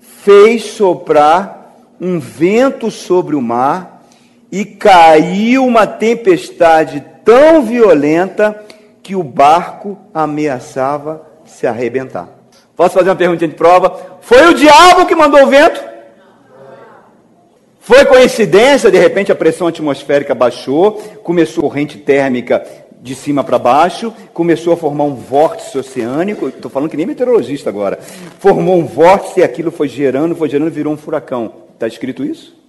fez 0.00 0.64
soprar 0.66 1.76
um 2.00 2.20
vento 2.20 2.90
sobre 2.90 3.34
o 3.34 3.42
mar 3.42 3.91
e 4.52 4.66
caiu 4.66 5.64
uma 5.64 5.86
tempestade 5.86 7.02
tão 7.24 7.62
violenta 7.62 8.62
que 9.02 9.16
o 9.16 9.22
barco 9.22 9.98
ameaçava 10.12 11.26
se 11.46 11.66
arrebentar. 11.66 12.28
Posso 12.76 12.94
fazer 12.94 13.08
uma 13.08 13.16
perguntinha 13.16 13.48
de 13.48 13.56
prova? 13.56 14.18
Foi 14.20 14.46
o 14.48 14.54
diabo 14.54 15.06
que 15.06 15.14
mandou 15.14 15.42
o 15.42 15.46
vento? 15.46 15.82
Foi 17.80 18.04
coincidência, 18.04 18.90
de 18.90 18.98
repente 18.98 19.32
a 19.32 19.34
pressão 19.34 19.66
atmosférica 19.66 20.34
baixou, 20.34 20.92
começou 21.24 21.64
a 21.64 21.68
corrente 21.68 21.98
térmica 21.98 22.64
de 23.00 23.14
cima 23.14 23.42
para 23.42 23.58
baixo, 23.58 24.14
começou 24.32 24.74
a 24.74 24.76
formar 24.76 25.04
um 25.04 25.14
vórtice 25.14 25.76
oceânico, 25.76 26.48
estou 26.48 26.70
falando 26.70 26.90
que 26.90 26.96
nem 26.96 27.06
meteorologista 27.06 27.70
agora, 27.70 27.98
formou 28.38 28.78
um 28.78 28.86
vórtice 28.86 29.40
e 29.40 29.42
aquilo 29.42 29.72
foi 29.72 29.88
gerando, 29.88 30.36
foi 30.36 30.48
gerando, 30.48 30.70
virou 30.70 30.92
um 30.92 30.96
furacão. 30.96 31.52
Está 31.74 31.88
escrito 31.88 32.22
isso? 32.22 32.61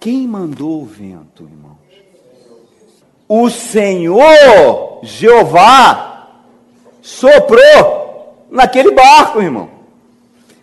Quem 0.00 0.26
mandou 0.26 0.80
o 0.80 0.86
vento, 0.86 1.42
irmãos? 1.42 1.76
O 3.28 3.50
Senhor 3.50 5.00
Jeová 5.02 6.26
soprou 7.02 8.46
naquele 8.50 8.92
barco, 8.92 9.42
irmão. 9.42 9.68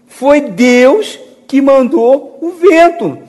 Foi 0.07 0.41
Deus 0.41 1.19
que 1.47 1.61
mandou 1.61 2.39
o 2.41 2.51
vento. 2.53 3.19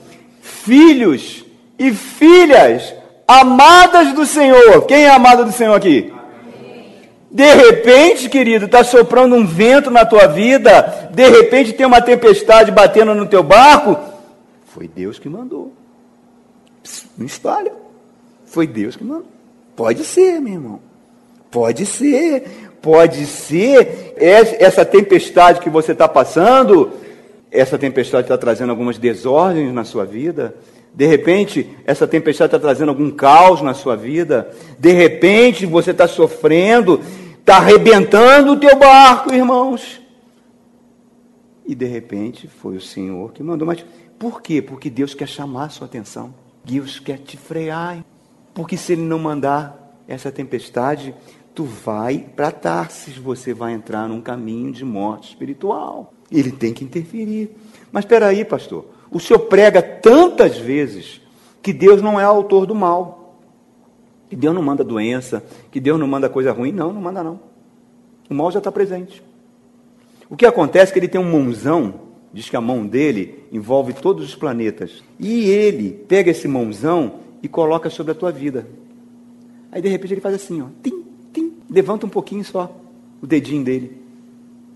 Filhos 0.41 1.45
e 1.77 1.91
filhas 1.91 2.93
amadas 3.27 4.11
do 4.13 4.25
Senhor. 4.25 4.87
Quem 4.87 5.03
é 5.03 5.09
amada 5.09 5.45
do 5.45 5.51
Senhor 5.51 5.75
aqui? 5.75 6.11
De 7.31 7.53
repente, 7.53 8.27
querido, 8.27 8.65
está 8.65 8.83
soprando 8.83 9.35
um 9.35 9.45
vento 9.45 9.91
na 9.91 10.03
tua 10.03 10.25
vida, 10.25 11.11
de 11.11 11.29
repente 11.29 11.73
tem 11.73 11.85
uma 11.85 12.01
tempestade 12.01 12.71
batendo 12.71 13.13
no 13.13 13.27
teu 13.27 13.43
barco. 13.43 13.95
Foi 14.65 14.87
Deus 14.87 15.19
que 15.19 15.29
mandou. 15.29 15.78
Não 17.17 17.25
espalha. 17.25 17.73
Foi 18.45 18.65
Deus 18.65 18.95
que 18.95 19.03
mandou. 19.03 19.27
Pode 19.75 20.03
ser, 20.03 20.39
meu 20.39 20.53
irmão. 20.53 20.79
Pode 21.51 21.85
ser. 21.85 22.69
Pode 22.81 23.25
ser 23.25 24.15
essa 24.17 24.85
tempestade 24.85 25.59
que 25.59 25.69
você 25.69 25.91
está 25.91 26.07
passando, 26.07 26.91
essa 27.51 27.77
tempestade 27.77 28.23
está 28.23 28.37
trazendo 28.37 28.69
algumas 28.69 28.97
desordens 28.97 29.73
na 29.73 29.83
sua 29.83 30.05
vida. 30.05 30.55
De 30.93 31.05
repente, 31.05 31.69
essa 31.85 32.07
tempestade 32.07 32.47
está 32.47 32.59
trazendo 32.59 32.89
algum 32.89 33.11
caos 33.11 33.61
na 33.61 33.73
sua 33.73 33.95
vida. 33.95 34.49
De 34.77 34.91
repente, 34.91 35.65
você 35.65 35.91
está 35.91 36.07
sofrendo, 36.07 37.01
está 37.39 37.57
arrebentando 37.57 38.53
o 38.53 38.59
teu 38.59 38.77
barco, 38.77 39.33
irmãos. 39.33 40.01
E 41.65 41.75
de 41.75 41.85
repente, 41.85 42.47
foi 42.47 42.77
o 42.77 42.81
Senhor 42.81 43.33
que 43.33 43.43
mandou. 43.43 43.67
Mas 43.67 43.85
por 44.17 44.41
quê? 44.41 44.61
Porque 44.61 44.89
Deus 44.89 45.13
quer 45.13 45.27
chamar 45.27 45.65
a 45.65 45.69
sua 45.69 45.85
atenção. 45.85 46.33
Deus 46.69 46.99
quer 46.99 47.17
te 47.17 47.37
frear. 47.37 48.03
Porque 48.53 48.77
se 48.77 48.93
Ele 48.93 49.01
não 49.01 49.19
mandar 49.19 49.95
essa 50.07 50.31
tempestade, 50.31 51.15
tu 51.55 51.63
vai 51.63 52.19
para 52.35 52.51
Tarsis, 52.51 53.17
você 53.17 53.53
vai 53.53 53.73
entrar 53.73 54.07
num 54.07 54.21
caminho 54.21 54.71
de 54.71 54.85
morte 54.85 55.29
espiritual. 55.29 56.13
Ele 56.31 56.51
tem 56.51 56.73
que 56.73 56.83
interferir. 56.83 57.55
Mas 57.91 58.05
espera 58.05 58.27
aí, 58.27 58.45
pastor. 58.45 58.85
O 59.11 59.19
senhor 59.19 59.39
prega 59.39 59.81
tantas 59.81 60.57
vezes 60.57 61.21
que 61.61 61.73
Deus 61.73 62.01
não 62.01 62.19
é 62.19 62.23
autor 62.23 62.65
do 62.65 62.75
mal. 62.75 63.37
Que 64.29 64.35
Deus 64.35 64.53
não 64.53 64.61
manda 64.61 64.83
doença, 64.83 65.43
que 65.71 65.79
Deus 65.79 65.99
não 65.99 66.07
manda 66.07 66.29
coisa 66.29 66.51
ruim. 66.51 66.71
Não, 66.71 66.93
não 66.93 67.01
manda 67.01 67.23
não. 67.23 67.39
O 68.29 68.33
mal 68.33 68.51
já 68.51 68.59
está 68.59 68.71
presente. 68.71 69.23
O 70.29 70.37
que 70.37 70.45
acontece 70.45 70.91
é 70.91 70.93
que 70.93 70.99
ele 70.99 71.07
tem 71.07 71.19
um 71.19 71.31
mãozão, 71.31 71.95
diz 72.33 72.49
que 72.49 72.55
a 72.55 72.61
mão 72.61 72.85
dele 72.85 73.43
envolve 73.51 73.93
todos 73.93 74.25
os 74.25 74.35
planetas. 74.35 75.03
E 75.19 75.49
ele 75.49 75.91
pega 76.07 76.31
esse 76.31 76.47
mãozão 76.47 77.19
e 77.41 77.47
coloca 77.47 77.89
sobre 77.89 78.11
a 78.11 78.15
tua 78.15 78.31
vida. 78.31 78.67
Aí 79.71 79.81
de 79.81 79.89
repente 79.89 80.13
ele 80.13 80.21
faz 80.21 80.35
assim, 80.35 80.61
ó, 80.61 80.67
tim, 80.81 81.05
levanta 81.69 82.05
um 82.05 82.09
pouquinho 82.09 82.43
só 82.43 82.75
o 83.21 83.27
dedinho 83.27 83.63
dele, 83.63 84.01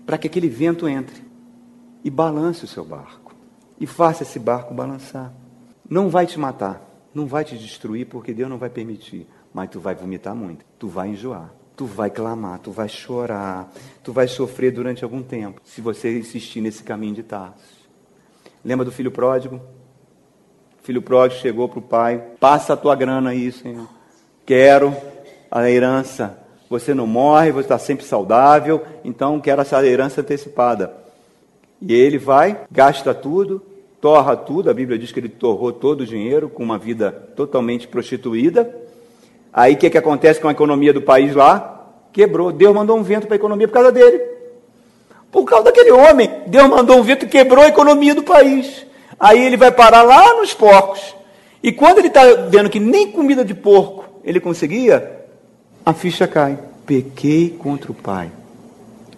para 0.06 0.18
que 0.18 0.26
aquele 0.26 0.48
vento 0.48 0.88
entre 0.88 1.22
e 2.04 2.10
balance 2.10 2.64
o 2.64 2.68
seu 2.68 2.84
barco. 2.84 3.34
E 3.80 3.86
faça 3.86 4.22
esse 4.22 4.38
barco 4.38 4.72
balançar. 4.72 5.32
Não 5.88 6.08
vai 6.08 6.26
te 6.26 6.38
matar, 6.38 6.80
não 7.12 7.26
vai 7.26 7.44
te 7.44 7.56
destruir, 7.58 8.06
porque 8.06 8.32
Deus 8.32 8.48
não 8.48 8.58
vai 8.58 8.70
permitir. 8.70 9.26
Mas 9.52 9.70
tu 9.70 9.80
vai 9.80 9.94
vomitar 9.94 10.34
muito, 10.34 10.64
tu 10.78 10.88
vai 10.88 11.08
enjoar, 11.08 11.52
tu 11.76 11.86
vai 11.86 12.10
clamar, 12.10 12.58
tu 12.60 12.70
vai 12.70 12.88
chorar, 12.88 13.72
tu 14.02 14.12
vai 14.12 14.28
sofrer 14.28 14.70
durante 14.70 15.04
algum 15.04 15.22
tempo, 15.22 15.60
se 15.64 15.80
você 15.80 16.18
insistir 16.18 16.60
nesse 16.60 16.82
caminho 16.82 17.14
de 17.14 17.22
Tarsos. 17.22 17.84
Lembra 18.64 18.84
do 18.84 18.92
filho 18.92 19.10
pródigo? 19.10 19.56
O 19.56 20.84
filho 20.84 21.02
pródigo 21.02 21.40
chegou 21.40 21.68
para 21.68 21.78
o 21.78 21.82
pai, 21.82 22.18
passa 22.38 22.74
a 22.74 22.76
tua 22.76 22.94
grana 22.94 23.30
aí, 23.30 23.50
Senhor. 23.50 23.88
Quero 24.46 24.94
a 25.50 25.68
herança 25.68 26.44
você 26.68 26.94
não 26.94 27.06
morre, 27.06 27.52
você 27.52 27.66
está 27.66 27.78
sempre 27.78 28.04
saudável, 28.04 28.82
então 29.04 29.40
quero 29.40 29.60
essa 29.60 29.84
herança 29.86 30.20
antecipada. 30.20 30.92
E 31.80 31.92
ele 31.92 32.18
vai, 32.18 32.62
gasta 32.70 33.14
tudo, 33.14 33.62
torra 34.00 34.36
tudo, 34.36 34.70
a 34.70 34.74
Bíblia 34.74 34.98
diz 34.98 35.12
que 35.12 35.20
ele 35.20 35.28
torrou 35.28 35.72
todo 35.72 36.00
o 36.00 36.06
dinheiro 36.06 36.48
com 36.48 36.62
uma 36.62 36.78
vida 36.78 37.12
totalmente 37.36 37.86
prostituída. 37.86 38.83
Aí 39.54 39.74
o 39.74 39.76
que, 39.76 39.88
que 39.88 39.98
acontece 39.98 40.40
com 40.40 40.48
a 40.48 40.52
economia 40.52 40.92
do 40.92 41.00
país 41.00 41.32
lá? 41.32 41.92
Quebrou. 42.12 42.50
Deus 42.50 42.74
mandou 42.74 42.98
um 42.98 43.04
vento 43.04 43.28
para 43.28 43.36
a 43.36 43.38
economia 43.38 43.68
por 43.68 43.74
causa 43.74 43.92
dele. 43.92 44.20
Por 45.30 45.44
causa 45.44 45.66
daquele 45.66 45.92
homem, 45.92 46.28
Deus 46.48 46.68
mandou 46.68 46.98
um 46.98 47.02
vento 47.02 47.24
e 47.24 47.28
quebrou 47.28 47.64
a 47.64 47.68
economia 47.68 48.14
do 48.14 48.22
país. 48.22 48.84
Aí 49.18 49.40
ele 49.40 49.56
vai 49.56 49.70
parar 49.70 50.02
lá 50.02 50.34
nos 50.34 50.52
porcos. 50.52 51.14
E 51.62 51.72
quando 51.72 51.98
ele 51.98 52.08
está 52.08 52.24
vendo 52.48 52.68
que 52.68 52.80
nem 52.80 53.12
comida 53.12 53.44
de 53.44 53.54
porco 53.54 54.04
ele 54.24 54.40
conseguia, 54.40 55.24
a 55.86 55.92
ficha 55.92 56.26
cai. 56.26 56.58
Pequei 56.84 57.48
contra 57.48 57.90
o 57.90 57.94
Pai, 57.94 58.30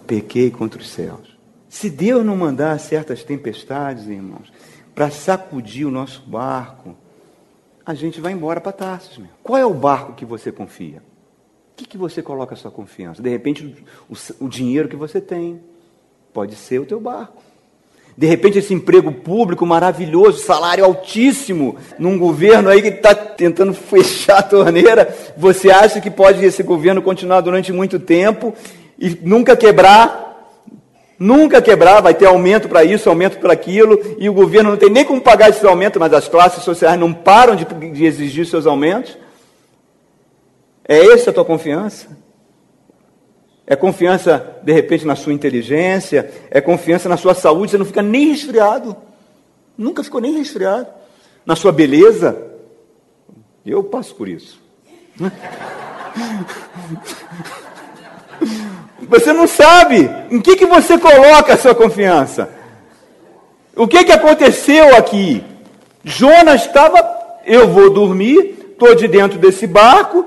pequei 0.05 0.49
contra 0.49 0.79
os 0.79 0.89
céus. 0.89 1.37
Se 1.67 1.89
Deus 1.89 2.25
não 2.25 2.37
mandar 2.37 2.79
certas 2.79 3.23
tempestades, 3.23 4.07
irmãos, 4.07 4.51
para 4.95 5.11
sacudir 5.11 5.85
o 5.85 5.91
nosso 5.91 6.23
barco, 6.25 6.95
a 7.87 7.93
gente 7.93 8.19
vai 8.19 8.33
embora 8.33 8.59
para 8.59 8.73
Tarsis. 8.73 9.17
Qual 9.41 9.57
é 9.57 9.65
o 9.65 9.73
barco 9.73 10.11
que 10.11 10.25
você 10.25 10.51
confia? 10.51 10.97
O 10.97 11.77
que, 11.77 11.85
que 11.85 11.97
você 11.97 12.21
coloca 12.21 12.53
a 12.53 12.57
sua 12.57 12.69
confiança? 12.69 13.21
De 13.21 13.29
repente, 13.29 13.77
o, 14.09 14.45
o 14.45 14.49
dinheiro 14.49 14.89
que 14.89 14.95
você 14.97 15.21
tem 15.21 15.61
pode 16.33 16.53
ser 16.55 16.79
o 16.79 16.85
teu 16.85 16.99
barco. 16.99 17.41
De 18.17 18.27
repente, 18.27 18.57
esse 18.57 18.73
emprego 18.73 19.09
público 19.09 19.65
maravilhoso, 19.65 20.43
salário 20.43 20.83
altíssimo, 20.83 21.77
num 21.97 22.19
governo 22.19 22.67
aí 22.67 22.81
que 22.81 22.89
está 22.89 23.15
tentando 23.15 23.71
fechar 23.73 24.39
a 24.39 24.43
torneira, 24.43 25.15
você 25.37 25.71
acha 25.71 26.01
que 26.01 26.11
pode 26.11 26.43
esse 26.43 26.63
governo 26.63 27.01
continuar 27.01 27.39
durante 27.39 27.71
muito 27.71 27.97
tempo 27.99 28.53
e 28.99 29.17
nunca 29.21 29.55
quebrar? 29.55 30.26
Nunca 31.19 31.61
quebrar, 31.61 32.01
vai 32.01 32.13
ter 32.13 32.27
aumento 32.27 32.69
para 32.69 32.83
isso, 32.83 33.09
aumento 33.09 33.39
para 33.39 33.51
aquilo, 33.51 33.99
e 34.19 34.29
o 34.29 34.33
governo 34.33 34.69
não 34.69 34.77
tem 34.77 34.89
nem 34.89 35.03
como 35.03 35.19
pagar 35.19 35.49
esses 35.49 35.63
aumentos, 35.63 35.99
mas 35.99 36.13
as 36.13 36.27
classes 36.27 36.63
sociais 36.63 36.99
não 36.99 37.11
param 37.11 37.55
de, 37.55 37.65
de 37.65 38.05
exigir 38.05 38.45
seus 38.45 38.67
aumentos. 38.67 39.17
É 40.87 41.13
essa 41.13 41.31
a 41.31 41.33
tua 41.33 41.43
confiança? 41.43 42.15
É 43.65 43.75
confiança, 43.75 44.57
de 44.63 44.71
repente, 44.71 45.05
na 45.05 45.15
sua 45.15 45.33
inteligência, 45.33 46.31
é 46.51 46.61
confiança 46.61 47.09
na 47.09 47.17
sua 47.17 47.33
saúde, 47.33 47.71
você 47.71 47.77
não 47.77 47.85
fica 47.85 48.03
nem 48.03 48.29
resfriado. 48.29 48.95
Nunca 49.77 50.03
ficou 50.03 50.21
nem 50.21 50.37
resfriado. 50.37 50.87
Na 51.45 51.55
sua 51.55 51.71
beleza. 51.71 52.45
Eu 53.65 53.83
passo 53.83 54.15
por 54.15 54.29
isso. 54.29 54.61
Você 59.09 59.31
não 59.31 59.47
sabe 59.47 60.09
em 60.29 60.41
que, 60.41 60.55
que 60.55 60.65
você 60.65 60.97
coloca 60.97 61.53
a 61.53 61.57
sua 61.57 61.73
confiança. 61.73 62.49
O 63.75 63.87
que, 63.87 64.03
que 64.03 64.11
aconteceu 64.11 64.95
aqui? 64.95 65.43
Jonas 66.03 66.65
estava, 66.65 67.05
eu 67.45 67.67
vou 67.67 67.89
dormir, 67.89 68.57
estou 68.71 68.95
de 68.95 69.07
dentro 69.07 69.37
desse 69.37 69.65
barco, 69.67 70.25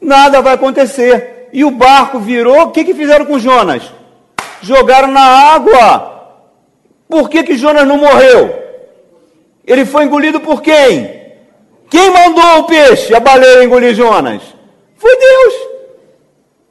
nada 0.00 0.42
vai 0.42 0.54
acontecer 0.54 1.48
e 1.52 1.64
o 1.64 1.70
barco 1.70 2.18
virou. 2.18 2.62
O 2.62 2.70
que, 2.70 2.84
que 2.84 2.94
fizeram 2.94 3.24
com 3.24 3.38
Jonas? 3.38 3.82
Jogaram 4.60 5.08
na 5.08 5.20
água. 5.54 6.36
Por 7.08 7.30
que, 7.30 7.42
que 7.42 7.56
Jonas 7.56 7.86
não 7.86 7.96
morreu? 7.96 8.54
Ele 9.66 9.84
foi 9.84 10.04
engolido 10.04 10.40
por 10.40 10.60
quem? 10.60 11.18
Quem 11.90 12.10
mandou 12.10 12.58
o 12.58 12.64
peixe, 12.64 13.14
a 13.14 13.20
baleia 13.20 13.64
engolir 13.64 13.94
Jonas? 13.94 14.42
Foi 14.96 15.16
Deus. 15.16 15.67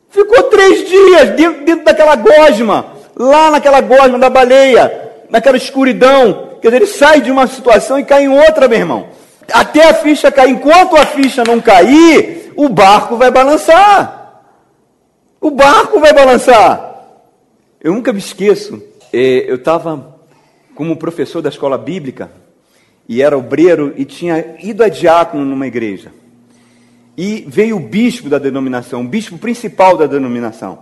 Ficou 0.10 0.43
três 0.43 0.88
dias 0.88 1.30
dentro, 1.32 1.66
dentro 1.66 1.86
daquela 1.86 2.16
gosma, 2.16 2.93
lá 3.16 3.51
naquela 3.51 3.82
gosma 3.82 4.18
da 4.18 4.30
baleia, 4.30 5.12
naquela 5.30 5.58
escuridão. 5.58 6.58
Quer 6.62 6.70
dizer, 6.70 6.78
ele 6.78 6.88
sai 6.88 7.22
de 7.22 7.32
uma 7.32 7.47
situação 7.47 7.99
e 7.99 8.03
cai 8.03 8.24
em 8.24 8.30
outra, 8.30 8.68
meu 8.68 8.80
irmão. 8.80 9.08
Até 9.51 9.89
a 9.89 9.93
ficha 9.93 10.32
cair. 10.32 10.51
Enquanto 10.51 10.95
a 10.97 11.05
ficha 11.05 11.43
não 11.43 11.60
cair, 11.62 12.53
o 12.55 12.70
barco 12.70 13.16
vai 13.18 13.32
balançar. 13.32 14.43
O 15.39 15.51
barco 15.51 15.99
vai 15.99 16.14
balançar. 16.14 16.88
Eu 17.80 17.93
nunca 17.93 18.12
me 18.12 18.20
esqueço, 18.20 18.82
é, 19.14 19.45
eu 19.47 19.55
estava 19.55 20.18
como 20.74 20.97
professor 20.97 21.41
da 21.41 21.49
escola 21.49 21.78
bíblica 21.78 22.32
e 23.08 23.22
era 23.22 23.38
obreiro 23.38 23.93
e 23.95 24.03
tinha 24.03 24.55
ido 24.60 24.84
a 24.84 24.89
diácono 24.89 25.45
numa 25.45 25.68
igreja. 25.68 26.12
E 27.18 27.43
veio 27.47 27.78
o 27.78 27.80
bispo 27.80 28.30
da 28.30 28.38
denominação, 28.38 29.01
o 29.01 29.07
bispo 29.07 29.38
principal 29.38 29.97
da 29.97 30.05
denominação. 30.05 30.80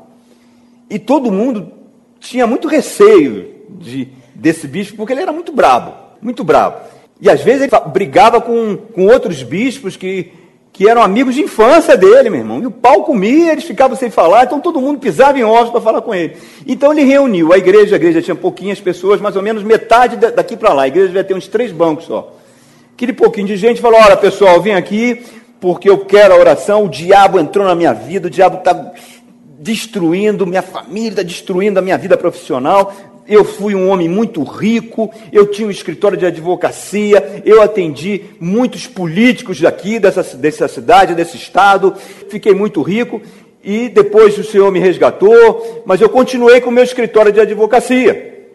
E 0.89 0.99
todo 0.99 1.31
mundo 1.31 1.71
tinha 2.19 2.45
muito 2.45 2.67
receio 2.67 3.53
de, 3.69 4.09
desse 4.33 4.67
bispo, 4.67 4.97
porque 4.97 5.13
ele 5.13 5.21
era 5.21 5.31
muito 5.31 5.53
brabo, 5.53 5.93
muito 6.21 6.43
brabo. 6.43 6.77
E 7.21 7.29
às 7.29 7.41
vezes 7.41 7.63
ele 7.63 7.71
brigava 7.93 8.41
com, 8.41 8.75
com 8.93 9.05
outros 9.05 9.41
bispos 9.43 9.95
que 9.95 10.31
que 10.75 10.89
eram 10.89 11.01
amigos 11.01 11.35
de 11.35 11.41
infância 11.41 11.95
dele, 11.95 12.29
meu 12.29 12.41
irmão. 12.41 12.61
E 12.61 12.67
o 12.67 12.71
pau 12.71 13.05
comia, 13.05 13.53
eles 13.53 13.63
ficavam 13.63 13.95
sem 13.95 14.09
falar, 14.09 14.43
então 14.43 14.59
todo 14.59 14.81
mundo 14.81 14.99
pisava 14.99 15.39
em 15.39 15.43
ovos 15.43 15.69
para 15.69 15.79
falar 15.79 16.01
com 16.01 16.13
ele. 16.13 16.35
Então 16.67 16.91
ele 16.91 17.05
reuniu 17.05 17.53
a 17.53 17.57
igreja, 17.57 17.95
a 17.95 17.97
igreja 17.97 18.21
tinha 18.21 18.35
pouquinhas 18.35 18.81
pessoas, 18.81 19.21
mais 19.21 19.37
ou 19.37 19.41
menos 19.41 19.63
metade 19.63 20.17
daqui 20.17 20.57
para 20.57 20.73
lá. 20.73 20.83
A 20.83 20.87
igreja 20.89 21.07
devia 21.07 21.23
ter 21.23 21.33
uns 21.33 21.47
três 21.47 21.71
bancos 21.71 22.03
só. 22.03 22.35
Aquele 22.93 23.13
pouquinho 23.13 23.47
de 23.47 23.55
gente 23.55 23.79
falou: 23.79 24.01
Olha, 24.01 24.17
pessoal, 24.17 24.61
vem 24.61 24.75
aqui 24.75 25.23
porque 25.59 25.89
eu 25.89 25.99
quero 26.05 26.33
a 26.33 26.37
oração. 26.37 26.85
O 26.85 26.89
diabo 26.89 27.39
entrou 27.39 27.65
na 27.65 27.75
minha 27.75 27.93
vida, 27.93 28.27
o 28.27 28.31
diabo 28.31 28.57
está 28.57 28.93
destruindo 29.59 30.45
minha 30.45 30.61
família, 30.61 31.09
está 31.09 31.23
destruindo 31.23 31.79
a 31.79 31.81
minha 31.81 31.97
vida 31.97 32.17
profissional 32.17 32.93
eu 33.27 33.43
fui 33.43 33.73
um 33.73 33.89
homem 33.89 34.07
muito 34.07 34.43
rico, 34.43 35.11
eu 35.31 35.47
tinha 35.47 35.67
um 35.67 35.71
escritório 35.71 36.17
de 36.17 36.25
advocacia, 36.25 37.41
eu 37.43 37.61
atendi 37.61 38.21
muitos 38.39 38.87
políticos 38.87 39.59
daqui, 39.59 39.99
dessa, 39.99 40.23
dessa 40.37 40.67
cidade, 40.67 41.15
desse 41.15 41.35
estado, 41.35 41.95
fiquei 42.29 42.53
muito 42.53 42.81
rico 42.81 43.21
e 43.63 43.89
depois 43.89 44.37
o 44.37 44.43
Senhor 44.43 44.71
me 44.71 44.79
resgatou, 44.79 45.83
mas 45.85 45.99
eu 45.99 46.09
continuei 46.09 46.61
com 46.61 46.69
o 46.69 46.73
meu 46.73 46.83
escritório 46.83 47.31
de 47.31 47.39
advocacia, 47.39 48.45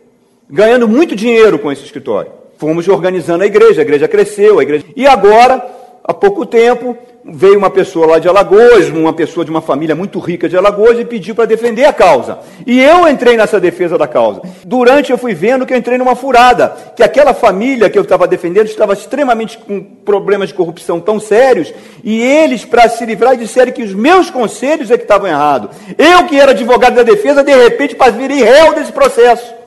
ganhando 0.49 0.87
muito 0.87 1.17
dinheiro 1.17 1.59
com 1.59 1.73
esse 1.73 1.85
escritório. 1.85 2.31
Fomos 2.57 2.87
organizando 2.87 3.43
a 3.43 3.47
igreja, 3.47 3.81
a 3.81 3.83
igreja 3.83 4.07
cresceu, 4.07 4.59
a 4.59 4.63
igreja. 4.63 4.85
E 4.95 5.07
agora, 5.07 5.67
há 6.11 6.15
pouco 6.15 6.45
tempo, 6.45 6.97
veio 7.25 7.59
uma 7.59 7.71
pessoa 7.71 8.07
lá 8.07 8.19
de 8.19 8.29
Alagoas, 8.29 8.89
uma 8.89 9.13
pessoa 9.13 9.45
de 9.45 9.51
uma 9.51 9.61
família 9.61 9.95
muito 9.95 10.19
rica 10.19 10.49
de 10.49 10.57
Alagoas, 10.57 10.99
e 10.99 11.05
pediu 11.05 11.35
para 11.35 11.45
defender 11.45 11.85
a 11.85 11.93
causa. 11.93 12.39
E 12.67 12.81
eu 12.81 13.09
entrei 13.09 13.37
nessa 13.37 13.61
defesa 13.61 13.97
da 13.97 14.09
causa. 14.09 14.43
Durante 14.65 15.13
eu 15.13 15.19
fui 15.19 15.35
vendo 15.35 15.65
que 15.65 15.73
eu 15.73 15.79
entrei 15.79 15.99
numa 15.99 16.17
furada, 16.17 16.75
que 16.97 17.03
aquela 17.03 17.35
família 17.35 17.89
que 17.89 17.99
eu 17.99 18.03
estava 18.03 18.27
defendendo 18.27 18.67
estava 18.67 18.93
extremamente 18.93 19.59
com 19.59 19.81
problemas 19.83 20.49
de 20.49 20.55
corrupção 20.55 20.99
tão 20.99 21.21
sérios, 21.21 21.73
e 22.03 22.21
eles, 22.21 22.65
para 22.65 22.89
se 22.89 23.05
livrar, 23.05 23.37
disseram 23.37 23.73
que 23.73 23.83
os 23.83 23.95
meus 23.95 24.31
conselhos 24.31 24.91
é 24.91 24.97
que 24.97 25.05
estavam 25.05 25.29
errados. 25.29 25.71
Eu, 25.97 26.25
que 26.27 26.39
era 26.39 26.53
advogado 26.53 26.95
da 26.95 27.03
defesa, 27.03 27.45
de 27.45 27.55
repente, 27.55 27.97
virei 28.17 28.43
réu 28.43 28.75
desse 28.75 28.93
processo. 28.93 29.60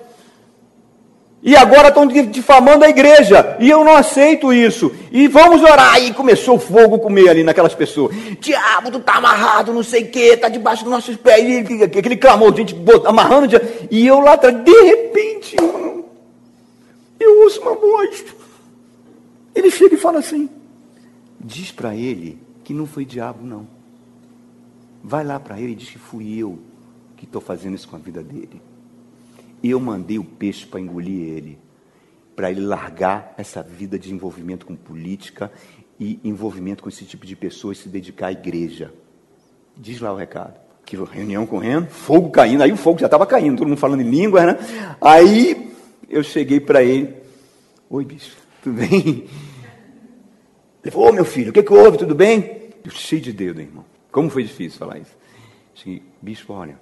E 1.46 1.58
agora 1.58 1.90
estão 1.90 2.08
difamando 2.08 2.86
a 2.86 2.90
igreja. 2.90 3.58
E 3.60 3.70
eu 3.70 3.84
não 3.84 3.98
aceito 3.98 4.54
isso. 4.54 4.96
E 5.12 5.28
vamos 5.28 5.62
orar. 5.62 6.02
E 6.02 6.14
começou 6.14 6.56
o 6.56 6.60
fogo 6.60 6.98
comer 7.00 7.28
ali 7.28 7.44
naquelas 7.44 7.76
pessoas. 7.76 8.16
Diabo, 8.40 8.90
tu 8.90 9.02
tá 9.02 9.16
amarrado, 9.16 9.74
não 9.74 9.84
sei 9.84 10.04
o 10.04 10.10
que, 10.10 10.38
tá 10.38 10.48
debaixo 10.48 10.86
dos 10.86 10.94
nossos 10.94 11.18
pés. 11.18 11.70
E 11.70 11.84
aquele 11.84 12.16
clamor, 12.16 12.56
gente 12.56 12.74
amarrando. 13.06 13.48
E 13.92 14.08
eu 14.08 14.22
lá 14.22 14.34
atrás, 14.34 14.56
de 14.64 14.82
repente, 14.84 15.58
eu 17.20 17.42
ouço 17.42 17.60
uma 17.62 17.76
voz. 17.76 18.24
Ele 19.54 19.70
chega 19.70 19.96
e 19.96 19.98
fala 19.98 20.20
assim: 20.20 20.50
Diz 21.38 21.74
para 21.74 21.94
ele 21.94 22.38
que 22.64 22.74
não 22.74 22.88
foi 22.88 23.04
diabo, 23.04 23.46
não. 23.46 23.68
Vai 25.04 25.26
lá 25.26 25.38
para 25.42 25.60
ele 25.60 25.74
e 25.74 25.76
diz 25.76 25.90
que 25.90 26.00
fui 26.00 26.38
eu 26.38 26.58
que 27.18 27.26
estou 27.26 27.42
fazendo 27.42 27.76
isso 27.76 27.90
com 27.90 27.98
a 27.98 28.00
vida 28.00 28.24
dele. 28.24 28.62
Eu 29.64 29.80
mandei 29.80 30.20
o 30.20 30.24
peixe 30.24 30.66
para 30.66 30.82
engolir 30.82 31.30
ele, 31.30 31.58
para 32.36 32.52
ele 32.52 32.62
largar 32.62 33.34
essa 33.38 33.64
vida 33.64 33.98
de 33.98 34.14
envolvimento 34.14 34.66
com 34.66 34.76
política 34.76 35.52
e 36.00 36.20
envolvimento 36.24 36.84
com 36.84 36.90
esse 36.90 37.06
tipo 37.06 37.26
de 37.26 37.36
pessoas 37.36 37.78
se 37.78 37.88
dedicar 37.88 38.28
à 38.28 38.32
igreja. 38.32 38.94
Diz 39.78 40.02
lá 40.02 40.12
o 40.12 40.18
recado. 40.18 40.62
Que 40.86 40.98
reunião 40.98 41.46
correndo, 41.46 41.88
fogo 41.88 42.30
caindo, 42.30 42.62
aí 42.62 42.72
o 42.72 42.78
fogo 42.78 43.00
já 43.00 43.06
estava 43.06 43.26
caindo, 43.26 43.58
todo 43.58 43.70
mundo 43.70 43.78
falando 43.78 44.02
em 44.02 44.10
língua, 44.10 44.46
né? 44.46 44.58
Aí 45.00 45.72
eu 46.10 46.22
cheguei 46.22 46.60
para 46.60 46.84
ele, 46.84 47.16
oi 47.90 48.04
bicho, 48.04 48.36
tudo 48.62 48.80
bem? 48.80 49.26
Ele 50.84 50.92
falou, 50.92 51.10
ô 51.10 51.14
meu 51.14 51.24
filho, 51.24 51.52
o 51.52 51.54
que, 51.54 51.64
que 51.64 51.74
houve, 51.74 51.98
tudo 51.98 52.14
bem? 52.14 52.70
Eu 52.84 52.92
cheio 52.92 53.22
de 53.22 53.32
dedo, 53.32 53.62
irmão. 53.62 53.86
Como 54.12 54.30
foi 54.30 54.44
difícil 54.44 54.78
falar 54.78 55.00
isso? 55.00 55.16
Cheguei, 55.74 56.04
bispo, 56.22 56.52
olha, 56.52 56.78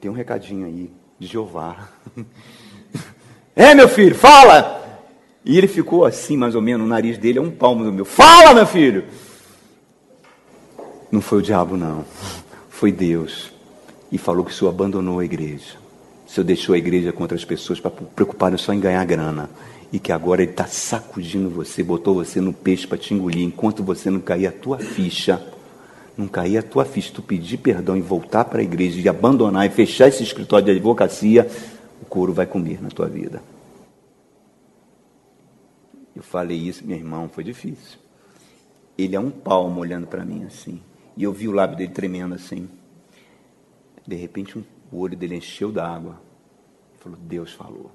tem 0.00 0.10
um 0.10 0.14
recadinho 0.14 0.66
aí 0.66 0.90
de 1.22 1.28
Jeová. 1.28 1.88
é, 3.54 3.74
meu 3.76 3.88
filho, 3.88 4.14
fala! 4.14 4.80
E 5.44 5.56
ele 5.56 5.68
ficou 5.68 6.04
assim, 6.04 6.36
mais 6.36 6.56
ou 6.56 6.60
menos, 6.60 6.84
o 6.84 6.88
nariz 6.88 7.16
dele 7.16 7.38
é 7.38 7.42
um 7.42 7.50
palmo 7.50 7.84
do 7.84 7.92
meu. 7.92 8.04
Fala, 8.04 8.52
meu 8.52 8.66
filho! 8.66 9.04
Não 11.12 11.20
foi 11.20 11.38
o 11.38 11.42
diabo, 11.42 11.76
não. 11.76 12.04
Foi 12.68 12.90
Deus. 12.90 13.52
E 14.10 14.18
falou 14.18 14.44
que 14.44 14.50
o 14.50 14.54
senhor 14.54 14.70
abandonou 14.70 15.20
a 15.20 15.24
igreja. 15.24 15.80
O 16.26 16.30
Senhor 16.30 16.44
deixou 16.44 16.74
a 16.74 16.78
igreja 16.78 17.12
com 17.12 17.22
outras 17.22 17.44
pessoas 17.44 17.78
para 17.78 17.90
preocupar 17.90 18.58
só 18.58 18.72
em 18.72 18.80
ganhar 18.80 19.04
grana. 19.04 19.50
E 19.92 19.98
que 19.98 20.10
agora 20.10 20.42
Ele 20.42 20.50
está 20.50 20.66
sacudindo 20.66 21.50
você, 21.50 21.82
botou 21.82 22.14
você 22.14 22.40
no 22.40 22.54
peixe 22.54 22.86
para 22.86 22.96
te 22.96 23.12
engolir, 23.12 23.44
enquanto 23.44 23.84
você 23.84 24.10
não 24.10 24.18
cair 24.18 24.46
a 24.46 24.52
tua 24.52 24.78
ficha. 24.78 25.40
Não 26.16 26.28
cair 26.28 26.58
a 26.58 26.62
tua 26.62 26.84
ficha, 26.84 27.12
tu 27.12 27.22
pedir 27.22 27.58
perdão 27.58 27.96
e 27.96 28.00
voltar 28.00 28.44
para 28.44 28.60
a 28.60 28.62
igreja, 28.62 29.00
e 29.00 29.08
abandonar 29.08 29.66
e 29.66 29.70
fechar 29.70 30.08
esse 30.08 30.22
escritório 30.22 30.66
de 30.66 30.70
advocacia, 30.72 31.48
o 32.02 32.04
couro 32.04 32.32
vai 32.32 32.46
comer 32.46 32.82
na 32.82 32.88
tua 32.88 33.08
vida. 33.08 33.42
Eu 36.14 36.22
falei 36.22 36.58
isso, 36.58 36.86
meu 36.86 36.96
irmão, 36.96 37.28
foi 37.28 37.42
difícil. 37.42 37.98
Ele 38.96 39.16
é 39.16 39.20
um 39.20 39.30
palmo 39.30 39.80
olhando 39.80 40.06
para 40.06 40.24
mim 40.24 40.44
assim. 40.44 40.82
E 41.16 41.22
eu 41.22 41.32
vi 41.32 41.48
o 41.48 41.52
lábio 41.52 41.76
dele 41.76 41.92
tremendo 41.92 42.34
assim. 42.34 42.68
De 44.06 44.16
repente, 44.16 44.58
um, 44.58 44.64
o 44.90 44.98
olho 44.98 45.16
dele 45.16 45.36
encheu 45.36 45.72
d'água. 45.72 46.20
Ele 46.90 46.98
falou: 46.98 47.18
Deus 47.18 47.52
falou. 47.52 47.90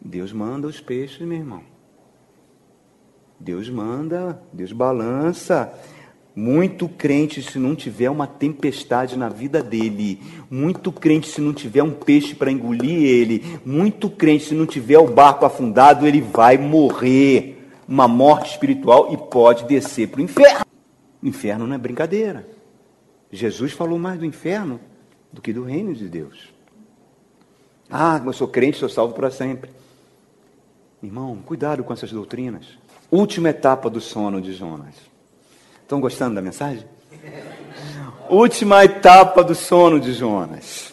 Deus 0.00 0.32
manda 0.32 0.66
os 0.66 0.80
peixes, 0.80 1.26
meu 1.26 1.38
irmão. 1.38 1.73
Deus 3.44 3.68
manda, 3.68 4.40
Deus 4.50 4.72
balança. 4.72 5.70
Muito 6.34 6.88
crente, 6.88 7.42
se 7.42 7.58
não 7.58 7.76
tiver 7.76 8.08
uma 8.08 8.26
tempestade 8.26 9.16
na 9.18 9.28
vida 9.28 9.62
dele, 9.62 10.20
muito 10.50 10.90
crente, 10.90 11.28
se 11.28 11.40
não 11.40 11.52
tiver 11.52 11.82
um 11.82 11.92
peixe 11.92 12.34
para 12.34 12.50
engolir 12.50 13.04
ele, 13.04 13.60
muito 13.64 14.10
crente, 14.10 14.46
se 14.46 14.54
não 14.54 14.66
tiver 14.66 14.98
o 14.98 15.06
barco 15.06 15.44
afundado, 15.44 16.06
ele 16.06 16.22
vai 16.22 16.56
morrer. 16.56 17.68
Uma 17.86 18.08
morte 18.08 18.52
espiritual 18.52 19.12
e 19.12 19.16
pode 19.16 19.64
descer 19.66 20.08
para 20.08 20.20
o 20.20 20.24
inferno. 20.24 20.64
Inferno 21.22 21.66
não 21.66 21.74
é 21.74 21.78
brincadeira. 21.78 22.48
Jesus 23.30 23.72
falou 23.72 23.98
mais 23.98 24.18
do 24.18 24.24
inferno 24.24 24.80
do 25.30 25.42
que 25.42 25.52
do 25.52 25.64
reino 25.64 25.94
de 25.94 26.08
Deus. 26.08 26.48
Ah, 27.90 28.20
eu 28.24 28.32
sou 28.32 28.48
crente, 28.48 28.78
sou 28.78 28.88
salvo 28.88 29.12
para 29.12 29.30
sempre. 29.30 29.70
Irmão, 31.02 31.36
cuidado 31.44 31.84
com 31.84 31.92
essas 31.92 32.10
doutrinas. 32.10 32.64
Última 33.14 33.50
etapa 33.50 33.88
do 33.88 34.00
sono 34.00 34.40
de 34.40 34.52
Jonas. 34.52 34.94
Estão 35.82 36.00
gostando 36.00 36.34
da 36.34 36.42
mensagem? 36.42 36.84
Última 38.28 38.84
etapa 38.84 39.44
do 39.44 39.54
sono 39.54 40.00
de 40.00 40.12
Jonas. 40.12 40.92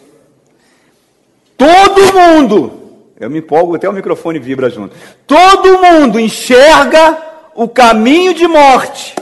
Todo 1.56 2.12
mundo, 2.12 2.72
eu 3.18 3.30
me 3.30 3.38
empolgo, 3.38 3.74
até 3.74 3.88
o 3.88 3.92
microfone 3.92 4.38
vibra 4.38 4.68
junto. 4.70 4.94
Todo 5.26 5.80
mundo 5.80 6.20
enxerga 6.20 7.20
o 7.54 7.68
caminho 7.68 8.34
de 8.34 8.46
morte 8.46 9.14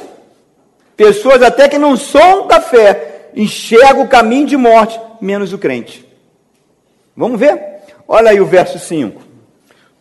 Pessoas 1.01 1.41
até 1.41 1.67
que 1.67 1.79
não 1.79 1.97
são 1.97 2.47
da 2.47 2.61
fé 2.61 3.31
enxergam 3.35 4.03
o 4.03 4.09
caminho 4.09 4.47
de 4.47 4.55
morte, 4.55 5.01
menos 5.19 5.51
o 5.51 5.57
crente. 5.57 6.07
Vamos 7.17 7.41
ver? 7.41 7.59
Olha 8.07 8.33
aí 8.33 8.39
o 8.39 8.45
verso 8.45 8.79
5. 8.79 9.23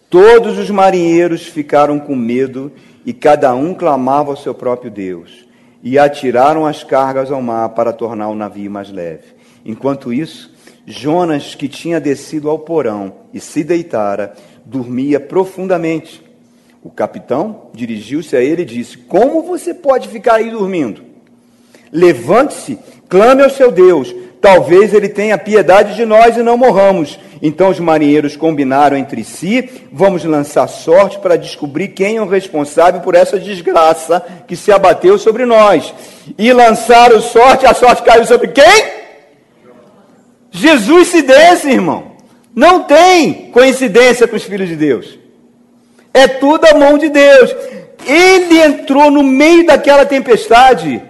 Todos 0.09 0.57
os 0.57 0.69
marinheiros 0.69 1.43
ficaram 1.43 2.01
com 2.01 2.17
medo 2.17 2.69
e 3.05 3.13
cada 3.13 3.53
um 3.53 3.73
clamava 3.73 4.31
ao 4.31 4.37
seu 4.37 4.53
próprio 4.53 4.91
Deus. 4.91 5.47
E 5.81 5.97
atiraram 5.97 6.65
as 6.65 6.83
cargas 6.83 7.31
ao 7.31 7.41
mar 7.41 7.69
para 7.69 7.93
tornar 7.93 8.27
o 8.29 8.35
navio 8.35 8.69
mais 8.69 8.91
leve. 8.91 9.23
Enquanto 9.65 10.11
isso, 10.11 10.53
Jonas, 10.85 11.55
que 11.55 11.69
tinha 11.69 11.99
descido 11.99 12.49
ao 12.49 12.59
porão 12.59 13.13
e 13.33 13.39
se 13.39 13.63
deitara, 13.63 14.33
dormia 14.65 15.19
profundamente. 15.19 16.21
O 16.83 16.89
capitão 16.89 17.69
dirigiu-se 17.73 18.35
a 18.35 18.41
ele 18.41 18.63
e 18.63 18.65
disse: 18.65 18.97
Como 18.97 19.41
você 19.43 19.73
pode 19.73 20.07
ficar 20.07 20.35
aí 20.35 20.49
dormindo? 20.49 21.03
Levante-se, 21.91 22.79
clame 23.07 23.43
ao 23.43 23.49
seu 23.49 23.71
Deus. 23.71 24.13
Talvez 24.41 24.93
ele 24.93 25.09
tenha 25.09 25.37
piedade 25.37 25.95
de 25.95 26.05
nós 26.05 26.37
e 26.37 26.43
não 26.43 26.57
morramos. 26.57 27.19
Então 27.41 27.69
os 27.69 27.79
marinheiros 27.79 28.37
combinaram 28.37 28.95
entre 28.95 29.23
si: 29.23 29.69
vamos 29.91 30.23
lançar 30.23 30.67
sorte 30.67 31.19
para 31.19 31.37
descobrir 31.37 31.89
quem 31.89 32.17
é 32.17 32.21
o 32.21 32.27
responsável 32.27 33.01
por 33.01 33.15
essa 33.15 33.37
desgraça 33.37 34.25
que 34.47 34.55
se 34.55 34.71
abateu 34.71 35.17
sobre 35.17 35.45
nós. 35.45 35.93
E 36.37 36.53
lançaram 36.53 37.21
sorte, 37.21 37.65
a 37.65 37.73
sorte 37.73 38.03
caiu 38.03 38.25
sobre 38.25 38.49
quem? 38.49 38.99
Jesus 40.51 41.09
se 41.09 41.21
desse, 41.21 41.69
irmão. 41.69 42.11
Não 42.55 42.83
tem 42.83 43.51
coincidência 43.51 44.27
com 44.27 44.35
os 44.35 44.43
filhos 44.43 44.67
de 44.67 44.75
Deus. 44.75 45.19
É 46.13 46.27
tudo 46.27 46.65
a 46.65 46.77
mão 46.77 46.97
de 46.97 47.09
Deus. 47.09 47.55
Ele 48.05 48.59
entrou 48.61 49.11
no 49.11 49.21
meio 49.21 49.65
daquela 49.65 50.05
tempestade, 50.05 51.01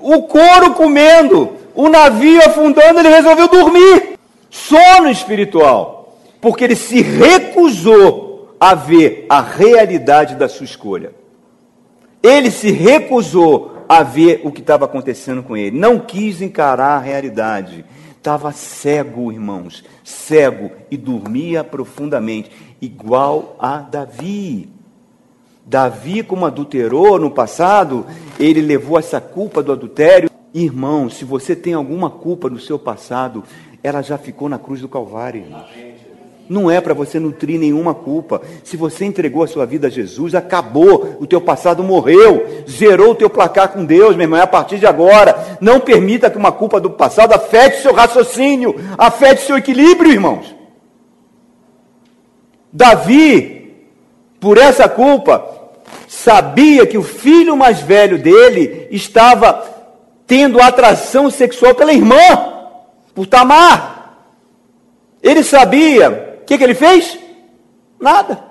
o 0.00 0.22
couro 0.22 0.74
comendo, 0.74 1.57
o 1.78 1.88
navio 1.88 2.40
afundando, 2.44 2.98
ele 2.98 3.08
resolveu 3.08 3.46
dormir. 3.46 4.18
Sono 4.50 5.08
espiritual, 5.08 6.18
porque 6.40 6.64
ele 6.64 6.74
se 6.74 7.00
recusou 7.00 8.56
a 8.58 8.74
ver 8.74 9.26
a 9.28 9.40
realidade 9.40 10.34
da 10.34 10.48
sua 10.48 10.64
escolha. 10.64 11.12
Ele 12.20 12.50
se 12.50 12.72
recusou 12.72 13.84
a 13.88 14.02
ver 14.02 14.40
o 14.42 14.50
que 14.50 14.60
estava 14.60 14.86
acontecendo 14.86 15.40
com 15.40 15.56
ele, 15.56 15.78
não 15.78 16.00
quis 16.00 16.42
encarar 16.42 16.96
a 16.96 17.00
realidade. 17.00 17.84
Estava 18.16 18.50
cego, 18.50 19.30
irmãos, 19.30 19.84
cego 20.02 20.72
e 20.90 20.96
dormia 20.96 21.62
profundamente 21.62 22.50
igual 22.82 23.54
a 23.60 23.76
Davi. 23.76 24.68
Davi, 25.64 26.24
como 26.24 26.44
adulterou 26.44 27.20
no 27.20 27.30
passado, 27.30 28.04
ele 28.36 28.60
levou 28.60 28.98
essa 28.98 29.20
culpa 29.20 29.62
do 29.62 29.70
adultério. 29.70 30.27
Irmão, 30.54 31.10
se 31.10 31.24
você 31.24 31.54
tem 31.54 31.74
alguma 31.74 32.08
culpa 32.08 32.48
no 32.48 32.58
seu 32.58 32.78
passado, 32.78 33.44
ela 33.82 34.02
já 34.02 34.16
ficou 34.16 34.48
na 34.48 34.58
cruz 34.58 34.80
do 34.80 34.88
Calvário. 34.88 35.44
Não 36.48 36.70
é 36.70 36.80
para 36.80 36.94
você 36.94 37.20
nutrir 37.20 37.60
nenhuma 37.60 37.94
culpa. 37.94 38.40
Se 38.64 38.74
você 38.76 39.04
entregou 39.04 39.42
a 39.42 39.46
sua 39.46 39.66
vida 39.66 39.88
a 39.88 39.90
Jesus, 39.90 40.34
acabou. 40.34 41.16
O 41.20 41.26
teu 41.26 41.42
passado 41.42 41.84
morreu. 41.84 42.64
Zerou 42.68 43.10
o 43.10 43.14
teu 43.14 43.28
placar 43.28 43.68
com 43.68 43.84
Deus, 43.84 44.16
meu 44.16 44.24
irmão. 44.24 44.38
É 44.38 44.42
a 44.42 44.46
partir 44.46 44.78
de 44.78 44.86
agora. 44.86 45.58
Não 45.60 45.78
permita 45.78 46.30
que 46.30 46.38
uma 46.38 46.50
culpa 46.50 46.80
do 46.80 46.90
passado 46.90 47.34
afete 47.34 47.82
seu 47.82 47.92
raciocínio, 47.92 48.74
afete 48.96 49.42
seu 49.42 49.58
equilíbrio, 49.58 50.10
irmãos. 50.10 50.56
Davi, 52.72 53.74
por 54.40 54.56
essa 54.56 54.88
culpa, 54.88 55.46
sabia 56.06 56.86
que 56.86 56.96
o 56.96 57.02
filho 57.02 57.56
mais 57.56 57.80
velho 57.80 58.18
dele 58.18 58.88
estava 58.90 59.77
tendo 60.28 60.60
atração 60.60 61.30
sexual 61.30 61.74
pela 61.74 61.92
irmã, 61.92 62.16
por 63.14 63.26
Tamar. 63.26 64.18
Ele 65.22 65.42
sabia, 65.42 66.38
o 66.42 66.44
que, 66.44 66.56
que 66.56 66.62
ele 66.62 66.74
fez? 66.74 67.18
Nada. 67.98 68.44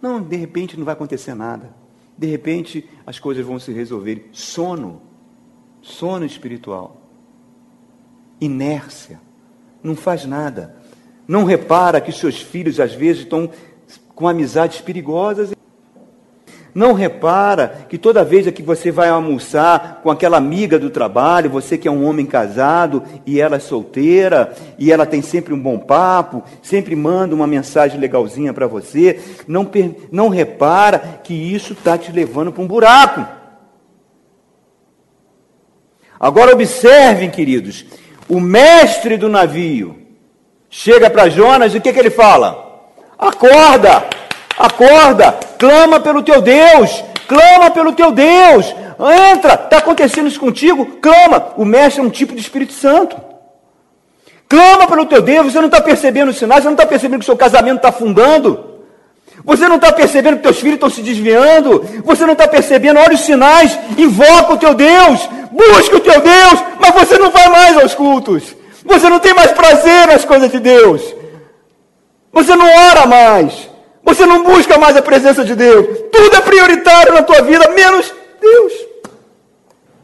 Não, 0.00 0.22
de 0.22 0.36
repente 0.36 0.76
não 0.76 0.84
vai 0.84 0.92
acontecer 0.92 1.34
nada. 1.34 1.74
De 2.16 2.26
repente 2.26 2.88
as 3.06 3.18
coisas 3.18 3.44
vão 3.44 3.58
se 3.58 3.72
resolver. 3.72 4.28
Sono, 4.32 5.00
sono 5.80 6.26
espiritual, 6.26 7.00
inércia, 8.38 9.18
não 9.82 9.96
faz 9.96 10.26
nada. 10.26 10.76
Não 11.26 11.44
repara 11.44 12.02
que 12.02 12.12
seus 12.12 12.38
filhos 12.38 12.78
às 12.78 12.92
vezes 12.92 13.22
estão 13.22 13.50
com 14.14 14.28
amizades 14.28 14.82
perigosas. 14.82 15.54
Não 16.74 16.92
repara 16.92 17.86
que 17.88 17.96
toda 17.96 18.24
vez 18.24 18.50
que 18.50 18.62
você 18.62 18.90
vai 18.90 19.08
almoçar 19.08 20.00
com 20.02 20.10
aquela 20.10 20.36
amiga 20.36 20.78
do 20.78 20.90
trabalho, 20.90 21.48
você 21.48 21.78
que 21.78 21.86
é 21.86 21.90
um 21.90 22.04
homem 22.04 22.26
casado 22.26 23.02
e 23.24 23.40
ela 23.40 23.56
é 23.56 23.60
solteira, 23.60 24.52
e 24.78 24.90
ela 24.90 25.06
tem 25.06 25.22
sempre 25.22 25.54
um 25.54 25.60
bom 25.60 25.78
papo, 25.78 26.42
sempre 26.62 26.96
manda 26.96 27.34
uma 27.34 27.46
mensagem 27.46 28.00
legalzinha 28.00 28.52
para 28.52 28.66
você, 28.66 29.20
não, 29.46 29.70
não 30.10 30.28
repara 30.28 31.20
que 31.22 31.32
isso 31.32 31.74
está 31.74 31.96
te 31.96 32.10
levando 32.10 32.52
para 32.52 32.62
um 32.62 32.66
buraco. 32.66 33.24
Agora 36.18 36.52
observem, 36.52 37.30
queridos, 37.30 37.84
o 38.28 38.40
mestre 38.40 39.16
do 39.16 39.28
navio, 39.28 40.04
Chega 40.76 41.08
para 41.08 41.28
Jonas 41.28 41.72
e 41.72 41.78
o 41.78 41.80
que, 41.80 41.92
que 41.92 41.98
ele 42.00 42.10
fala? 42.10 42.90
Acorda, 43.16 44.02
acorda, 44.58 45.32
clama 45.58 46.00
pelo 46.00 46.22
teu 46.22 46.40
Deus, 46.40 47.04
clama 47.26 47.70
pelo 47.70 47.92
teu 47.92 48.12
Deus, 48.12 48.74
entra, 49.32 49.54
está 49.54 49.78
acontecendo 49.78 50.28
isso 50.28 50.40
contigo, 50.40 50.86
clama. 51.00 51.52
O 51.56 51.64
mestre 51.64 52.00
é 52.00 52.04
um 52.04 52.10
tipo 52.10 52.34
de 52.34 52.40
Espírito 52.40 52.72
Santo. 52.72 53.16
Clama 54.48 54.86
pelo 54.86 55.06
teu 55.06 55.20
Deus, 55.20 55.52
você 55.52 55.58
não 55.58 55.66
está 55.66 55.80
percebendo 55.80 56.28
os 56.28 56.38
sinais, 56.38 56.62
você 56.62 56.68
não 56.68 56.74
está 56.74 56.86
percebendo 56.86 57.20
que 57.20 57.24
o 57.24 57.26
seu 57.26 57.36
casamento 57.36 57.76
está 57.76 57.88
afundando. 57.88 58.72
Você 59.42 59.66
não 59.68 59.76
está 59.76 59.92
percebendo 59.92 60.36
que 60.36 60.44
teus 60.44 60.58
filhos 60.58 60.74
estão 60.74 60.88
se 60.88 61.02
desviando. 61.02 61.84
Você 62.04 62.24
não 62.24 62.34
está 62.34 62.46
percebendo, 62.46 63.00
olha 63.00 63.14
os 63.14 63.20
sinais, 63.20 63.76
invoca 63.98 64.52
o 64.52 64.56
teu 64.56 64.74
Deus, 64.74 65.28
busca 65.50 65.96
o 65.96 66.00
teu 66.00 66.20
Deus, 66.20 66.64
mas 66.78 66.94
você 66.94 67.18
não 67.18 67.30
vai 67.30 67.48
mais 67.48 67.76
aos 67.76 67.94
cultos. 67.94 68.54
Você 68.84 69.08
não 69.08 69.18
tem 69.18 69.34
mais 69.34 69.50
prazer 69.50 70.06
nas 70.06 70.24
coisas 70.24 70.50
de 70.50 70.60
Deus. 70.60 71.02
Você 72.32 72.54
não 72.54 72.66
ora 72.66 73.06
mais. 73.06 73.73
Você 74.04 74.26
não 74.26 74.44
busca 74.44 74.78
mais 74.78 74.96
a 74.96 75.02
presença 75.02 75.44
de 75.44 75.54
Deus. 75.54 75.86
Tudo 76.12 76.36
é 76.36 76.40
prioritário 76.40 77.14
na 77.14 77.22
tua 77.22 77.40
vida, 77.42 77.70
menos 77.70 78.12
Deus. 78.40 78.72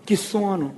Que 0.07 0.17
sono. 0.17 0.75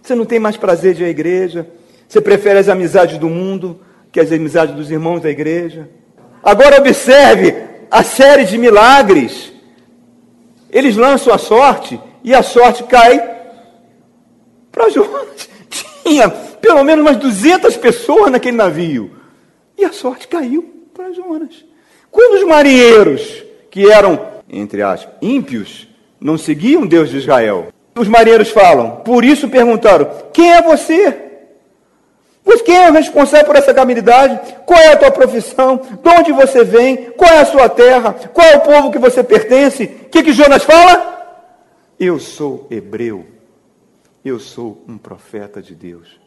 Você 0.00 0.14
não 0.14 0.24
tem 0.24 0.38
mais 0.38 0.56
prazer 0.56 0.94
de 0.94 1.02
ir 1.02 1.06
à 1.06 1.08
igreja. 1.08 1.66
Você 2.08 2.20
prefere 2.20 2.58
as 2.58 2.68
amizades 2.68 3.18
do 3.18 3.28
mundo 3.28 3.80
que 4.12 4.20
as 4.20 4.30
amizades 4.30 4.74
dos 4.74 4.90
irmãos 4.90 5.20
da 5.20 5.30
igreja? 5.30 5.88
Agora 6.42 6.78
observe 6.78 7.54
a 7.90 8.02
série 8.02 8.44
de 8.44 8.56
milagres. 8.56 9.52
Eles 10.70 10.96
lançam 10.96 11.32
a 11.32 11.38
sorte 11.38 12.00
e 12.22 12.34
a 12.34 12.42
sorte 12.42 12.84
cai 12.84 13.18
para 14.70 14.88
Jonas. 14.88 15.48
Tinha 16.04 16.28
pelo 16.28 16.84
menos 16.84 17.04
umas 17.04 17.16
200 17.16 17.76
pessoas 17.76 18.30
naquele 18.30 18.56
navio. 18.56 19.10
E 19.76 19.84
a 19.84 19.92
sorte 19.92 20.28
caiu 20.28 20.88
para 20.94 21.12
Jonas. 21.12 21.64
Quando 22.12 22.36
os 22.36 22.44
marinheiros, 22.44 23.42
que 23.68 23.90
eram, 23.90 24.20
entre 24.48 24.82
aspas, 24.82 25.12
ímpios, 25.20 25.88
não 26.20 26.38
seguiam 26.38 26.86
Deus 26.86 27.10
de 27.10 27.16
Israel, 27.16 27.72
os 27.96 28.06
marinheiros 28.06 28.50
falam, 28.50 28.98
por 28.98 29.24
isso 29.24 29.48
perguntaram: 29.48 30.08
quem 30.32 30.52
é 30.52 30.62
você? 30.62 31.30
Quem 32.64 32.76
é 32.76 32.88
o 32.88 32.92
responsável 32.92 33.46
por 33.46 33.56
essa 33.56 33.74
calamidade? 33.74 34.40
Qual 34.64 34.78
é 34.80 34.92
a 34.92 34.96
tua 34.96 35.10
profissão? 35.10 35.76
De 35.76 36.08
onde 36.08 36.32
você 36.32 36.64
vem? 36.64 37.10
Qual 37.12 37.30
é 37.30 37.40
a 37.40 37.44
sua 37.44 37.68
terra? 37.68 38.14
Qual 38.32 38.46
é 38.46 38.56
o 38.56 38.60
povo 38.60 38.90
que 38.90 38.98
você 38.98 39.22
pertence? 39.22 39.84
O 39.84 40.08
que, 40.08 40.22
que 40.22 40.32
Jonas 40.32 40.62
fala? 40.62 41.44
Eu 41.98 42.18
sou 42.18 42.66
hebreu. 42.70 43.26
Eu 44.24 44.38
sou 44.38 44.82
um 44.88 44.96
profeta 44.96 45.60
de 45.60 45.74
Deus. 45.74 46.20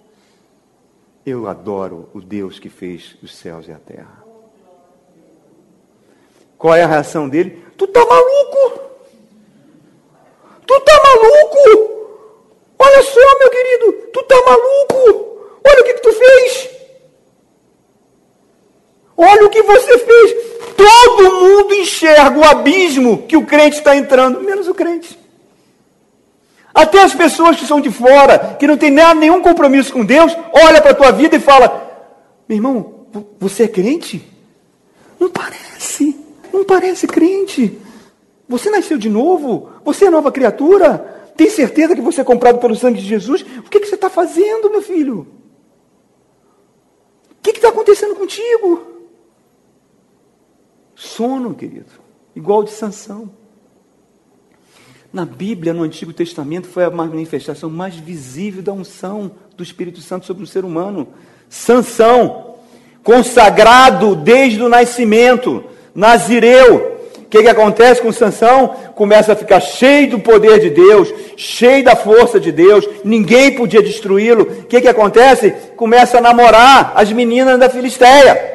Eu 1.25 1.47
adoro 1.47 2.09
o 2.13 2.21
Deus 2.21 2.59
que 2.59 2.69
fez 2.69 3.15
os 3.23 3.35
céus 3.35 3.67
e 3.67 3.71
a 3.71 3.79
terra. 3.79 4.24
Qual 6.65 6.73
é 6.73 6.81
a 6.81 6.87
reação 6.87 7.29
dele? 7.29 7.63
Tu 7.77 7.85
tá 7.85 8.03
maluco? 8.03 8.81
Tu 10.65 10.79
tá 10.79 11.01
maluco? 11.03 11.91
Olha 12.79 13.03
só, 13.03 13.37
meu 13.37 13.51
querido, 13.51 13.91
tu 14.11 14.23
tá 14.23 14.35
maluco? 14.35 15.41
Olha 15.63 15.81
o 15.81 15.83
que, 15.83 15.93
que 15.93 16.01
tu 16.01 16.11
fez. 16.11 16.69
Olha 19.15 19.45
o 19.45 19.49
que 19.51 19.61
você 19.61 19.95
fez. 19.99 20.33
Todo 20.75 21.35
mundo 21.35 21.75
enxerga 21.75 22.35
o 22.35 22.43
abismo 22.43 23.27
que 23.27 23.37
o 23.37 23.45
crente 23.45 23.77
está 23.77 23.95
entrando, 23.95 24.41
menos 24.41 24.67
o 24.67 24.73
crente. 24.73 25.19
Até 26.73 27.03
as 27.03 27.13
pessoas 27.13 27.57
que 27.57 27.67
são 27.67 27.79
de 27.79 27.91
fora, 27.91 28.57
que 28.57 28.65
não 28.65 28.75
tem 28.75 28.89
nenhum 28.89 29.39
compromisso 29.39 29.93
com 29.93 30.03
Deus, 30.03 30.35
olha 30.51 30.81
para 30.81 30.93
a 30.93 30.95
tua 30.95 31.11
vida 31.11 31.35
e 31.35 31.39
fala: 31.39 32.09
meu 32.49 32.57
irmão, 32.57 33.05
você 33.39 33.65
é 33.65 33.67
crente? 33.67 34.27
Não 35.19 35.29
parece, 35.29 35.74
não 36.55 36.65
parece 36.65 37.07
crente. 37.07 37.79
Você 38.47 38.69
nasceu 38.69 38.97
de 38.97 39.09
novo? 39.09 39.69
Você 39.83 40.05
é 40.05 40.09
nova 40.09 40.31
criatura? 40.31 41.33
Tem 41.35 41.49
certeza 41.49 41.95
que 41.95 42.01
você 42.01 42.21
é 42.21 42.23
comprado 42.23 42.59
pelo 42.59 42.75
sangue 42.75 43.01
de 43.01 43.07
Jesus? 43.07 43.41
O 43.41 43.69
que, 43.69 43.79
que 43.79 43.87
você 43.87 43.95
está 43.95 44.09
fazendo, 44.09 44.69
meu 44.69 44.81
filho? 44.81 45.27
O 47.31 47.41
que 47.41 47.51
está 47.51 47.69
acontecendo 47.69 48.15
contigo? 48.15 48.95
Sono, 50.95 51.53
querido, 51.53 51.91
igual 52.35 52.63
de 52.63 52.71
Sansão. 52.71 53.29
Na 55.11 55.25
Bíblia, 55.25 55.73
no 55.73 55.83
Antigo 55.83 56.13
Testamento, 56.13 56.67
foi 56.67 56.83
a 56.83 56.89
manifestação 56.89 57.69
mais 57.69 57.95
visível 57.95 58.61
da 58.61 58.73
unção 58.73 59.31
do 59.55 59.63
Espírito 59.63 60.01
Santo 60.01 60.25
sobre 60.25 60.43
o 60.43 60.47
ser 60.47 60.65
humano. 60.65 61.07
Sansão, 61.49 62.55
consagrado 63.03 64.15
desde 64.15 64.61
o 64.61 64.69
nascimento, 64.69 65.63
Nazireu. 65.95 66.95
O 67.25 67.27
que, 67.27 67.41
que 67.41 67.49
acontece 67.49 68.01
com 68.01 68.11
Sansão? 68.11 68.75
Começa 68.93 69.33
a 69.33 69.35
ficar 69.35 69.59
cheio 69.59 70.11
do 70.11 70.19
poder 70.19 70.59
de 70.59 70.69
Deus, 70.69 71.11
cheio 71.35 71.83
da 71.83 71.95
força 71.95 72.39
de 72.39 72.51
Deus, 72.51 72.87
ninguém 73.03 73.55
podia 73.55 73.81
destruí-lo. 73.81 74.43
O 74.43 74.63
que, 74.65 74.81
que 74.81 74.87
acontece? 74.87 75.53
Começa 75.75 76.19
a 76.19 76.21
namorar 76.21 76.93
as 76.95 77.11
meninas 77.11 77.59
da 77.59 77.69
Filisteia. 77.69 78.53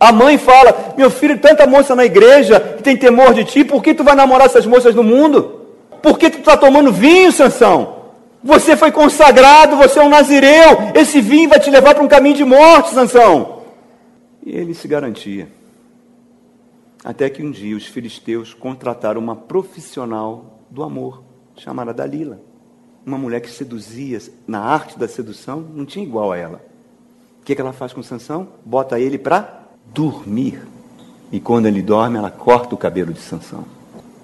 A 0.00 0.12
mãe 0.12 0.36
fala: 0.36 0.94
Meu 0.96 1.10
filho, 1.10 1.38
tanta 1.38 1.66
moça 1.66 1.94
na 1.94 2.04
igreja 2.04 2.60
que 2.76 2.82
tem 2.82 2.96
temor 2.96 3.32
de 3.34 3.44
ti, 3.44 3.64
por 3.64 3.82
que 3.82 3.94
tu 3.94 4.04
vai 4.04 4.14
namorar 4.14 4.46
essas 4.46 4.66
moças 4.66 4.94
no 4.94 5.02
mundo? 5.02 5.66
Por 6.02 6.18
que 6.18 6.30
tu 6.30 6.38
está 6.38 6.56
tomando 6.56 6.92
vinho, 6.92 7.32
Sansão? 7.32 7.96
Você 8.42 8.76
foi 8.76 8.92
consagrado, 8.92 9.76
você 9.76 9.98
é 9.98 10.02
um 10.02 10.08
nazireu. 10.08 10.90
Esse 10.94 11.20
vinho 11.20 11.48
vai 11.48 11.58
te 11.58 11.70
levar 11.70 11.94
para 11.94 12.04
um 12.04 12.08
caminho 12.08 12.36
de 12.36 12.44
morte, 12.44 12.90
Sansão. 12.90 13.62
E 14.44 14.56
ele 14.56 14.74
se 14.74 14.86
garantia. 14.86 15.57
Até 17.04 17.30
que 17.30 17.42
um 17.42 17.50
dia 17.50 17.76
os 17.76 17.86
filisteus 17.86 18.52
contrataram 18.52 19.20
uma 19.20 19.36
profissional 19.36 20.60
do 20.70 20.82
amor, 20.82 21.22
chamada 21.56 21.94
Dalila. 21.94 22.40
Uma 23.06 23.16
mulher 23.16 23.40
que 23.40 23.50
seduzia 23.50 24.20
na 24.46 24.60
arte 24.60 24.98
da 24.98 25.08
sedução, 25.08 25.60
não 25.60 25.86
tinha 25.86 26.04
igual 26.04 26.32
a 26.32 26.36
ela. 26.36 26.64
O 27.40 27.44
que, 27.44 27.54
que 27.54 27.60
ela 27.60 27.72
faz 27.72 27.92
com 27.92 28.02
Sansão? 28.02 28.48
Bota 28.64 29.00
ele 29.00 29.16
para 29.18 29.68
dormir. 29.86 30.66
E 31.32 31.40
quando 31.40 31.66
ele 31.66 31.80
dorme, 31.80 32.18
ela 32.18 32.30
corta 32.30 32.74
o 32.74 32.78
cabelo 32.78 33.12
de 33.12 33.20
Sansão. 33.20 33.64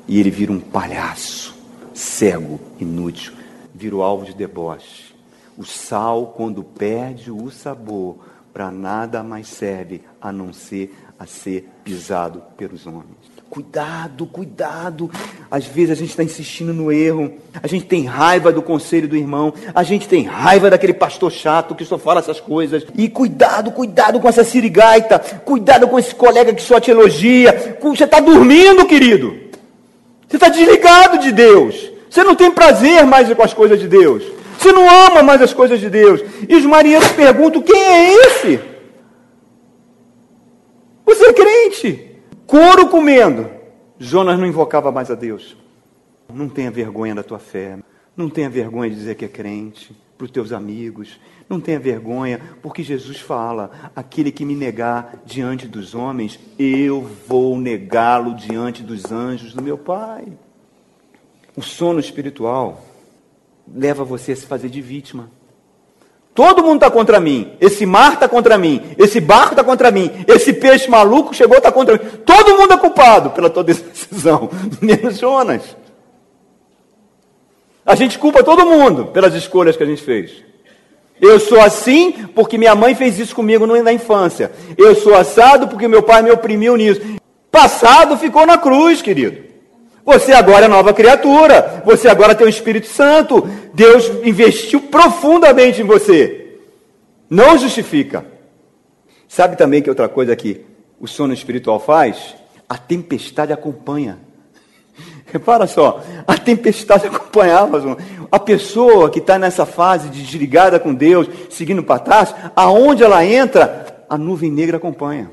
E 0.06 0.20
ele 0.20 0.30
vira 0.30 0.52
um 0.52 0.60
palhaço 0.60 1.54
cego, 1.94 2.60
inútil, 2.78 3.32
vira 3.72 3.96
o 3.96 4.02
alvo 4.02 4.24
de 4.24 4.34
deboche. 4.34 5.14
O 5.56 5.64
sal, 5.64 6.34
quando 6.36 6.64
perde 6.64 7.30
o 7.30 7.50
sabor, 7.50 8.18
para 8.52 8.70
nada 8.70 9.22
mais 9.22 9.48
serve 9.48 10.02
a 10.20 10.32
não 10.32 10.52
ser 10.52 10.94
a 11.24 11.26
ser 11.26 11.66
pisado 11.82 12.42
pelos 12.56 12.86
homens. 12.86 13.34
Cuidado, 13.48 14.26
cuidado. 14.26 15.10
Às 15.50 15.64
vezes 15.64 15.92
a 15.92 15.94
gente 15.94 16.10
está 16.10 16.22
insistindo 16.22 16.74
no 16.74 16.92
erro. 16.92 17.32
A 17.62 17.66
gente 17.66 17.86
tem 17.86 18.04
raiva 18.04 18.52
do 18.52 18.60
conselho 18.60 19.08
do 19.08 19.16
irmão. 19.16 19.54
A 19.74 19.82
gente 19.82 20.06
tem 20.06 20.24
raiva 20.24 20.68
daquele 20.68 20.92
pastor 20.92 21.32
chato 21.32 21.74
que 21.74 21.84
só 21.84 21.96
fala 21.96 22.20
essas 22.20 22.40
coisas. 22.40 22.84
E 22.94 23.08
cuidado, 23.08 23.70
cuidado 23.70 24.20
com 24.20 24.28
essa 24.28 24.44
sirigaita. 24.44 25.18
Cuidado 25.18 25.88
com 25.88 25.98
esse 25.98 26.14
colega 26.14 26.52
que 26.52 26.62
só 26.62 26.78
te 26.78 26.90
elogia. 26.90 27.78
Você 27.80 28.04
está 28.04 28.20
dormindo, 28.20 28.84
querido. 28.86 29.34
Você 30.28 30.36
está 30.36 30.48
desligado 30.48 31.18
de 31.18 31.32
Deus. 31.32 31.90
Você 32.10 32.22
não 32.22 32.34
tem 32.34 32.50
prazer 32.50 33.06
mais 33.06 33.32
com 33.32 33.42
as 33.42 33.54
coisas 33.54 33.80
de 33.80 33.88
Deus. 33.88 34.24
Você 34.58 34.72
não 34.72 34.88
ama 35.06 35.22
mais 35.22 35.40
as 35.40 35.54
coisas 35.54 35.80
de 35.80 35.88
Deus. 35.88 36.20
E 36.46 36.54
os 36.54 36.66
marinheiros 36.66 37.08
perguntam: 37.12 37.62
quem 37.62 37.82
é 37.82 38.14
esse? 38.26 38.73
Você 41.04 41.26
é 41.26 41.32
crente. 41.32 42.16
Couro 42.46 42.88
comendo. 42.88 43.50
Jonas 43.98 44.38
não 44.38 44.46
invocava 44.46 44.90
mais 44.90 45.10
a 45.10 45.14
Deus. 45.14 45.56
Não 46.32 46.48
tenha 46.48 46.70
vergonha 46.70 47.14
da 47.14 47.22
tua 47.22 47.38
fé. 47.38 47.78
Não 48.16 48.28
tenha 48.28 48.48
vergonha 48.48 48.90
de 48.90 48.96
dizer 48.96 49.14
que 49.14 49.24
é 49.24 49.28
crente 49.28 49.94
para 50.16 50.24
os 50.24 50.30
teus 50.30 50.52
amigos. 50.52 51.20
Não 51.48 51.60
tenha 51.60 51.78
vergonha, 51.78 52.40
porque 52.62 52.82
Jesus 52.82 53.20
fala: 53.20 53.90
aquele 53.94 54.32
que 54.32 54.44
me 54.44 54.54
negar 54.54 55.22
diante 55.24 55.66
dos 55.66 55.94
homens, 55.94 56.38
eu 56.58 57.02
vou 57.26 57.58
negá-lo 57.58 58.34
diante 58.34 58.82
dos 58.82 59.10
anjos 59.12 59.52
do 59.52 59.62
meu 59.62 59.76
Pai. 59.76 60.24
O 61.56 61.62
sono 61.62 62.00
espiritual 62.00 62.84
leva 63.72 64.04
você 64.04 64.32
a 64.32 64.36
se 64.36 64.46
fazer 64.46 64.68
de 64.68 64.80
vítima. 64.80 65.30
Todo 66.34 66.64
mundo 66.64 66.76
está 66.76 66.90
contra 66.90 67.20
mim. 67.20 67.52
Esse 67.60 67.86
mar 67.86 68.14
está 68.14 68.28
contra 68.28 68.58
mim. 68.58 68.82
Esse 68.98 69.20
barco 69.20 69.50
está 69.50 69.62
contra 69.62 69.90
mim. 69.92 70.10
Esse 70.26 70.52
peixe 70.52 70.90
maluco 70.90 71.32
chegou 71.32 71.58
está 71.58 71.70
contra 71.70 71.94
mim. 71.94 72.00
Todo 72.26 72.58
mundo 72.58 72.72
é 72.74 72.76
culpado 72.76 73.30
pela 73.30 73.48
tua 73.48 73.62
decisão, 73.64 74.50
menos 74.82 75.18
Jonas. 75.18 75.62
A 77.86 77.94
gente 77.94 78.18
culpa 78.18 78.42
todo 78.42 78.66
mundo 78.66 79.06
pelas 79.06 79.34
escolhas 79.34 79.76
que 79.76 79.82
a 79.82 79.86
gente 79.86 80.02
fez. 80.02 80.42
Eu 81.20 81.38
sou 81.38 81.60
assim 81.60 82.12
porque 82.34 82.58
minha 82.58 82.74
mãe 82.74 82.94
fez 82.96 83.18
isso 83.18 83.36
comigo 83.36 83.66
na 83.66 83.92
infância. 83.92 84.50
Eu 84.76 84.96
sou 84.96 85.14
assado 85.14 85.68
porque 85.68 85.86
meu 85.86 86.02
pai 86.02 86.22
me 86.22 86.32
oprimiu 86.32 86.76
nisso. 86.76 87.00
Passado 87.50 88.16
ficou 88.16 88.44
na 88.44 88.58
cruz, 88.58 89.00
querido. 89.00 89.53
Você 90.04 90.32
agora 90.32 90.66
é 90.66 90.68
nova 90.68 90.92
criatura. 90.92 91.82
Você 91.84 92.08
agora 92.08 92.34
tem 92.34 92.46
o 92.46 92.50
Espírito 92.50 92.86
Santo. 92.86 93.48
Deus 93.72 94.06
investiu 94.22 94.82
profundamente 94.82 95.80
em 95.80 95.84
você. 95.84 96.58
Não 97.28 97.56
justifica. 97.56 98.26
Sabe 99.26 99.56
também 99.56 99.82
que 99.82 99.88
outra 99.88 100.08
coisa 100.08 100.36
que 100.36 100.64
o 101.00 101.08
sono 101.08 101.32
espiritual 101.32 101.80
faz? 101.80 102.36
A 102.68 102.76
tempestade 102.76 103.52
acompanha. 103.52 104.18
Repara 105.32 105.66
só, 105.66 106.02
a 106.26 106.36
tempestade 106.36 107.06
acompanhava 107.08 107.96
a 108.30 108.38
pessoa 108.38 109.10
que 109.10 109.18
está 109.18 109.38
nessa 109.38 109.66
fase 109.66 110.08
de 110.08 110.22
desligada 110.22 110.78
com 110.78 110.94
Deus, 110.94 111.28
seguindo 111.50 111.82
para 111.82 111.98
trás, 111.98 112.34
aonde 112.54 113.02
ela 113.02 113.24
entra, 113.24 114.04
a 114.08 114.18
nuvem 114.18 114.50
negra 114.50 114.76
acompanha. 114.76 115.30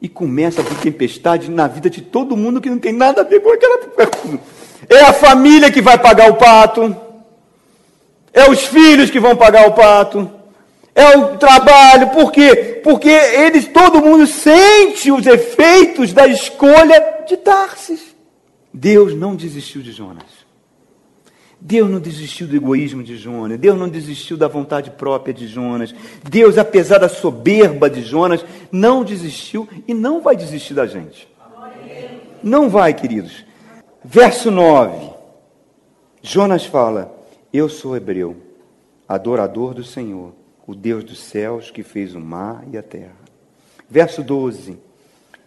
E 0.00 0.08
começa 0.08 0.60
a 0.60 0.64
vir 0.64 0.76
tempestade 0.76 1.50
na 1.50 1.66
vida 1.66 1.90
de 1.90 2.00
todo 2.00 2.36
mundo 2.36 2.60
que 2.60 2.70
não 2.70 2.78
tem 2.78 2.92
nada 2.92 3.22
a 3.22 3.24
ver 3.24 3.40
com 3.40 3.50
aquela. 3.50 3.78
É 4.88 5.00
a 5.00 5.12
família 5.12 5.70
que 5.70 5.82
vai 5.82 5.98
pagar 5.98 6.30
o 6.30 6.36
pato, 6.36 6.96
é 8.32 8.48
os 8.48 8.64
filhos 8.64 9.10
que 9.10 9.20
vão 9.20 9.36
pagar 9.36 9.66
o 9.66 9.72
pato, 9.72 10.30
é 10.94 11.16
o 11.16 11.36
trabalho, 11.36 12.10
por 12.10 12.32
quê? 12.32 12.80
Porque 12.82 13.08
eles, 13.08 13.66
todo 13.68 14.00
mundo 14.00 14.26
sente 14.26 15.12
os 15.12 15.26
efeitos 15.26 16.12
da 16.12 16.26
escolha 16.26 17.24
de 17.28 17.36
Tarsis. 17.36 18.00
Deus 18.72 19.14
não 19.14 19.34
desistiu 19.34 19.82
de 19.82 19.92
Jonas. 19.92 20.37
Deus 21.60 21.90
não 21.90 21.98
desistiu 21.98 22.46
do 22.46 22.54
egoísmo 22.54 23.02
de 23.02 23.16
Jonas, 23.16 23.58
Deus 23.58 23.78
não 23.78 23.88
desistiu 23.88 24.36
da 24.36 24.46
vontade 24.46 24.90
própria 24.90 25.34
de 25.34 25.48
Jonas. 25.48 25.92
Deus, 26.22 26.56
apesar 26.56 26.98
da 26.98 27.08
soberba 27.08 27.90
de 27.90 28.02
Jonas, 28.02 28.44
não 28.70 29.02
desistiu 29.02 29.68
e 29.86 29.92
não 29.92 30.20
vai 30.20 30.36
desistir 30.36 30.74
da 30.74 30.86
gente. 30.86 31.28
Não 32.42 32.68
vai, 32.68 32.94
queridos. 32.94 33.44
Verso 34.04 34.50
9. 34.50 35.10
Jonas 36.22 36.64
fala: 36.64 37.12
Eu 37.52 37.68
sou 37.68 37.96
hebreu, 37.96 38.36
adorador 39.08 39.74
do 39.74 39.82
Senhor, 39.82 40.32
o 40.66 40.74
Deus 40.74 41.02
dos 41.02 41.18
céus 41.18 41.70
que 41.70 41.82
fez 41.82 42.14
o 42.14 42.20
mar 42.20 42.62
e 42.72 42.78
a 42.78 42.82
terra. 42.82 43.16
Verso 43.90 44.22
12: 44.22 44.78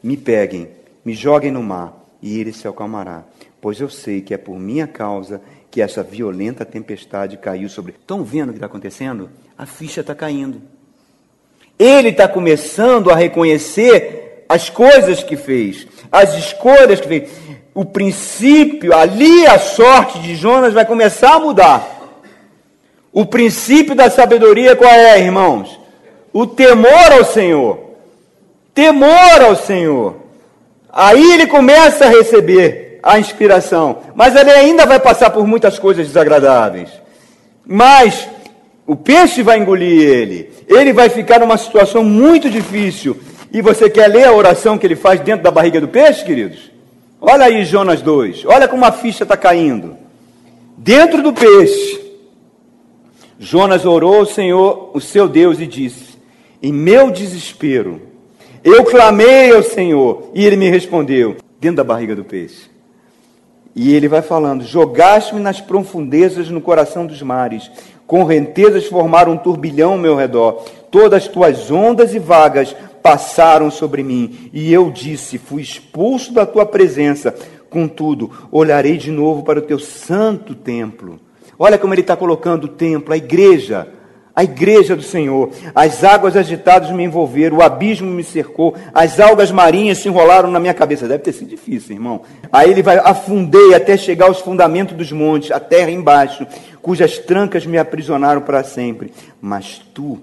Me 0.03 0.17
peguem, 0.17 0.67
me 1.05 1.13
joguem 1.13 1.51
no 1.51 1.63
mar, 1.63 2.05
e 2.21 2.37
ele 2.37 2.51
se 2.51 2.67
acalmará, 2.67 3.23
pois 3.61 3.79
eu 3.79 3.89
sei 3.89 4.21
que 4.21 4.33
é 4.33 4.37
por 4.37 4.59
minha 4.59 4.87
causa 4.87 5.41
que 5.71 5.81
essa 5.81 6.03
violenta 6.03 6.65
tempestade 6.65 7.37
caiu 7.37 7.69
sobre. 7.69 7.93
Estão 7.93 8.23
vendo 8.25 8.49
o 8.49 8.51
que 8.51 8.57
está 8.57 8.65
acontecendo? 8.65 9.29
A 9.57 9.65
ficha 9.65 10.01
está 10.01 10.13
caindo. 10.13 10.61
Ele 11.79 12.09
está 12.09 12.27
começando 12.27 13.09
a 13.09 13.15
reconhecer 13.15 14.43
as 14.49 14.69
coisas 14.69 15.23
que 15.23 15.37
fez, 15.37 15.87
as 16.11 16.35
escolhas 16.35 16.99
que 16.99 17.07
fez. 17.07 17.31
O 17.73 17.85
princípio, 17.85 18.93
ali 18.93 19.47
a 19.47 19.57
sorte 19.57 20.19
de 20.19 20.35
Jonas 20.35 20.73
vai 20.73 20.85
começar 20.85 21.35
a 21.35 21.39
mudar. 21.39 22.01
O 23.13 23.25
princípio 23.25 23.95
da 23.95 24.09
sabedoria 24.09 24.75
qual 24.75 24.91
é, 24.91 25.21
irmãos? 25.21 25.79
O 26.33 26.45
temor 26.45 27.13
ao 27.13 27.23
Senhor. 27.23 27.79
Temor 28.73 29.41
ao 29.41 29.55
Senhor. 29.55 30.17
Aí 30.91 31.33
ele 31.33 31.47
começa 31.47 32.05
a 32.05 32.09
receber 32.09 32.90
a 33.03 33.19
inspiração, 33.19 33.99
mas 34.15 34.35
ele 34.35 34.51
ainda 34.51 34.85
vai 34.85 34.99
passar 34.99 35.29
por 35.29 35.45
muitas 35.45 35.79
coisas 35.79 36.07
desagradáveis. 36.07 36.89
Mas 37.65 38.27
o 38.85 38.95
peixe 38.95 39.41
vai 39.41 39.59
engolir 39.59 40.07
ele, 40.07 40.51
ele 40.67 40.93
vai 40.93 41.09
ficar 41.09 41.39
numa 41.39 41.57
situação 41.57 42.03
muito 42.03 42.49
difícil. 42.49 43.17
E 43.53 43.61
você 43.61 43.89
quer 43.89 44.07
ler 44.07 44.25
a 44.25 44.33
oração 44.33 44.77
que 44.77 44.87
ele 44.87 44.95
faz 44.95 45.19
dentro 45.19 45.43
da 45.43 45.51
barriga 45.51 45.81
do 45.81 45.87
peixe, 45.87 46.23
queridos? 46.23 46.71
Olha 47.19 47.45
aí 47.45 47.65
Jonas 47.65 48.01
2, 48.01 48.45
olha 48.45 48.67
como 48.67 48.85
a 48.85 48.91
ficha 48.91 49.23
está 49.23 49.37
caindo. 49.37 49.95
Dentro 50.77 51.21
do 51.21 51.33
peixe, 51.33 52.01
Jonas 53.37 53.85
orou 53.85 54.19
ao 54.19 54.25
Senhor, 54.25 54.89
o 54.93 55.01
seu 55.01 55.27
Deus, 55.27 55.59
e 55.59 55.67
disse: 55.67 56.17
Em 56.63 56.71
meu 56.71 57.11
desespero, 57.11 58.01
eu 58.63 58.83
clamei 58.85 59.51
ao 59.51 59.61
Senhor, 59.61 60.31
e 60.33 60.45
ele 60.45 60.55
me 60.55 60.69
respondeu, 60.69 61.37
dentro 61.59 61.77
da 61.77 61.83
barriga 61.83 62.15
do 62.15 62.23
peixe. 62.23 62.70
E 63.75 63.93
ele 63.93 64.07
vai 64.07 64.21
falando: 64.21 64.63
Jogaste-me 64.63 65.39
nas 65.39 65.61
profundezas 65.61 66.49
no 66.49 66.61
coração 66.61 67.05
dos 67.05 67.21
mares, 67.21 67.71
correntezas 68.05 68.85
formaram 68.85 69.33
um 69.33 69.37
turbilhão 69.37 69.93
ao 69.93 69.97
meu 69.97 70.15
redor, 70.15 70.63
todas 70.89 71.23
as 71.23 71.27
tuas 71.29 71.71
ondas 71.71 72.13
e 72.13 72.19
vagas 72.19 72.75
passaram 73.01 73.71
sobre 73.71 74.03
mim. 74.03 74.49
E 74.53 74.71
eu 74.71 74.91
disse: 74.91 75.37
Fui 75.37 75.61
expulso 75.61 76.33
da 76.33 76.45
tua 76.45 76.65
presença, 76.65 77.33
contudo, 77.69 78.31
olharei 78.51 78.97
de 78.97 79.11
novo 79.11 79.43
para 79.43 79.59
o 79.59 79.63
teu 79.63 79.79
santo 79.79 80.53
templo. 80.53 81.19
Olha 81.57 81.77
como 81.77 81.93
ele 81.93 82.01
está 82.01 82.17
colocando 82.17 82.65
o 82.65 82.69
templo, 82.69 83.13
a 83.13 83.17
igreja 83.17 83.87
a 84.35 84.43
igreja 84.43 84.95
do 84.95 85.01
Senhor. 85.01 85.51
As 85.75 86.03
águas 86.03 86.35
agitadas 86.35 86.91
me 86.91 87.03
envolveram, 87.03 87.57
o 87.57 87.61
abismo 87.61 88.07
me 88.07 88.23
cercou, 88.23 88.75
as 88.93 89.19
algas 89.19 89.51
marinhas 89.51 89.99
se 89.99 90.07
enrolaram 90.07 90.49
na 90.49 90.59
minha 90.59 90.73
cabeça. 90.73 91.07
Deve 91.07 91.23
ter 91.23 91.33
sido 91.33 91.49
difícil, 91.49 91.95
irmão. 91.95 92.21
Aí 92.51 92.71
ele 92.71 92.81
vai, 92.81 92.97
afundei 92.97 93.73
até 93.73 93.97
chegar 93.97 94.27
aos 94.27 94.39
fundamentos 94.39 94.95
dos 94.95 95.11
montes, 95.11 95.51
a 95.51 95.59
terra 95.59 95.91
embaixo, 95.91 96.45
cujas 96.81 97.17
trancas 97.19 97.65
me 97.65 97.77
aprisionaram 97.77 98.41
para 98.41 98.63
sempre. 98.63 99.13
Mas 99.41 99.81
tu, 99.93 100.19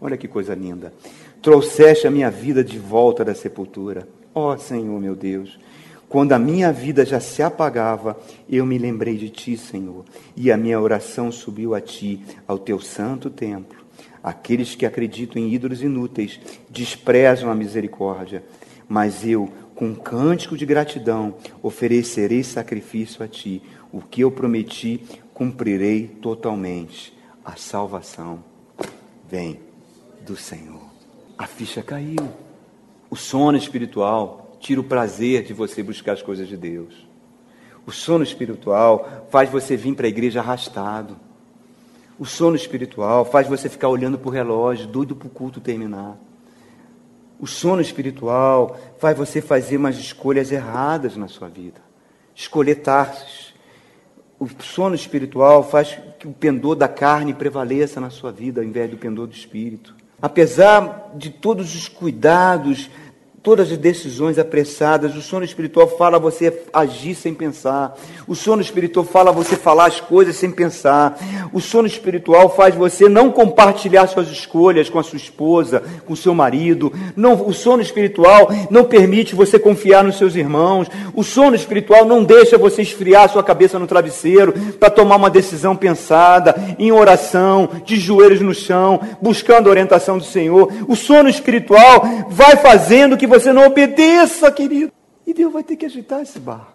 olha 0.00 0.16
que 0.16 0.28
coisa 0.28 0.54
linda, 0.54 0.92
trouxeste 1.40 2.06
a 2.06 2.10
minha 2.10 2.30
vida 2.30 2.62
de 2.62 2.78
volta 2.78 3.24
da 3.24 3.34
sepultura. 3.34 4.08
Ó 4.34 4.52
oh, 4.52 4.58
Senhor 4.58 5.00
meu 5.00 5.14
Deus, 5.14 5.58
quando 6.08 6.32
a 6.32 6.38
minha 6.38 6.72
vida 6.72 7.04
já 7.04 7.18
se 7.18 7.42
apagava, 7.42 8.16
eu 8.48 8.64
me 8.64 8.78
lembrei 8.78 9.16
de 9.16 9.28
ti, 9.28 9.56
Senhor, 9.56 10.04
e 10.36 10.52
a 10.52 10.56
minha 10.56 10.80
oração 10.80 11.32
subiu 11.32 11.74
a 11.74 11.80
ti, 11.80 12.20
ao 12.46 12.58
teu 12.58 12.80
santo 12.80 13.28
templo. 13.28 13.84
Aqueles 14.22 14.74
que 14.74 14.86
acreditam 14.86 15.40
em 15.42 15.52
ídolos 15.52 15.82
inúteis 15.82 16.40
desprezam 16.70 17.50
a 17.50 17.54
misericórdia, 17.54 18.44
mas 18.88 19.26
eu, 19.26 19.50
com 19.74 19.86
um 19.86 19.94
cântico 19.94 20.56
de 20.56 20.64
gratidão, 20.64 21.34
oferecerei 21.62 22.42
sacrifício 22.42 23.24
a 23.24 23.28
ti. 23.28 23.62
O 23.92 24.00
que 24.00 24.22
eu 24.22 24.30
prometi, 24.30 25.00
cumprirei 25.34 26.06
totalmente. 26.06 27.16
A 27.44 27.56
salvação 27.56 28.42
vem 29.28 29.60
do 30.24 30.36
Senhor. 30.36 30.82
A 31.36 31.46
ficha 31.46 31.82
caiu. 31.82 32.28
O 33.10 33.16
sono 33.16 33.56
espiritual 33.56 34.45
tira 34.58 34.80
o 34.80 34.84
prazer 34.84 35.42
de 35.44 35.52
você 35.52 35.82
buscar 35.82 36.12
as 36.12 36.22
coisas 36.22 36.48
de 36.48 36.56
Deus. 36.56 37.06
O 37.86 37.92
sono 37.92 38.24
espiritual 38.24 39.26
faz 39.30 39.48
você 39.48 39.76
vir 39.76 39.94
para 39.94 40.06
a 40.06 40.08
igreja 40.08 40.40
arrastado. 40.40 41.16
O 42.18 42.24
sono 42.24 42.56
espiritual 42.56 43.24
faz 43.24 43.46
você 43.46 43.68
ficar 43.68 43.88
olhando 43.88 44.18
para 44.18 44.28
o 44.28 44.32
relógio, 44.32 44.86
doido 44.86 45.14
para 45.14 45.28
o 45.28 45.30
culto 45.30 45.60
terminar. 45.60 46.18
O 47.38 47.46
sono 47.46 47.82
espiritual 47.82 48.78
faz 48.98 49.16
você 49.16 49.42
fazer 49.42 49.76
umas 49.76 49.98
escolhas 49.98 50.50
erradas 50.50 51.16
na 51.16 51.28
sua 51.28 51.48
vida. 51.48 51.80
Escolher 52.34 52.76
Tarsis. 52.76 53.54
O 54.38 54.48
sono 54.62 54.94
espiritual 54.94 55.62
faz 55.62 55.98
que 56.18 56.26
o 56.26 56.32
pendor 56.32 56.74
da 56.74 56.88
carne 56.88 57.32
prevaleça 57.32 58.00
na 58.00 58.10
sua 58.10 58.32
vida 58.32 58.60
ao 58.60 58.66
invés 58.66 58.90
do 58.90 58.96
pendor 58.96 59.26
do 59.26 59.34
espírito. 59.34 59.94
Apesar 60.20 61.12
de 61.14 61.30
todos 61.30 61.74
os 61.74 61.88
cuidados 61.88 62.90
todas 63.46 63.70
as 63.70 63.78
decisões 63.78 64.40
apressadas. 64.40 65.14
O 65.14 65.22
sono 65.22 65.44
espiritual 65.44 65.86
fala 65.86 66.18
você 66.18 66.52
agir 66.72 67.14
sem 67.14 67.32
pensar. 67.32 67.96
O 68.26 68.34
sono 68.34 68.60
espiritual 68.60 69.06
fala 69.06 69.30
você 69.30 69.54
falar 69.54 69.86
as 69.86 70.00
coisas 70.00 70.34
sem 70.34 70.50
pensar. 70.50 71.16
O 71.52 71.60
sono 71.60 71.86
espiritual 71.86 72.52
faz 72.56 72.74
você 72.74 73.08
não 73.08 73.30
compartilhar 73.30 74.08
suas 74.08 74.26
escolhas 74.30 74.90
com 74.90 74.98
a 74.98 75.02
sua 75.04 75.16
esposa, 75.16 75.80
com 76.04 76.16
seu 76.16 76.34
marido. 76.34 76.92
Não, 77.14 77.34
o 77.46 77.54
sono 77.54 77.80
espiritual 77.80 78.48
não 78.68 78.82
permite 78.82 79.36
você 79.36 79.60
confiar 79.60 80.02
nos 80.02 80.18
seus 80.18 80.34
irmãos. 80.34 80.88
O 81.14 81.22
sono 81.22 81.54
espiritual 81.54 82.04
não 82.04 82.24
deixa 82.24 82.58
você 82.58 82.82
esfriar 82.82 83.30
sua 83.30 83.44
cabeça 83.44 83.78
no 83.78 83.86
travesseiro 83.86 84.54
para 84.80 84.90
tomar 84.90 85.14
uma 85.14 85.30
decisão 85.30 85.76
pensada, 85.76 86.56
em 86.80 86.90
oração, 86.90 87.68
de 87.84 87.94
joelhos 87.94 88.40
no 88.40 88.52
chão, 88.52 88.98
buscando 89.22 89.68
a 89.68 89.70
orientação 89.70 90.18
do 90.18 90.24
Senhor. 90.24 90.68
O 90.88 90.96
sono 90.96 91.28
espiritual 91.28 92.26
vai 92.28 92.56
fazendo 92.56 93.16
que 93.16 93.24
você 93.24 93.35
você 93.40 93.52
não 93.52 93.66
obedeça, 93.66 94.50
querido. 94.50 94.92
E 95.26 95.34
Deus 95.34 95.52
vai 95.52 95.62
ter 95.62 95.76
que 95.76 95.84
agitar 95.84 96.20
esse 96.20 96.38
barco. 96.38 96.72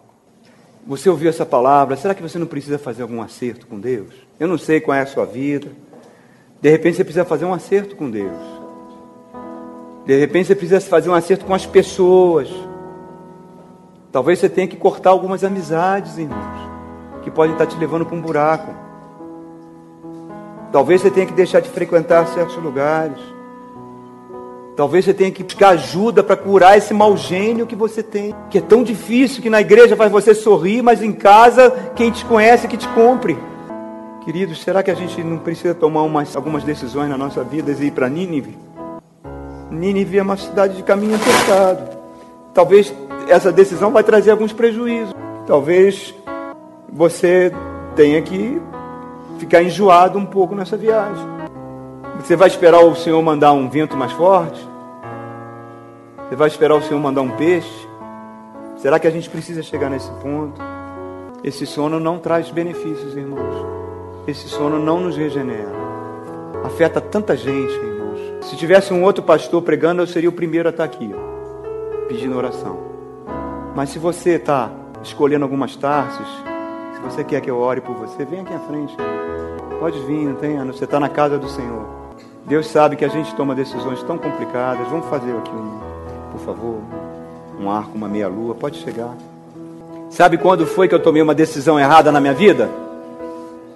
Você 0.86 1.08
ouviu 1.08 1.30
essa 1.30 1.46
palavra? 1.46 1.96
Será 1.96 2.14
que 2.14 2.22
você 2.22 2.38
não 2.38 2.46
precisa 2.46 2.78
fazer 2.78 3.02
algum 3.02 3.22
acerto 3.22 3.66
com 3.66 3.78
Deus? 3.78 4.12
Eu 4.38 4.48
não 4.48 4.58
sei 4.58 4.80
qual 4.80 4.96
é 4.96 5.00
a 5.00 5.06
sua 5.06 5.24
vida. 5.24 5.70
De 6.60 6.70
repente 6.70 6.96
você 6.96 7.04
precisa 7.04 7.24
fazer 7.24 7.44
um 7.44 7.52
acerto 7.52 7.96
com 7.96 8.10
Deus. 8.10 8.36
De 10.04 10.18
repente 10.18 10.46
você 10.46 10.54
precisa 10.54 10.80
fazer 10.80 11.08
um 11.08 11.14
acerto 11.14 11.44
com 11.44 11.54
as 11.54 11.66
pessoas. 11.66 12.48
Talvez 14.10 14.38
você 14.38 14.48
tenha 14.48 14.68
que 14.68 14.76
cortar 14.76 15.10
algumas 15.10 15.42
amizades, 15.42 16.18
irmãos, 16.18 16.70
que 17.22 17.30
podem 17.30 17.52
estar 17.52 17.66
te 17.66 17.76
levando 17.78 18.04
para 18.04 18.16
um 18.16 18.20
buraco. 18.20 18.74
Talvez 20.70 21.00
você 21.00 21.10
tenha 21.10 21.26
que 21.26 21.32
deixar 21.32 21.60
de 21.60 21.68
frequentar 21.68 22.26
certos 22.28 22.56
lugares. 22.56 23.18
Talvez 24.74 25.04
você 25.04 25.12
tenha 25.12 25.30
que 25.30 25.42
buscar 25.42 25.70
ajuda 25.70 26.22
para 26.22 26.36
curar 26.36 26.78
esse 26.78 26.94
mau 26.94 27.14
gênio 27.14 27.66
que 27.66 27.76
você 27.76 28.02
tem, 28.02 28.34
que 28.48 28.56
é 28.56 28.60
tão 28.60 28.82
difícil 28.82 29.42
que 29.42 29.50
na 29.50 29.60
igreja 29.60 29.96
faz 29.96 30.10
você 30.10 30.34
sorrir, 30.34 30.82
mas 30.82 31.02
em 31.02 31.12
casa 31.12 31.70
quem 31.94 32.10
te 32.10 32.24
conhece 32.24 32.66
que 32.66 32.78
te 32.78 32.88
compre. 32.88 33.36
Queridos, 34.24 34.62
será 34.62 34.82
que 34.82 34.90
a 34.90 34.94
gente 34.94 35.22
não 35.22 35.36
precisa 35.36 35.74
tomar 35.74 36.02
umas, 36.02 36.34
algumas 36.34 36.64
decisões 36.64 37.10
na 37.10 37.18
nossa 37.18 37.44
vida 37.44 37.70
e 37.70 37.86
ir 37.86 37.90
para 37.90 38.08
Nínive? 38.08 38.56
Nínive 39.70 40.18
é 40.18 40.22
uma 40.22 40.36
cidade 40.36 40.76
de 40.76 40.82
caminho 40.82 41.16
apertado. 41.16 41.98
Talvez 42.54 42.94
essa 43.28 43.52
decisão 43.52 43.90
vai 43.90 44.02
trazer 44.02 44.30
alguns 44.30 44.52
prejuízos. 44.52 45.14
Talvez 45.46 46.14
você 46.90 47.52
tenha 47.94 48.22
que 48.22 48.60
ficar 49.38 49.62
enjoado 49.62 50.18
um 50.18 50.24
pouco 50.24 50.54
nessa 50.54 50.76
viagem. 50.76 51.41
Você 52.22 52.36
vai 52.36 52.46
esperar 52.46 52.78
o 52.84 52.94
Senhor 52.94 53.20
mandar 53.20 53.52
um 53.52 53.68
vento 53.68 53.96
mais 53.96 54.12
forte? 54.12 54.64
Você 56.28 56.36
vai 56.36 56.46
esperar 56.46 56.76
o 56.76 56.80
Senhor 56.80 57.00
mandar 57.00 57.20
um 57.20 57.30
peixe? 57.30 57.88
Será 58.76 59.00
que 59.00 59.08
a 59.08 59.10
gente 59.10 59.28
precisa 59.28 59.60
chegar 59.60 59.90
nesse 59.90 60.08
ponto? 60.22 60.62
Esse 61.42 61.66
sono 61.66 61.98
não 61.98 62.20
traz 62.20 62.48
benefícios, 62.48 63.16
irmãos. 63.16 63.66
Esse 64.24 64.48
sono 64.48 64.78
não 64.78 65.00
nos 65.00 65.16
regenera. 65.16 65.72
Afeta 66.62 67.00
tanta 67.00 67.36
gente, 67.36 67.72
irmãos. 67.72 68.20
Se 68.42 68.56
tivesse 68.56 68.94
um 68.94 69.02
outro 69.02 69.24
pastor 69.24 69.60
pregando, 69.60 70.00
eu 70.02 70.06
seria 70.06 70.28
o 70.28 70.32
primeiro 70.32 70.68
a 70.68 70.70
estar 70.70 70.84
aqui, 70.84 71.12
ó, 71.12 72.06
pedindo 72.06 72.36
oração. 72.36 72.78
Mas 73.74 73.88
se 73.88 73.98
você 73.98 74.36
está 74.36 74.70
escolhendo 75.02 75.44
algumas 75.44 75.74
taças, 75.74 76.26
se 76.94 77.00
Você 77.00 77.24
quer 77.24 77.40
que 77.40 77.50
eu 77.50 77.58
ore 77.58 77.80
por 77.80 77.96
você? 77.96 78.24
Vem 78.24 78.42
aqui 78.42 78.54
à 78.54 78.60
frente. 78.60 78.96
Pode 79.80 79.98
vir, 80.04 80.24
não 80.24 80.36
tem, 80.36 80.56
você 80.66 80.84
está 80.84 81.00
na 81.00 81.08
casa 81.08 81.36
do 81.36 81.48
Senhor. 81.48 82.01
Deus 82.46 82.66
sabe 82.66 82.96
que 82.96 83.04
a 83.04 83.08
gente 83.08 83.34
toma 83.34 83.54
decisões 83.54 84.02
tão 84.02 84.18
complicadas. 84.18 84.88
Vamos 84.88 85.06
fazer 85.06 85.36
aqui 85.36 85.50
um, 85.50 85.80
por 86.32 86.40
favor, 86.40 86.80
um 87.60 87.70
arco, 87.70 87.96
uma 87.96 88.08
meia-lua. 88.08 88.54
Pode 88.54 88.78
chegar. 88.78 89.14
Sabe 90.10 90.36
quando 90.36 90.66
foi 90.66 90.88
que 90.88 90.94
eu 90.94 91.02
tomei 91.02 91.22
uma 91.22 91.34
decisão 91.34 91.78
errada 91.78 92.10
na 92.12 92.20
minha 92.20 92.34
vida? 92.34 92.68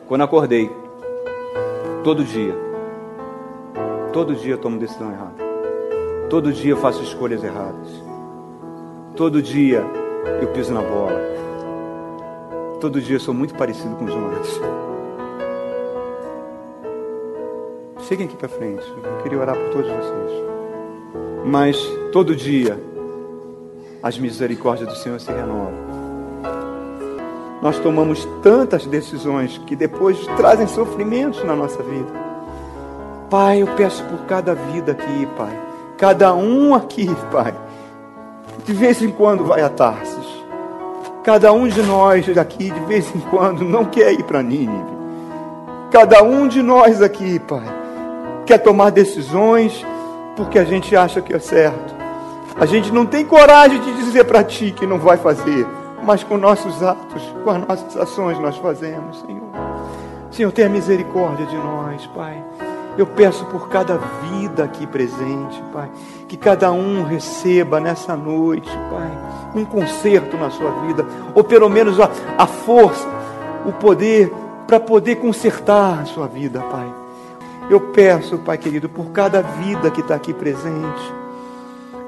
Quando 0.09 0.23
acordei. 0.23 0.71
Todo 2.05 2.25
dia. 2.25 2.55
Todo 4.12 4.35
dia 4.35 4.55
eu 4.55 4.59
tomo 4.59 4.79
decisão 4.79 5.11
errada. 5.11 5.47
Todo 6.29 6.53
dia 6.53 6.73
eu 6.73 6.77
faço 6.77 7.03
escolhas 7.03 7.43
erradas. 7.43 7.89
Todo 9.14 9.41
dia 9.41 9.85
eu 10.41 10.49
piso 10.49 10.75
na 10.75 10.83
bola. 10.83 11.21
Todo 12.81 13.01
dia 13.01 13.17
eu 13.17 13.21
sou 13.21 13.33
muito 13.33 13.55
parecido 13.55 13.95
com 13.97 14.07
Jonas. 14.07 14.61
Cheguem 18.09 18.26
aqui 18.26 18.36
para 18.36 18.48
frente. 18.48 18.84
Eu 19.02 19.22
queria 19.22 19.38
orar 19.38 19.57
por 19.57 19.70
todos 19.70 19.90
vocês. 19.90 20.44
Mas 21.44 21.76
todo 22.12 22.36
dia 22.36 22.80
as 24.00 24.16
misericórdias 24.16 24.88
do 24.88 24.94
Senhor 24.94 25.18
se 25.18 25.30
renovam. 25.32 25.74
Nós 27.61 27.78
tomamos 27.80 28.24
tantas 28.42 28.86
decisões 28.86 29.59
que 29.66 29.74
depois 29.74 30.24
trazem 30.36 30.68
sofrimentos 30.68 31.42
na 31.42 31.57
nossa 31.57 31.82
vida. 31.82 32.26
Pai, 33.28 33.62
eu 33.62 33.66
peço 33.74 34.04
por 34.04 34.20
cada 34.26 34.54
vida 34.54 34.92
aqui, 34.92 35.26
Pai. 35.36 35.59
Cada 35.98 36.32
um 36.32 36.76
aqui, 36.76 37.09
Pai. 37.32 37.52
De 38.64 38.72
vez 38.72 39.02
em 39.02 39.11
quando 39.11 39.44
vai 39.44 39.62
a 39.62 39.68
Tarsis. 39.68 40.44
Cada 41.24 41.52
um 41.52 41.66
de 41.66 41.82
nós 41.82 42.28
aqui, 42.38 42.70
de 42.70 42.80
vez 42.80 43.12
em 43.16 43.20
quando, 43.20 43.64
não 43.64 43.84
quer 43.84 44.12
ir 44.12 44.22
para 44.22 44.44
Nínive. 44.44 44.94
Cada 45.90 46.22
um 46.22 46.46
de 46.46 46.62
nós 46.62 47.02
aqui, 47.02 47.40
Pai, 47.40 47.64
quer 48.47 48.59
tomar 48.59 48.90
decisões 48.90 49.84
porque 50.36 50.59
a 50.59 50.64
gente 50.64 50.94
acha 50.94 51.20
que 51.20 51.34
é 51.34 51.38
certo. 51.38 51.94
A 52.59 52.64
gente 52.64 52.92
não 52.92 53.05
tem 53.05 53.24
coragem 53.24 53.80
de 53.80 53.92
dizer 53.97 54.24
para 54.24 54.44
Ti 54.44 54.72
que 54.74 54.86
não 54.86 54.99
vai 54.99 55.16
fazer, 55.16 55.66
mas 56.03 56.22
com 56.22 56.38
nossos 56.38 56.82
atos, 56.82 57.22
com 57.42 57.51
as 57.51 57.66
nossas 57.66 57.97
ações 57.97 58.38
nós 58.38 58.57
fazemos, 58.57 59.20
Senhor. 59.20 59.42
Senhor, 60.30 60.53
tenha 60.53 60.68
misericórdia 60.68 61.44
de 61.47 61.57
nós, 61.57 62.07
Pai. 62.14 62.42
Eu 62.97 63.07
peço 63.07 63.44
por 63.47 63.68
cada 63.68 63.99
vida 64.22 64.64
aqui 64.64 64.86
presente, 64.86 65.62
Pai, 65.72 65.90
que 66.26 66.36
cada 66.36 66.72
um 66.72 67.03
receba 67.03 67.78
nessa 67.78 68.16
noite, 68.16 68.70
Pai, 68.90 69.11
um 69.55 69.64
conserto 69.66 70.36
na 70.38 70.51
sua 70.51 70.70
vida, 70.86 71.05
ou 71.34 71.44
pelo 71.44 71.68
menos 71.68 72.01
a, 72.01 72.11
a 72.38 72.47
força, 72.47 73.07
o 73.66 73.72
poder 73.72 74.32
para 74.66 74.80
poder 74.80 75.16
consertar 75.16 76.01
a 76.01 76.05
sua 76.07 76.26
vida, 76.26 76.61
Pai. 76.61 77.05
Eu 77.69 77.81
peço, 77.81 78.39
Pai 78.39 78.57
querido, 78.57 78.89
por 78.89 79.07
cada 79.07 79.43
vida 79.43 79.91
que 79.91 80.01
está 80.01 80.14
aqui 80.14 80.33
presente. 80.33 81.12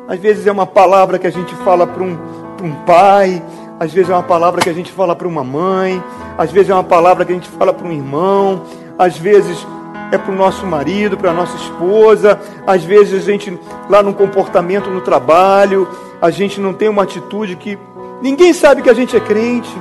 Às 0.07 0.19
vezes 0.21 0.47
é 0.47 0.53
uma 0.53 0.67
palavra 0.67 1.19
que 1.19 1.27
a 1.27 1.31
gente 1.31 1.55
fala 1.57 1.87
para 1.87 2.03
um, 2.03 2.17
um 2.63 2.73
pai, 2.87 3.43
às 3.79 3.93
vezes 3.93 4.09
é 4.09 4.15
uma 4.15 4.23
palavra 4.23 4.63
que 4.63 4.71
a 4.71 4.73
gente 4.73 4.93
fala 4.93 5.17
para 5.17 5.27
uma 5.27 5.43
mãe, 5.43 6.03
às 6.39 6.51
vezes 6.53 6.71
é 6.71 6.75
uma 6.75 6.85
palavra 6.85 7.25
que 7.25 7.33
a 7.33 7.35
gente 7.35 7.49
fala 7.49 7.73
para 7.73 7.87
um 7.87 7.93
irmão, 7.93 8.63
às 8.97 9.19
vezes 9.19 9.67
é 10.13 10.17
para 10.17 10.33
o 10.33 10.37
nosso 10.37 10.65
marido, 10.65 11.19
para 11.19 11.33
a 11.33 11.35
nossa 11.35 11.57
esposa, 11.57 12.41
às 12.67 12.85
vezes 12.85 13.23
a 13.23 13.31
gente, 13.31 13.59
lá 13.91 14.03
no 14.03 14.15
comportamento 14.15 14.89
no 14.89 15.01
trabalho, 15.01 15.89
a 16.23 16.31
gente 16.31 16.61
não 16.61 16.73
tem 16.73 16.89
uma 16.89 17.03
atitude 17.03 17.57
que 17.57 17.77
ninguém 18.23 18.53
sabe 18.53 18.81
que 18.81 18.91
a 18.91 18.95
gente 18.95 19.17
é 19.17 19.21
crente. 19.21 19.77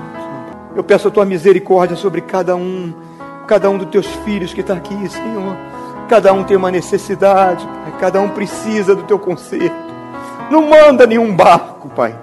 Eu 0.76 0.84
peço 0.84 1.08
a 1.08 1.12
tua 1.12 1.26
misericórdia 1.26 1.96
sobre 1.96 2.22
cada 2.22 2.56
um, 2.56 2.94
cada 3.48 3.70
um 3.70 3.78
dos 3.78 3.88
teus 3.90 4.06
filhos 4.26 4.54
que 4.54 4.62
está 4.62 4.74
aqui, 4.74 5.10
Senhor. 5.10 5.56
Cada 6.10 6.34
um 6.34 6.44
tem 6.44 6.56
uma 6.58 6.70
necessidade, 6.70 7.66
Pai. 7.66 7.94
Cada 8.00 8.22
um 8.22 8.30
precisa 8.30 8.94
do 8.94 9.04
teu 9.04 9.18
conserto. 9.18 9.88
Não 10.52 10.70
manda 10.70 11.08
nenhum 11.08 11.36
barco, 11.36 11.90
Pai. 11.90 12.16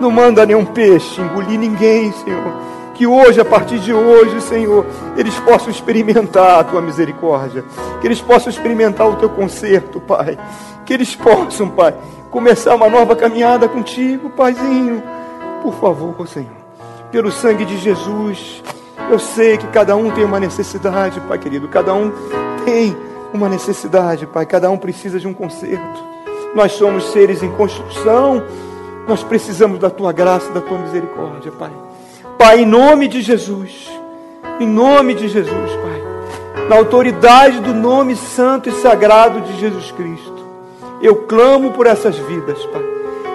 Não 0.00 0.10
manda 0.10 0.46
nenhum 0.46 0.64
peixe 0.64 1.20
engolir 1.20 1.58
ninguém, 1.58 2.12
Senhor 2.12 2.70
que 3.00 3.06
hoje, 3.06 3.40
a 3.40 3.44
partir 3.46 3.78
de 3.78 3.94
hoje, 3.94 4.42
Senhor, 4.42 4.84
eles 5.16 5.34
possam 5.40 5.70
experimentar 5.70 6.60
a 6.60 6.64
tua 6.64 6.82
misericórdia, 6.82 7.64
que 7.98 8.06
eles 8.06 8.20
possam 8.20 8.50
experimentar 8.50 9.08
o 9.08 9.16
teu 9.16 9.30
conserto, 9.30 9.98
Pai, 10.00 10.38
que 10.84 10.92
eles 10.92 11.16
possam, 11.16 11.66
Pai, 11.66 11.94
começar 12.30 12.74
uma 12.74 12.90
nova 12.90 13.16
caminhada 13.16 13.66
contigo, 13.66 14.28
Paizinho, 14.28 15.02
por 15.62 15.72
favor, 15.76 16.28
Senhor, 16.28 16.52
pelo 17.10 17.32
sangue 17.32 17.64
de 17.64 17.78
Jesus. 17.78 18.62
Eu 19.10 19.18
sei 19.18 19.58
que 19.58 19.66
cada 19.66 19.96
um 19.96 20.08
tem 20.12 20.24
uma 20.24 20.38
necessidade, 20.38 21.20
Pai 21.22 21.36
querido, 21.36 21.66
cada 21.66 21.92
um 21.92 22.12
tem 22.64 22.96
uma 23.34 23.48
necessidade, 23.48 24.24
Pai, 24.24 24.46
cada 24.46 24.70
um 24.70 24.78
precisa 24.78 25.18
de 25.18 25.26
um 25.26 25.34
conserto. 25.34 26.04
Nós 26.54 26.72
somos 26.72 27.10
seres 27.10 27.42
em 27.42 27.50
construção, 27.50 28.40
nós 29.08 29.24
precisamos 29.24 29.80
da 29.80 29.90
tua 29.90 30.12
graça, 30.12 30.52
da 30.52 30.60
tua 30.60 30.78
misericórdia, 30.78 31.50
Pai. 31.50 31.72
Pai, 32.38 32.60
em 32.60 32.66
nome 32.66 33.08
de 33.08 33.20
Jesus, 33.20 33.90
em 34.60 34.68
nome 34.68 35.14
de 35.14 35.26
Jesus, 35.26 35.50
Pai, 35.72 36.66
na 36.68 36.76
autoridade 36.76 37.58
do 37.58 37.74
nome 37.74 38.14
santo 38.14 38.68
e 38.68 38.72
sagrado 38.72 39.40
de 39.40 39.58
Jesus 39.58 39.90
Cristo, 39.90 40.38
eu 41.02 41.16
clamo 41.16 41.72
por 41.72 41.88
essas 41.88 42.16
vidas, 42.16 42.64
Pai. 42.66 42.84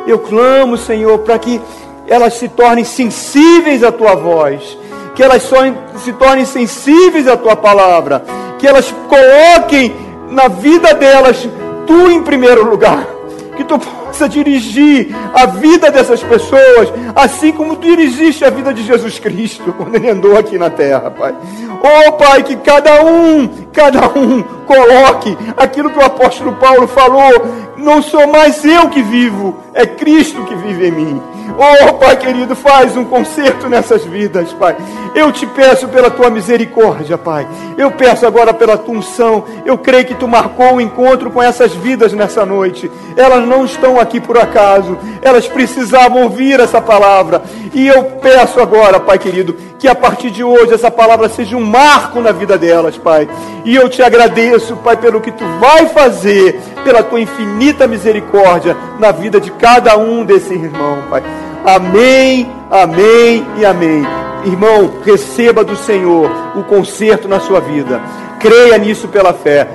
Eu 0.07 0.19
clamo, 0.19 0.77
Senhor, 0.77 1.19
para 1.19 1.37
que 1.37 1.59
elas 2.07 2.35
se 2.35 2.47
tornem 2.47 2.85
sensíveis 2.85 3.83
à 3.83 3.91
tua 3.91 4.15
voz, 4.15 4.77
que 5.15 5.23
elas 5.23 5.49
se 5.97 6.13
tornem 6.13 6.45
sensíveis 6.45 7.27
à 7.27 7.37
tua 7.37 7.55
palavra, 7.55 8.23
que 8.59 8.67
elas 8.67 8.93
coloquem 9.07 9.95
na 10.29 10.47
vida 10.49 10.93
delas 10.93 11.47
tu 11.87 12.11
em 12.11 12.21
primeiro 12.21 12.69
lugar, 12.69 13.07
que 13.55 13.63
tu 13.63 13.79
possa 13.79 14.27
dirigir 14.27 15.15
a 15.33 15.45
vida 15.45 15.89
dessas 15.89 16.21
pessoas, 16.21 16.91
assim 17.15 17.51
como 17.53 17.77
tu 17.77 17.87
dirigiste 17.87 18.43
a 18.43 18.49
vida 18.49 18.73
de 18.73 18.83
Jesus 18.83 19.17
Cristo 19.17 19.73
quando 19.77 19.95
ele 19.95 20.09
andou 20.09 20.37
aqui 20.37 20.57
na 20.57 20.69
terra, 20.69 21.09
Pai. 21.09 21.33
Oh, 21.81 22.11
Pai, 22.13 22.43
que 22.43 22.57
cada 22.57 23.03
um, 23.03 23.47
cada 23.71 24.07
um 24.17 24.43
coloque 24.65 25.37
aquilo 25.55 25.89
que 25.89 25.99
o 25.99 26.05
apóstolo 26.05 26.53
Paulo 26.53 26.87
falou: 26.87 27.31
não 27.77 28.01
sou 28.01 28.27
mais 28.27 28.63
eu 28.65 28.89
que 28.89 29.01
vivo, 29.01 29.57
é 29.73 29.85
Cristo 29.85 30.43
que 30.43 30.55
vive 30.55 30.87
em 30.87 30.91
mim. 30.91 31.21
Oh, 31.57 31.93
Pai 31.93 32.17
querido, 32.17 32.55
faz 32.55 32.97
um 32.97 33.05
conserto 33.05 33.69
nessas 33.69 34.03
vidas, 34.03 34.51
Pai. 34.53 34.75
Eu 35.13 35.31
te 35.31 35.45
peço 35.45 35.87
pela 35.87 36.09
tua 36.09 36.29
misericórdia, 36.29 37.17
Pai. 37.17 37.47
Eu 37.77 37.91
peço 37.91 38.25
agora 38.25 38.53
pela 38.53 38.77
tua 38.77 38.95
unção. 38.95 39.45
Eu 39.65 39.77
creio 39.77 40.05
que 40.05 40.15
tu 40.15 40.27
marcou 40.27 40.73
o 40.73 40.75
um 40.75 40.81
encontro 40.81 41.31
com 41.31 41.41
essas 41.41 41.73
vidas 41.73 42.11
nessa 42.11 42.45
noite. 42.45 42.91
Elas 43.15 43.47
não 43.47 43.63
estão 43.63 43.99
aqui 43.99 44.19
por 44.19 44.37
acaso. 44.37 44.97
Elas 45.21 45.47
precisavam 45.47 46.23
ouvir 46.23 46.59
essa 46.59 46.81
palavra. 46.81 47.41
E 47.73 47.87
eu 47.87 48.03
peço 48.21 48.59
agora, 48.59 48.99
Pai 48.99 49.17
querido, 49.17 49.55
que 49.85 49.89
a 49.89 49.93
partir 49.93 50.31
de 50.31 50.43
hoje 50.43 50.73
essa 50.73 50.89
palavra 50.89 51.29
seja 51.29 51.55
um 51.55 51.63
marco 51.63 52.19
na 52.19 52.31
vida 52.31 52.57
delas, 52.57 52.97
Pai. 52.97 53.29
E 53.63 53.75
eu 53.75 53.87
te 53.87 54.01
agradeço, 54.01 54.75
Pai, 54.77 54.97
pelo 54.97 55.21
que 55.21 55.31
tu 55.31 55.43
vai 55.59 55.85
fazer, 55.89 56.59
pela 56.83 57.03
tua 57.03 57.21
infinita 57.21 57.85
misericórdia 57.85 58.75
na 58.97 59.11
vida 59.11 59.39
de 59.39 59.51
cada 59.51 59.95
um 59.95 60.25
desses 60.25 60.49
irmãos, 60.49 61.05
Pai. 61.07 61.21
Amém, 61.63 62.51
amém 62.71 63.45
e 63.59 63.63
amém. 63.63 64.03
Irmão, 64.43 65.01
receba 65.05 65.63
do 65.63 65.75
Senhor 65.75 66.31
o 66.55 66.63
conserto 66.63 67.27
na 67.27 67.39
sua 67.39 67.59
vida. 67.59 68.01
Creia 68.39 68.79
nisso 68.79 69.07
pela 69.07 69.33
fé. 69.33 69.67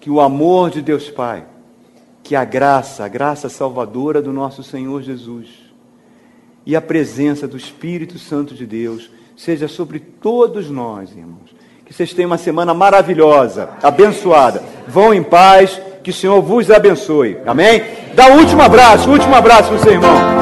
Que 0.00 0.10
o 0.10 0.20
amor 0.20 0.70
de 0.70 0.82
Deus 0.82 1.08
Pai, 1.08 1.44
que 2.24 2.34
a 2.34 2.44
graça, 2.44 3.04
a 3.04 3.08
graça 3.08 3.48
salvadora 3.48 4.20
do 4.20 4.32
nosso 4.32 4.64
Senhor 4.64 5.02
Jesus 5.02 5.46
e 6.66 6.74
a 6.74 6.80
presença 6.80 7.46
do 7.46 7.56
Espírito 7.56 8.18
Santo 8.18 8.52
de 8.52 8.66
Deus 8.66 9.08
seja 9.36 9.68
sobre 9.68 10.00
todos 10.00 10.70
nós, 10.70 11.10
irmãos. 11.10 11.54
Que 11.84 11.92
vocês 11.92 12.12
tenham 12.12 12.30
uma 12.30 12.38
semana 12.38 12.74
maravilhosa, 12.74 13.68
abençoada. 13.82 14.62
Vão 14.88 15.14
em 15.14 15.22
paz, 15.22 15.80
que 16.02 16.10
o 16.10 16.14
Senhor 16.14 16.40
vos 16.42 16.70
abençoe. 16.70 17.38
Amém? 17.46 17.82
Dá 18.14 18.28
um 18.28 18.38
último 18.38 18.62
abraço, 18.62 19.10
último 19.10 19.34
abraço 19.34 19.68
para 19.68 19.76
o 19.76 19.80
seu 19.80 19.92
irmão. 19.92 20.36